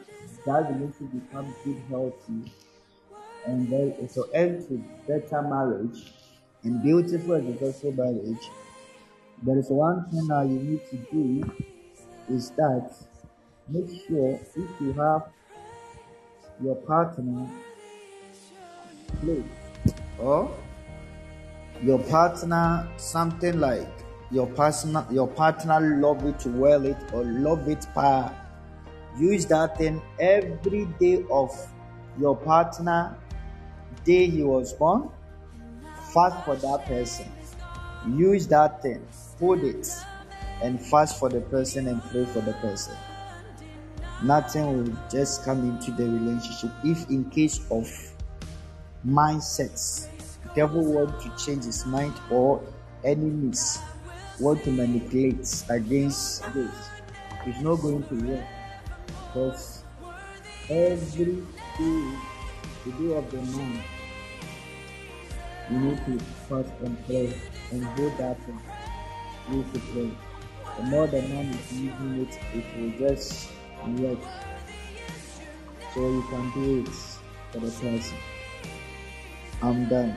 that 0.45 0.69
relationship 0.73 1.11
become 1.11 1.55
good 1.63 1.81
healthy 1.89 2.51
and 3.45 3.69
then 3.71 4.09
so 4.09 4.23
end 4.31 4.67
to 4.67 4.77
better 5.07 5.41
marriage 5.41 6.13
and 6.63 6.81
beautiful 6.83 7.33
and 7.33 7.57
successful 7.57 7.91
marriage, 7.93 8.49
there 9.43 9.57
is 9.57 9.69
one 9.69 10.05
thing 10.09 10.27
that 10.27 10.47
you 10.47 10.59
need 10.59 10.81
to 10.89 10.97
do 11.11 11.51
is 12.29 12.51
that 12.51 12.95
make 13.67 13.89
sure 14.07 14.39
if 14.55 14.81
you 14.81 14.93
have 14.93 15.23
your 16.61 16.75
partner 16.75 17.49
play 19.19 19.43
or 20.19 20.55
your 21.81 21.99
partner 21.99 22.87
something 22.97 23.59
like 23.59 23.89
your 24.31 24.47
partner 24.47 25.05
your 25.11 25.27
partner 25.27 25.79
love 25.99 26.25
it 26.25 26.45
well 26.47 26.85
it 26.85 26.97
or 27.13 27.23
love 27.23 27.67
it 27.67 27.85
power 27.93 28.35
use 29.17 29.45
that 29.45 29.77
thing 29.77 30.01
every 30.19 30.85
day 30.99 31.23
of 31.29 31.51
your 32.19 32.35
partner 32.35 33.17
day 34.05 34.27
he 34.27 34.43
was 34.43 34.73
born 34.73 35.09
fast 36.13 36.43
for 36.45 36.55
that 36.57 36.85
person. 36.85 37.31
Use 38.15 38.47
that 38.47 38.81
thing 38.81 39.05
hold 39.39 39.63
it 39.63 39.87
and 40.61 40.79
fast 40.79 41.19
for 41.19 41.29
the 41.29 41.41
person 41.41 41.87
and 41.87 42.01
pray 42.03 42.25
for 42.25 42.41
the 42.41 42.53
person. 42.53 42.95
Nothing 44.23 44.65
will 44.77 44.97
just 45.11 45.43
come 45.43 45.67
into 45.67 45.91
the 45.91 46.03
relationship 46.03 46.71
if 46.83 47.09
in 47.09 47.29
case 47.29 47.59
of 47.71 47.89
mindsets. 49.07 50.07
Devil 50.55 50.83
want 50.83 51.19
to 51.21 51.43
change 51.43 51.65
his 51.65 51.85
mind 51.85 52.13
or 52.29 52.61
enemies 53.03 53.79
want 54.41 54.63
to 54.63 54.71
manipulate 54.71 55.63
against 55.69 56.53
this 56.53 56.89
it's 57.45 57.59
not 57.61 57.75
going 57.81 58.03
to 58.03 58.15
work. 58.27 58.45
Because 59.33 59.83
every 60.69 61.43
day 61.77 62.13
the 62.85 62.91
day 62.99 63.15
of 63.15 63.31
the 63.31 63.37
month 63.37 63.83
you 65.69 65.79
need 65.79 65.97
to 66.05 66.19
fast 66.47 66.69
and 66.83 67.05
pray 67.05 67.33
and 67.71 67.83
hold 67.83 68.17
that 68.17 68.37
thing 68.45 68.61
need 69.49 69.73
to 69.73 69.79
pray. 69.79 70.11
The 70.77 70.83
more 70.83 71.07
the 71.07 71.21
man 71.23 71.45
is 71.45 71.73
using 71.73 72.21
it 72.21 72.39
it 72.53 72.65
will 72.77 73.09
just 73.09 73.49
work. 73.87 74.19
So 75.93 75.99
you 75.99 76.23
can 76.29 76.51
do 76.53 76.81
it 76.81 76.95
for 77.51 77.59
the 77.59 77.71
person. 77.71 78.17
I'm 79.61 79.89
done. 79.89 80.15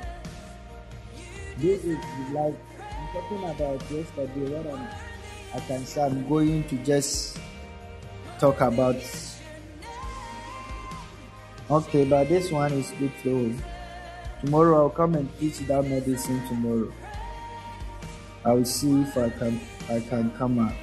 This 1.59 1.85
is 1.85 1.99
like 2.33 2.55
i'm 2.55 2.74
talking 3.15 3.45
about 3.45 3.91
yesterday 3.91 4.51
what 4.51 4.67
i'm 4.75 4.89
i 5.55 5.61
can 5.61 5.87
say 5.87 6.03
i'm 6.03 6.29
going 6.29 6.65
to 6.65 6.77
just 6.79 7.39
talk 8.41 8.61
about 8.61 8.97
okay 11.71 12.05
but 12.05 12.29
this 12.29 12.51
one 12.51 12.73
is 12.73 12.91
good 12.99 13.13
too 13.23 13.55
tomorrow 14.41 14.83
i'll 14.83 14.91
come 14.91 15.15
and 15.15 15.29
teach 15.39 15.59
that 15.61 15.85
medicine 15.87 16.43
tomorrow. 16.49 16.93
I'll 18.45 18.65
see 18.65 19.01
if 19.01 19.17
i 19.17 19.31
can 19.31 19.59
i 19.89 20.01
can 20.01 20.31
come 20.33 20.59
out. 20.59 20.75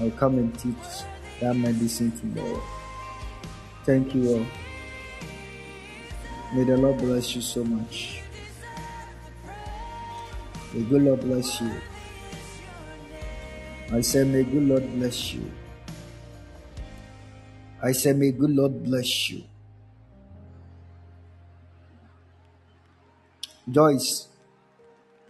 I'll 0.00 0.10
come 0.10 0.38
and 0.38 0.58
teach 0.58 1.04
that 1.40 1.54
medicine 1.54 2.10
tomorrow. 2.18 2.60
Thank 3.84 4.14
you 4.14 4.28
all. 4.34 4.46
May 6.54 6.64
the 6.64 6.76
lord 6.76 6.98
bless 6.98 7.36
you 7.36 7.42
so 7.42 7.62
much 7.64 8.23
may 10.74 10.82
good 10.82 11.02
lord 11.02 11.20
bless 11.20 11.60
you 11.60 11.70
i 13.92 14.00
say 14.00 14.24
may 14.24 14.42
good 14.42 14.62
lord 14.62 14.92
bless 14.94 15.32
you 15.32 15.50
i 17.82 17.92
say 17.92 18.12
may 18.12 18.30
good 18.32 18.50
lord 18.50 18.82
bless 18.84 19.30
you 19.30 19.42
joyce 23.70 24.28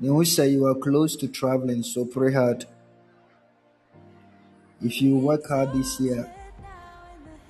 you 0.01 0.25
say 0.25 0.49
you 0.49 0.67
are 0.67 0.75
close 0.75 1.15
to 1.15 1.29
traveling 1.29 1.83
so 1.83 2.05
pray 2.05 2.33
hard 2.33 2.65
if 4.85 5.01
you 5.01 5.17
work 5.17 5.47
hard 5.49 5.73
this 5.73 5.99
year, 5.99 6.31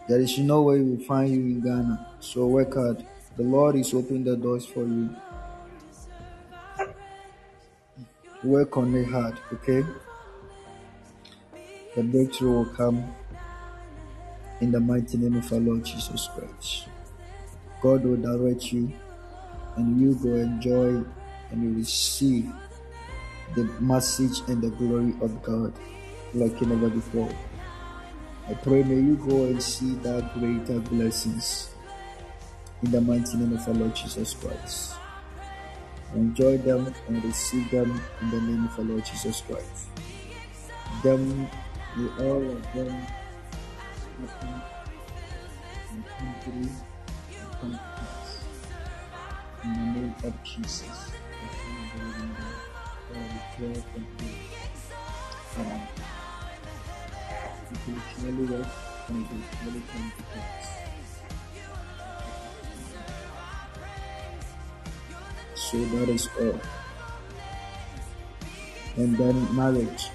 there 0.06 0.20
is 0.20 0.38
no 0.38 0.62
way 0.62 0.78
we 0.78 0.94
will 0.94 1.04
find 1.04 1.34
you 1.34 1.40
in 1.40 1.60
Ghana. 1.60 2.06
So 2.20 2.46
work 2.46 2.74
hard. 2.74 3.04
The 3.36 3.42
Lord 3.42 3.74
is 3.74 3.92
opening 3.92 4.22
the 4.22 4.36
doors 4.36 4.64
for 4.64 4.84
you. 4.84 5.10
Work 8.44 8.76
on 8.76 8.94
it 8.94 9.06
hard, 9.06 9.40
okay? 9.54 9.82
The 11.96 12.02
breakthrough 12.02 12.52
will 12.52 12.66
come 12.66 13.02
in 14.60 14.70
the 14.70 14.80
mighty 14.80 15.16
name 15.16 15.36
of 15.36 15.50
our 15.50 15.60
Lord 15.60 15.84
Jesus 15.84 16.28
Christ. 16.34 16.88
God 17.80 18.04
will 18.04 18.16
direct 18.16 18.70
you 18.70 18.92
and 19.76 20.00
you 20.00 20.14
go 20.16 20.34
enjoy 20.34 21.04
and 21.50 21.62
you 21.62 21.78
receive 21.78 22.52
the 23.54 23.64
message 23.80 24.40
and 24.48 24.60
the 24.60 24.70
glory 24.70 25.14
of 25.22 25.42
God 25.42 25.72
like 26.34 26.60
never 26.60 26.90
before. 26.90 27.30
I 28.48 28.54
pray 28.54 28.82
may 28.82 28.96
you 28.96 29.16
go 29.16 29.44
and 29.44 29.62
see 29.62 29.94
that 29.96 30.34
greater 30.34 30.80
blessings 30.80 31.70
in 32.82 32.90
the 32.90 33.00
mighty 33.00 33.38
name 33.38 33.54
of 33.54 33.66
our 33.66 33.74
Lord 33.74 33.96
Jesus 33.96 34.34
Christ. 34.34 34.96
Enjoy 36.14 36.58
them 36.58 36.94
and 37.08 37.24
receive 37.24 37.70
them 37.70 38.00
in 38.22 38.30
the 38.30 38.40
name 38.40 38.64
of 38.66 38.78
our 38.78 38.84
Lord 38.84 39.04
Jesus 39.04 39.40
Christ. 39.42 39.88
Them, 41.02 41.48
may 41.96 42.24
all 42.24 42.50
of 42.50 42.62
them 42.72 43.06
and 44.18 44.30
and. 46.46 46.70
In 49.64 49.72
the 49.72 50.00
name 50.00 50.14
of 50.24 50.34
Jesus. 50.44 51.12
Amen 53.58 54.14
will 57.86 58.00
surely 58.16 58.44
work 58.44 58.66
and 59.08 59.28
will 59.28 59.42
surely 59.62 59.82
come. 59.92 60.83
So 65.70 65.78
that 65.78 66.10
is 66.10 66.28
all. 66.38 66.60
And 68.96 69.16
then 69.16 69.56
marriage. 69.56 70.10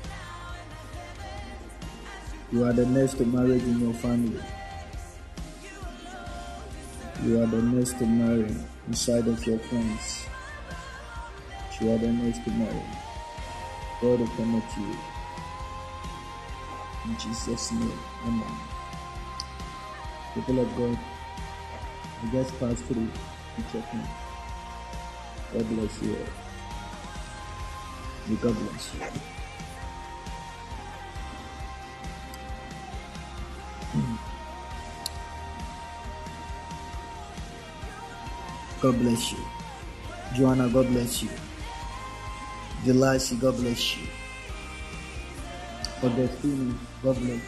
You 2.51 2.65
are 2.65 2.73
the 2.73 2.85
next 2.85 3.15
to 3.15 3.25
marriage 3.25 3.63
in 3.63 3.79
your 3.79 3.93
family. 3.95 4.39
You 7.23 7.41
are 7.41 7.47
the 7.47 7.63
next 7.63 7.97
to 7.97 8.05
marry 8.05 8.55
inside 8.87 9.27
of 9.27 9.45
your 9.47 9.57
friends. 9.57 10.25
You 11.81 11.93
are 11.93 11.97
the 11.97 12.11
next 12.11 12.43
to 12.43 12.51
marry. 12.51 12.83
God 14.01 14.19
will 14.19 14.27
connect 14.27 14.77
you. 14.77 14.95
In 17.05 17.17
Jesus' 17.17 17.71
name, 17.71 17.99
Amen. 18.25 18.57
People 20.35 20.59
of 20.59 20.77
God, 20.77 20.99
I 22.23 22.31
just 22.31 22.59
passed 22.59 22.83
through 22.85 23.07
to 23.07 23.63
check 23.73 23.93
in. 23.93 24.18
God 25.53 25.69
bless 25.69 26.01
you. 26.03 26.15
May 28.27 28.35
God 28.35 28.55
bless 28.59 28.93
you. 28.93 29.01
Hmm. 33.91 34.15
God 38.81 38.99
bless 38.99 39.31
you. 39.31 39.39
Joanna, 40.35 40.69
God 40.69 40.87
bless 40.89 41.23
you. 41.23 41.29
Delasi, 42.85 43.39
God 43.41 43.57
bless 43.57 43.97
you. 43.97 44.07
Augustine, 46.03 46.79
God 47.03 47.17
bless 47.17 47.29
you. 47.29 47.41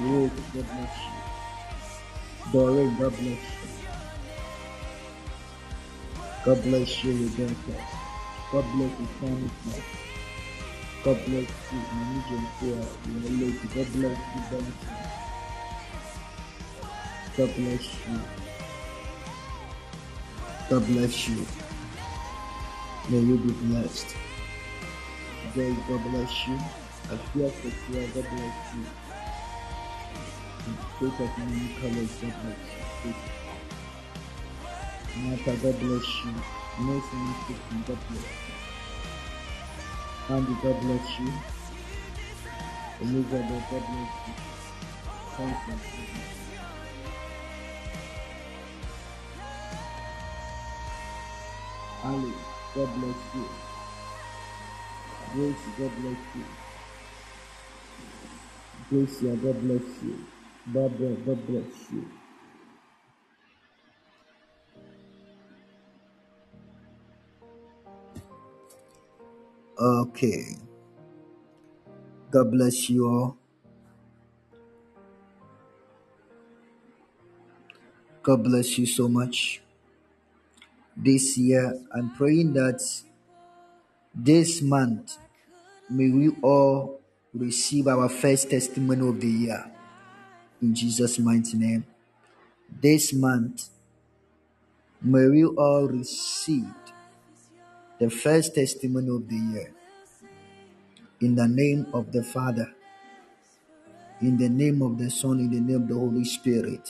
Rose, 0.00 0.30
God 0.54 0.66
bless 0.66 0.96
you. 0.98 2.52
Doreen, 2.52 2.96
God 2.98 3.12
bless 3.12 3.22
you. 3.22 3.77
God 6.48 6.62
bless 6.62 7.04
you, 7.04 7.12
Rebecca. 7.12 7.76
God 8.50 8.64
bless 8.72 8.98
you. 8.98 9.06
God 11.04 11.18
bless 11.26 11.50
you, 11.72 11.80
Norwegian 11.92 12.46
prayer. 12.58 12.86
Your 13.04 13.20
lady. 13.36 13.68
God 13.74 13.88
bless 13.92 14.18
you, 14.32 14.42
Benson. 14.50 14.96
God 17.36 17.50
bless 17.54 17.86
you. 18.08 18.20
God 20.70 20.86
bless 20.86 21.28
you. 21.28 21.46
May 23.10 23.18
you 23.18 23.36
be 23.36 23.52
blessed. 23.66 24.16
Today, 25.52 25.76
God 25.86 26.02
bless 26.10 26.48
you. 26.48 26.58
I 27.12 27.16
fear 27.34 27.50
for 27.50 27.68
fear. 27.68 28.08
God 28.14 28.26
bless 28.30 28.74
you. 28.74 28.86
you. 30.66 30.74
Coat 30.98 31.20
of 31.20 31.38
many 31.40 31.74
colors, 31.78 32.12
God 32.22 32.32
bless 32.42 33.04
you. 33.04 33.37
Martha, 35.22 35.56
God 35.62 35.80
bless 35.80 36.24
you. 36.24 36.34
Nelson, 36.80 37.34
God 37.86 37.98
bless 38.08 38.22
you. 38.38 38.54
Andy, 40.34 40.54
God 40.62 40.80
bless 40.82 41.20
you. 41.20 41.32
Elizabeth, 43.00 43.64
God 43.70 43.84
bless 43.88 44.14
you. 44.28 44.34
Bless 45.36 45.68
you. 45.68 45.76
Ali, 52.04 52.32
God 52.74 52.90
bless 53.00 53.34
you. 53.34 53.48
Grace, 55.34 55.64
God 55.78 55.92
bless 56.00 56.36
you. 56.36 56.44
Gracia, 58.90 59.36
God 59.36 59.60
bless 59.62 60.02
you. 60.02 60.24
Barbara, 60.68 61.14
God 61.26 61.46
bless 61.46 61.92
you. 61.92 62.06
Okay. 69.78 70.56
God 72.32 72.50
bless 72.50 72.90
you 72.90 73.06
all. 73.06 73.36
God 78.22 78.42
bless 78.42 78.76
you 78.76 78.86
so 78.86 79.08
much. 79.08 79.62
This 80.96 81.38
year, 81.38 81.78
I'm 81.94 82.10
praying 82.16 82.54
that 82.54 82.82
this 84.12 84.60
month, 84.60 85.16
may 85.88 86.10
we 86.10 86.30
all 86.42 87.00
receive 87.32 87.86
our 87.86 88.08
first 88.08 88.50
testimony 88.50 89.08
of 89.08 89.20
the 89.20 89.28
year. 89.28 89.70
In 90.60 90.74
Jesus' 90.74 91.20
mighty 91.20 91.56
name. 91.56 91.86
This 92.68 93.12
month, 93.12 93.68
may 95.00 95.28
we 95.28 95.44
all 95.44 95.86
receive 95.86 96.66
the 97.98 98.10
first 98.10 98.54
testimony 98.54 99.08
of 99.08 99.28
the 99.28 99.36
year. 99.36 99.72
In 101.20 101.34
the 101.34 101.48
name 101.48 101.86
of 101.92 102.12
the 102.12 102.22
Father, 102.22 102.72
in 104.20 104.36
the 104.36 104.48
name 104.48 104.82
of 104.82 104.98
the 104.98 105.10
Son, 105.10 105.40
in 105.40 105.50
the 105.50 105.60
name 105.60 105.82
of 105.82 105.88
the 105.88 105.94
Holy 105.94 106.24
Spirit. 106.24 106.88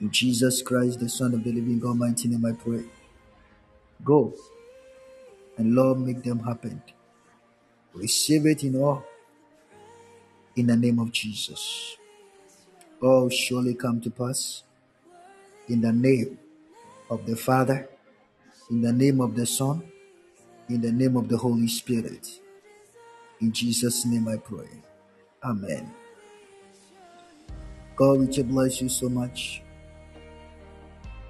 In 0.00 0.10
Jesus 0.10 0.62
Christ, 0.62 1.00
the 1.00 1.08
Son 1.08 1.34
of 1.34 1.44
the 1.44 1.52
living 1.52 1.78
God, 1.78 1.96
mighty 1.96 2.28
name, 2.28 2.44
I 2.44 2.52
pray. 2.52 2.84
Go 4.04 4.34
and 5.56 5.74
Lord, 5.74 6.00
make 6.00 6.22
them 6.22 6.40
happen. 6.40 6.82
Receive 7.94 8.46
it 8.46 8.64
in 8.64 8.76
all. 8.76 9.04
In 10.56 10.66
the 10.66 10.76
name 10.76 10.98
of 10.98 11.12
Jesus. 11.12 11.96
All 13.00 13.28
surely 13.28 13.74
come 13.74 14.00
to 14.00 14.10
pass. 14.10 14.62
In 15.68 15.80
the 15.80 15.92
name 15.92 16.38
of 17.10 17.26
the 17.26 17.36
Father, 17.36 17.88
in 18.72 18.80
the 18.80 18.90
name 18.90 19.20
of 19.20 19.36
the 19.36 19.44
Son, 19.44 19.82
in 20.70 20.80
the 20.80 20.90
name 20.90 21.14
of 21.18 21.28
the 21.28 21.36
Holy 21.36 21.68
Spirit. 21.68 22.26
In 23.42 23.52
Jesus' 23.52 24.06
name 24.06 24.26
I 24.28 24.38
pray. 24.38 24.66
Amen. 25.44 25.92
God 27.94 28.20
will 28.20 28.44
bless 28.44 28.80
you 28.80 28.88
so 28.88 29.10
much. 29.10 29.62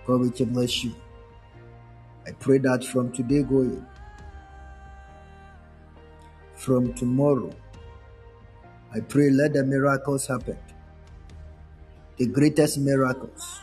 God 0.06 0.20
will 0.20 0.46
bless 0.46 0.84
you. 0.84 0.94
I 2.28 2.30
pray 2.30 2.58
that 2.58 2.84
from 2.84 3.10
today 3.10 3.42
going, 3.42 3.84
from 6.54 6.94
tomorrow, 6.94 7.52
I 8.94 9.00
pray 9.00 9.30
let 9.30 9.54
the 9.54 9.64
miracles 9.64 10.28
happen. 10.28 10.58
The 12.18 12.26
greatest 12.26 12.78
miracles 12.78 13.60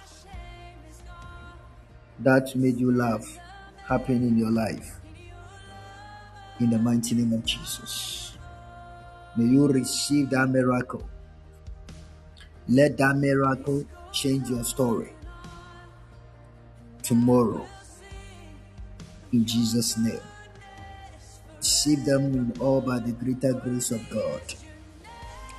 that 2.19 2.53
made 2.57 2.77
you 2.77 2.91
laugh 2.91 3.39
happen 3.89 4.21
in 4.21 4.37
your 4.37 4.51
life. 4.51 4.99
In 6.59 6.69
the 6.69 6.77
mighty 6.77 7.15
name 7.15 7.33
of 7.33 7.43
Jesus. 7.43 8.37
May 9.35 9.45
you 9.45 9.67
receive 9.67 10.29
that 10.29 10.47
miracle. 10.49 11.09
Let 12.67 12.97
that 12.97 13.15
miracle 13.15 13.83
change 14.11 14.49
your 14.49 14.63
story 14.63 15.11
tomorrow. 17.01 17.65
In 19.33 19.43
Jesus' 19.43 19.97
name. 19.97 20.21
Receive 21.57 22.05
them 22.05 22.25
in 22.33 22.53
all 22.59 22.81
by 22.81 22.99
the 22.99 23.11
greater 23.13 23.53
grace 23.53 23.89
of 23.89 24.07
God. 24.11 24.41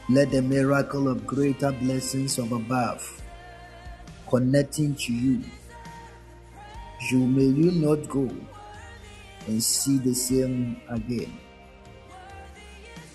Let 0.09 0.31
the 0.31 0.43
miracle 0.43 1.09
of 1.09 1.27
greater 1.27 1.73
blessings 1.73 2.39
of 2.39 2.53
above 2.53 3.23
connecting 4.29 4.95
to 4.95 5.13
you. 5.13 5.43
You 7.11 7.19
may 7.19 7.43
you 7.43 7.73
not 7.73 8.09
go 8.09 8.31
and 9.49 9.61
see 9.61 9.99
the 9.99 10.15
same 10.15 10.81
again. 10.89 11.37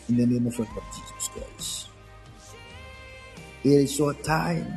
In 0.10 0.18
the 0.18 0.26
name 0.26 0.48
of 0.48 0.60
our 0.60 0.68
Lord 0.68 0.84
Jesus 0.92 1.30
Christ. 1.30 1.88
It 3.64 3.88
is 3.88 3.98
your 3.98 4.14
time. 4.16 4.68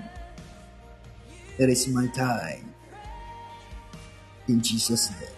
It 1.58 1.68
is 1.68 1.88
my 1.88 2.06
time. 2.14 2.72
In 4.46 4.62
Jesus' 4.62 5.10
name. 5.10 5.34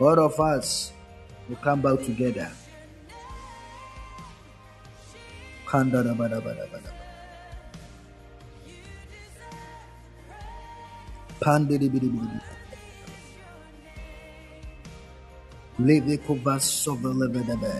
All 0.00 0.18
of 0.18 0.40
us 0.40 0.92
will 1.50 1.56
come 1.56 1.82
back 1.82 2.00
together. 2.00 2.50
Kandadabadabadabada. 11.42 11.42
Pandidibidibidi. 11.42 12.40
Levekova 15.78 16.60
sovelebedebe. 16.60 17.74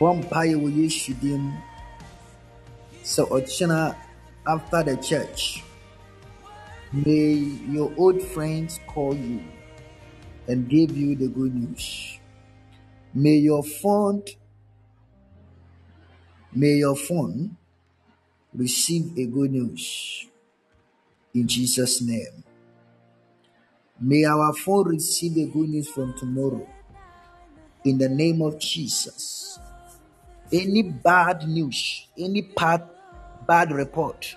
Bompaye 0.00 0.54
wo 0.56 0.68
Yesu 0.68 1.14
dim. 1.20 1.52
So 3.02 3.26
ɔkyena 3.26 3.94
after 4.46 4.82
the 4.82 4.96
church, 4.96 5.62
may 6.92 7.34
your 7.70 7.92
old 7.96 8.20
friends 8.22 8.80
call 8.86 9.14
you 9.14 9.40
and 10.48 10.68
give 10.68 10.96
you 10.96 11.14
the 11.14 11.28
good 11.28 11.54
news. 11.54 12.18
May 13.14 13.38
your 13.38 13.62
phone, 13.62 14.22
may 16.52 16.74
your 16.82 16.96
phone 16.96 17.56
receive 18.54 19.16
a 19.16 19.26
good 19.26 19.52
news 19.52 20.26
in 21.36 21.46
Jesus' 21.46 22.00
name. 22.00 22.42
May 24.00 24.24
our 24.24 24.54
phone 24.54 24.88
receive 24.88 25.34
the 25.34 25.46
good 25.46 25.68
news 25.68 25.88
from 25.88 26.16
tomorrow 26.18 26.66
in 27.84 27.98
the 27.98 28.08
name 28.08 28.40
of 28.40 28.58
Jesus. 28.58 29.58
Any 30.50 30.82
bad 30.82 31.46
news, 31.46 32.08
any 32.18 32.40
bad, 32.40 32.88
bad 33.46 33.70
report 33.72 34.34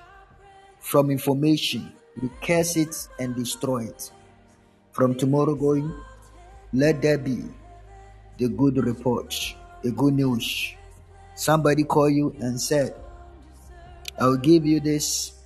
from 0.80 1.10
information, 1.10 1.92
we 2.22 2.30
curse 2.42 2.76
it 2.76 3.08
and 3.18 3.36
destroy 3.36 3.86
it. 3.86 4.12
From 4.92 5.16
tomorrow 5.16 5.56
going, 5.56 5.94
let 6.74 7.02
there 7.02 7.18
be 7.18 7.44
the 8.38 8.50
good 8.50 8.78
report, 8.78 9.56
the 9.84 9.92
good 9.92 10.16
news. 10.16 10.74
Somebody 11.36 11.86
call 11.86 12.10
you 12.10 12.36
and 12.40 12.60
said, 12.60 12.94
I'll 14.20 14.36
give 14.36 14.66
you 14.66 14.82
this. 14.82 15.39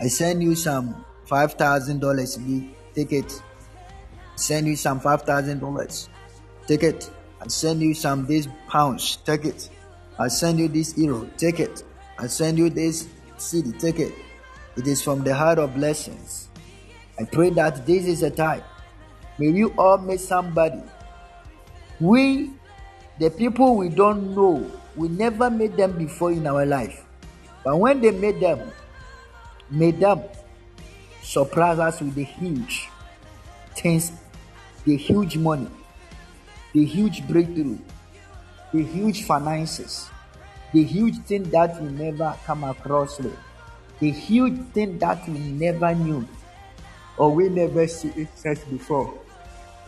I 0.00 0.08
send 0.08 0.42
you 0.42 0.54
some 0.54 1.04
five 1.24 1.54
thousand 1.54 2.00
dollars. 2.00 2.38
Take 2.94 3.12
it. 3.12 3.42
Send 4.36 4.66
you 4.66 4.76
some 4.76 5.00
five 5.00 5.22
thousand 5.22 5.60
dollars. 5.60 6.08
Take 6.66 6.82
it. 6.82 7.10
I 7.40 7.48
send 7.48 7.80
you 7.80 7.94
some 7.94 8.26
these 8.26 8.48
pounds. 8.68 9.16
Take 9.24 9.44
it. 9.44 9.68
I 10.18 10.28
send 10.28 10.58
you 10.58 10.68
this 10.68 10.96
euro. 10.96 11.28
Take 11.36 11.60
it. 11.60 11.82
I 12.18 12.26
send 12.26 12.58
you 12.58 12.70
this 12.70 13.08
cedi. 13.36 13.78
Take 13.78 13.98
it. 13.98 14.14
It 14.76 14.86
is 14.86 15.02
from 15.02 15.22
the 15.22 15.34
heart 15.34 15.58
of 15.58 15.74
blessings. 15.74 16.48
I 17.18 17.24
pray 17.24 17.50
that 17.50 17.86
this 17.86 18.06
is 18.06 18.22
a 18.22 18.30
time. 18.30 18.62
May 19.38 19.50
you 19.50 19.72
all 19.78 19.98
meet 19.98 20.20
somebody. 20.20 20.82
We, 22.00 22.50
the 23.18 23.30
people 23.30 23.76
we 23.76 23.88
don't 23.88 24.34
know, 24.34 24.70
we 24.96 25.08
never 25.08 25.50
met 25.50 25.76
them 25.76 25.96
before 25.96 26.32
in 26.32 26.46
our 26.46 26.66
life. 26.66 27.04
But 27.64 27.76
when 27.78 28.00
they 28.00 28.10
met 28.10 28.40
them, 28.40 28.70
may 29.70 29.90
them 29.90 30.22
surprise 31.22 31.78
us 31.78 32.00
with 32.00 32.14
the 32.14 32.24
huge 32.24 32.88
things, 33.76 34.12
the 34.84 34.96
huge 34.96 35.36
money, 35.36 35.68
the 36.72 36.84
huge 36.84 37.26
breakthrough, 37.26 37.78
the 38.72 38.82
huge 38.82 39.24
finances, 39.24 40.08
the 40.72 40.82
huge 40.82 41.18
thing 41.24 41.44
that 41.50 41.80
we 41.80 41.88
never 41.90 42.36
come 42.44 42.64
across 42.64 43.18
with, 43.18 43.36
the 44.00 44.10
huge 44.10 44.58
thing 44.72 44.98
that 44.98 45.26
we 45.28 45.38
never 45.38 45.94
knew 45.94 46.26
or 47.16 47.30
we 47.30 47.48
never 47.48 47.86
see 47.86 48.08
it 48.16 48.28
such 48.34 48.68
before. 48.70 49.14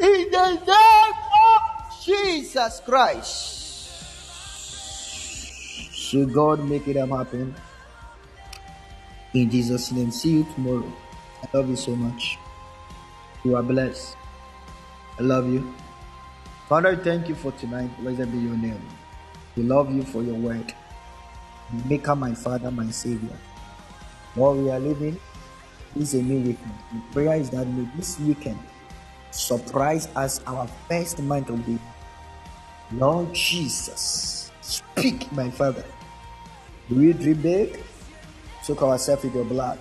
In 0.01 0.31
the 0.31 0.51
name 0.55 1.15
of 1.47 2.05
Jesus 2.05 2.81
Christ. 2.85 3.57
So 5.93 6.25
God 6.25 6.65
make 6.65 6.87
it 6.87 6.97
happen. 6.97 7.55
In 9.37 9.51
Jesus' 9.51 9.93
name. 9.93 10.11
See 10.11 10.31
you 10.31 10.47
tomorrow. 10.55 10.91
I 11.43 11.47
love 11.55 11.69
you 11.69 11.77
so 11.77 11.95
much. 11.95 12.39
You 13.45 13.55
are 13.57 13.63
blessed. 13.63 14.17
I 15.19 15.23
love 15.23 15.53
you. 15.53 15.75
Father, 16.71 16.97
thank 16.97 17.29
you 17.29 17.35
for 17.35 17.53
tonight. 17.53 17.91
Blessed 18.01 18.33
be 18.33 18.39
your 18.39 18.57
name. 18.57 18.81
We 19.55 19.65
love 19.65 19.93
you 19.93 20.05
for 20.05 20.23
your 20.23 20.37
word. 20.37 20.73
Make 21.71 22.01
Maker, 22.01 22.17
my 22.17 22.33
Father, 22.33 22.71
my 22.71 22.89
Savior. 22.89 23.37
While 24.35 24.55
we 24.55 24.71
are 24.71 24.81
living, 24.81 25.21
is 26.01 26.15
a 26.15 26.23
new 26.23 26.39
weekend. 26.39 26.73
The 26.95 27.01
prayer 27.13 27.37
is 27.37 27.51
that 27.51 27.67
may 27.67 27.87
this 27.95 28.19
weekend 28.21 28.59
surprise 29.33 30.09
us 30.17 30.41
our 30.47 30.67
first 30.89 31.21
month 31.21 31.51
of 31.51 31.61
the 31.67 31.79
Lord 32.91 33.35
Jesus. 33.35 34.51
Speak, 34.63 35.31
my 35.33 35.51
Father. 35.51 35.85
Do 36.89 36.95
we 36.95 37.13
dream 37.13 37.43
big? 37.43 37.86
Soak 38.67 38.83
ourselves 38.83 39.23
with 39.23 39.33
your 39.37 39.45
blood. 39.45 39.79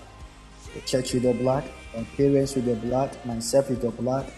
The 0.76 0.82
church 0.82 1.16
with 1.16 1.24
your 1.24 1.34
blood. 1.34 1.64
Our 1.98 2.04
parents 2.16 2.54
with 2.54 2.68
your 2.68 2.76
blood. 2.76 3.18
Myself 3.26 3.72
with 3.72 3.82
your 3.82 3.92
blood. 3.92 4.32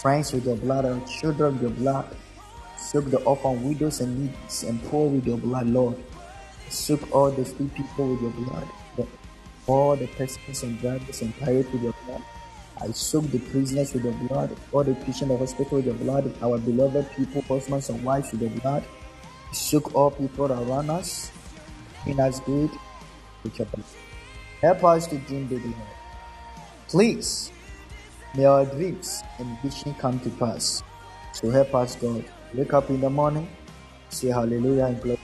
Friends 0.00 0.32
with 0.32 0.46
your 0.46 0.54
blood. 0.54 0.84
Our 0.84 1.00
children 1.08 1.54
with 1.54 1.62
your 1.62 1.72
blood. 1.72 2.16
Soak 2.78 3.10
the 3.10 3.18
orphan 3.24 3.66
widows 3.66 4.00
and 4.00 4.20
needs 4.20 4.62
and 4.62 4.80
poor 4.84 5.10
with 5.10 5.26
your 5.26 5.38
blood, 5.38 5.66
Lord. 5.66 5.96
Soak 6.68 7.10
all 7.10 7.32
the 7.32 7.44
free 7.44 7.68
people 7.74 8.06
with 8.06 8.22
your 8.22 8.30
blood. 8.30 8.68
All 9.66 9.96
the 9.96 10.06
persons 10.06 10.62
and 10.62 10.78
drivers 10.78 11.22
and 11.22 11.36
pirates 11.40 11.72
with 11.72 11.82
your 11.82 11.94
blood. 12.06 12.22
I 12.80 12.92
soak 12.92 13.24
the 13.32 13.40
prisoners 13.40 13.94
with 13.94 14.04
your 14.04 14.12
blood, 14.28 14.56
all 14.70 14.84
the 14.84 14.94
patients 14.94 15.22
in 15.22 15.38
hospital 15.38 15.78
with 15.78 15.86
your 15.86 15.94
blood, 15.96 16.32
our 16.40 16.58
beloved 16.58 17.10
people, 17.16 17.42
husbands 17.42 17.88
and 17.90 18.04
wives 18.04 18.30
with 18.30 18.42
your 18.42 18.50
blood. 18.60 18.84
Soak 19.52 19.92
all 19.92 20.12
people 20.12 20.52
around 20.52 20.88
us, 20.90 21.32
in 22.06 22.20
us 22.20 22.38
good. 22.40 22.70
Help 24.60 24.84
us 24.84 25.06
to 25.08 25.18
dream 25.18 25.46
big. 25.46 25.62
Please, 26.88 27.52
may 28.34 28.44
our 28.44 28.64
dreams 28.64 29.22
and 29.38 29.58
vision 29.60 29.94
come 29.94 30.20
to 30.20 30.30
pass. 30.30 30.82
So 31.32 31.50
help 31.50 31.74
us, 31.74 31.96
God. 31.96 32.24
Wake 32.54 32.72
up 32.72 32.88
in 32.90 33.00
the 33.00 33.10
morning, 33.10 33.48
say 34.08 34.28
hallelujah 34.28 34.86
and 34.86 35.00
glory. 35.02 35.18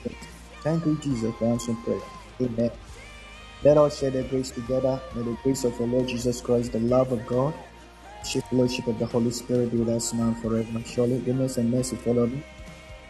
Thank 0.62 0.84
you, 0.86 0.96
Jesus, 0.98 1.34
for 1.38 1.46
answering 1.46 1.78
prayer. 1.82 2.00
Amen. 2.40 2.70
Let 3.62 3.78
us 3.78 3.98
share 4.00 4.10
the 4.10 4.24
grace 4.24 4.50
together. 4.50 5.00
May 5.14 5.22
the 5.22 5.36
grace 5.42 5.64
of 5.64 5.80
our 5.80 5.86
Lord 5.86 6.08
Jesus 6.08 6.40
Christ, 6.40 6.72
the 6.72 6.80
love 6.80 7.12
of 7.12 7.24
God, 7.26 7.54
the 8.22 8.40
fellowship 8.42 8.86
of 8.88 8.98
the 8.98 9.06
Holy 9.06 9.30
Spirit 9.30 9.70
be 9.70 9.78
with 9.78 9.88
us 9.88 10.12
now 10.12 10.28
and 10.28 10.38
forever. 10.42 10.82
Surely 10.84 11.20
goodness 11.20 11.58
and 11.58 11.70
mercy 11.70 11.96
follow 11.96 12.26
me. 12.26 12.42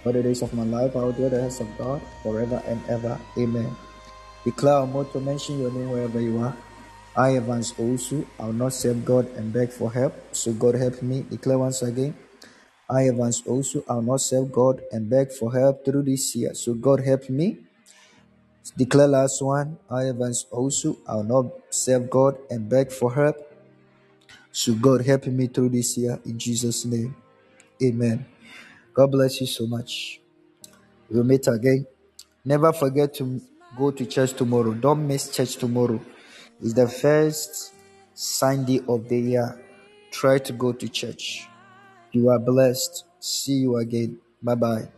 For 0.02 0.12
the 0.12 0.22
days 0.22 0.42
of 0.42 0.52
my 0.52 0.64
life, 0.64 0.96
I 0.96 1.00
will 1.00 1.12
do 1.12 1.28
the 1.28 1.40
house 1.42 1.60
of 1.60 1.68
God 1.78 2.02
forever 2.22 2.62
and 2.66 2.80
ever. 2.88 3.18
Amen. 3.38 3.74
Declare 4.44 4.82
a 4.82 4.86
motto, 4.86 5.20
mention 5.20 5.60
your 5.60 5.70
name 5.70 5.90
wherever 5.90 6.20
you 6.20 6.38
are. 6.38 6.56
I, 7.16 7.36
Evans 7.36 7.74
also, 7.78 8.26
I 8.40 8.46
will 8.46 8.54
not 8.54 8.72
serve 8.72 9.04
God 9.04 9.28
and 9.36 9.52
beg 9.52 9.70
for 9.70 9.92
help. 9.92 10.14
So 10.32 10.52
God 10.52 10.74
help 10.74 11.02
me. 11.02 11.22
Declare 11.28 11.58
once 11.58 11.82
again. 11.82 12.16
I, 12.90 13.08
Evans 13.08 13.42
also, 13.46 13.84
I 13.88 13.94
will 13.94 14.02
not 14.02 14.20
serve 14.20 14.50
God 14.50 14.82
and 14.90 15.08
beg 15.08 15.30
for 15.30 15.52
help 15.52 15.84
through 15.84 16.04
this 16.04 16.34
year. 16.34 16.54
So 16.54 16.74
God 16.74 17.00
help 17.04 17.30
me. 17.30 17.58
Declare 18.76 19.08
last 19.08 19.42
one. 19.42 19.78
I, 19.90 20.06
Evans 20.06 20.46
also, 20.50 20.96
I 21.06 21.16
will 21.16 21.24
not 21.24 21.46
serve 21.70 22.10
God 22.10 22.38
and 22.50 22.68
beg 22.68 22.90
for 22.90 23.14
help. 23.14 23.36
So 24.50 24.74
God 24.74 25.06
help 25.06 25.26
me 25.26 25.46
through 25.46 25.70
this 25.70 25.96
year 25.96 26.18
in 26.24 26.38
Jesus' 26.38 26.84
name. 26.84 27.14
Amen. 27.82 28.26
God 28.94 29.10
bless 29.10 29.40
you 29.40 29.46
so 29.46 29.66
much. 29.66 30.20
We'll 31.08 31.24
meet 31.24 31.46
again. 31.46 31.86
Never 32.44 32.72
forget 32.72 33.14
to 33.14 33.40
go 33.76 33.90
to 33.90 34.06
church 34.06 34.32
tomorrow. 34.34 34.72
Don't 34.74 35.06
miss 35.06 35.34
church 35.34 35.56
tomorrow. 35.56 36.00
It's 36.60 36.74
the 36.74 36.88
first 36.88 37.74
Sunday 38.14 38.80
of 38.88 39.08
the 39.08 39.18
year. 39.18 39.64
Try 40.10 40.38
to 40.38 40.52
go 40.52 40.72
to 40.72 40.88
church. 40.88 41.48
You 42.12 42.28
are 42.30 42.38
blessed. 42.38 43.04
See 43.20 43.54
you 43.64 43.76
again. 43.76 44.18
Bye 44.42 44.54
bye. 44.54 44.88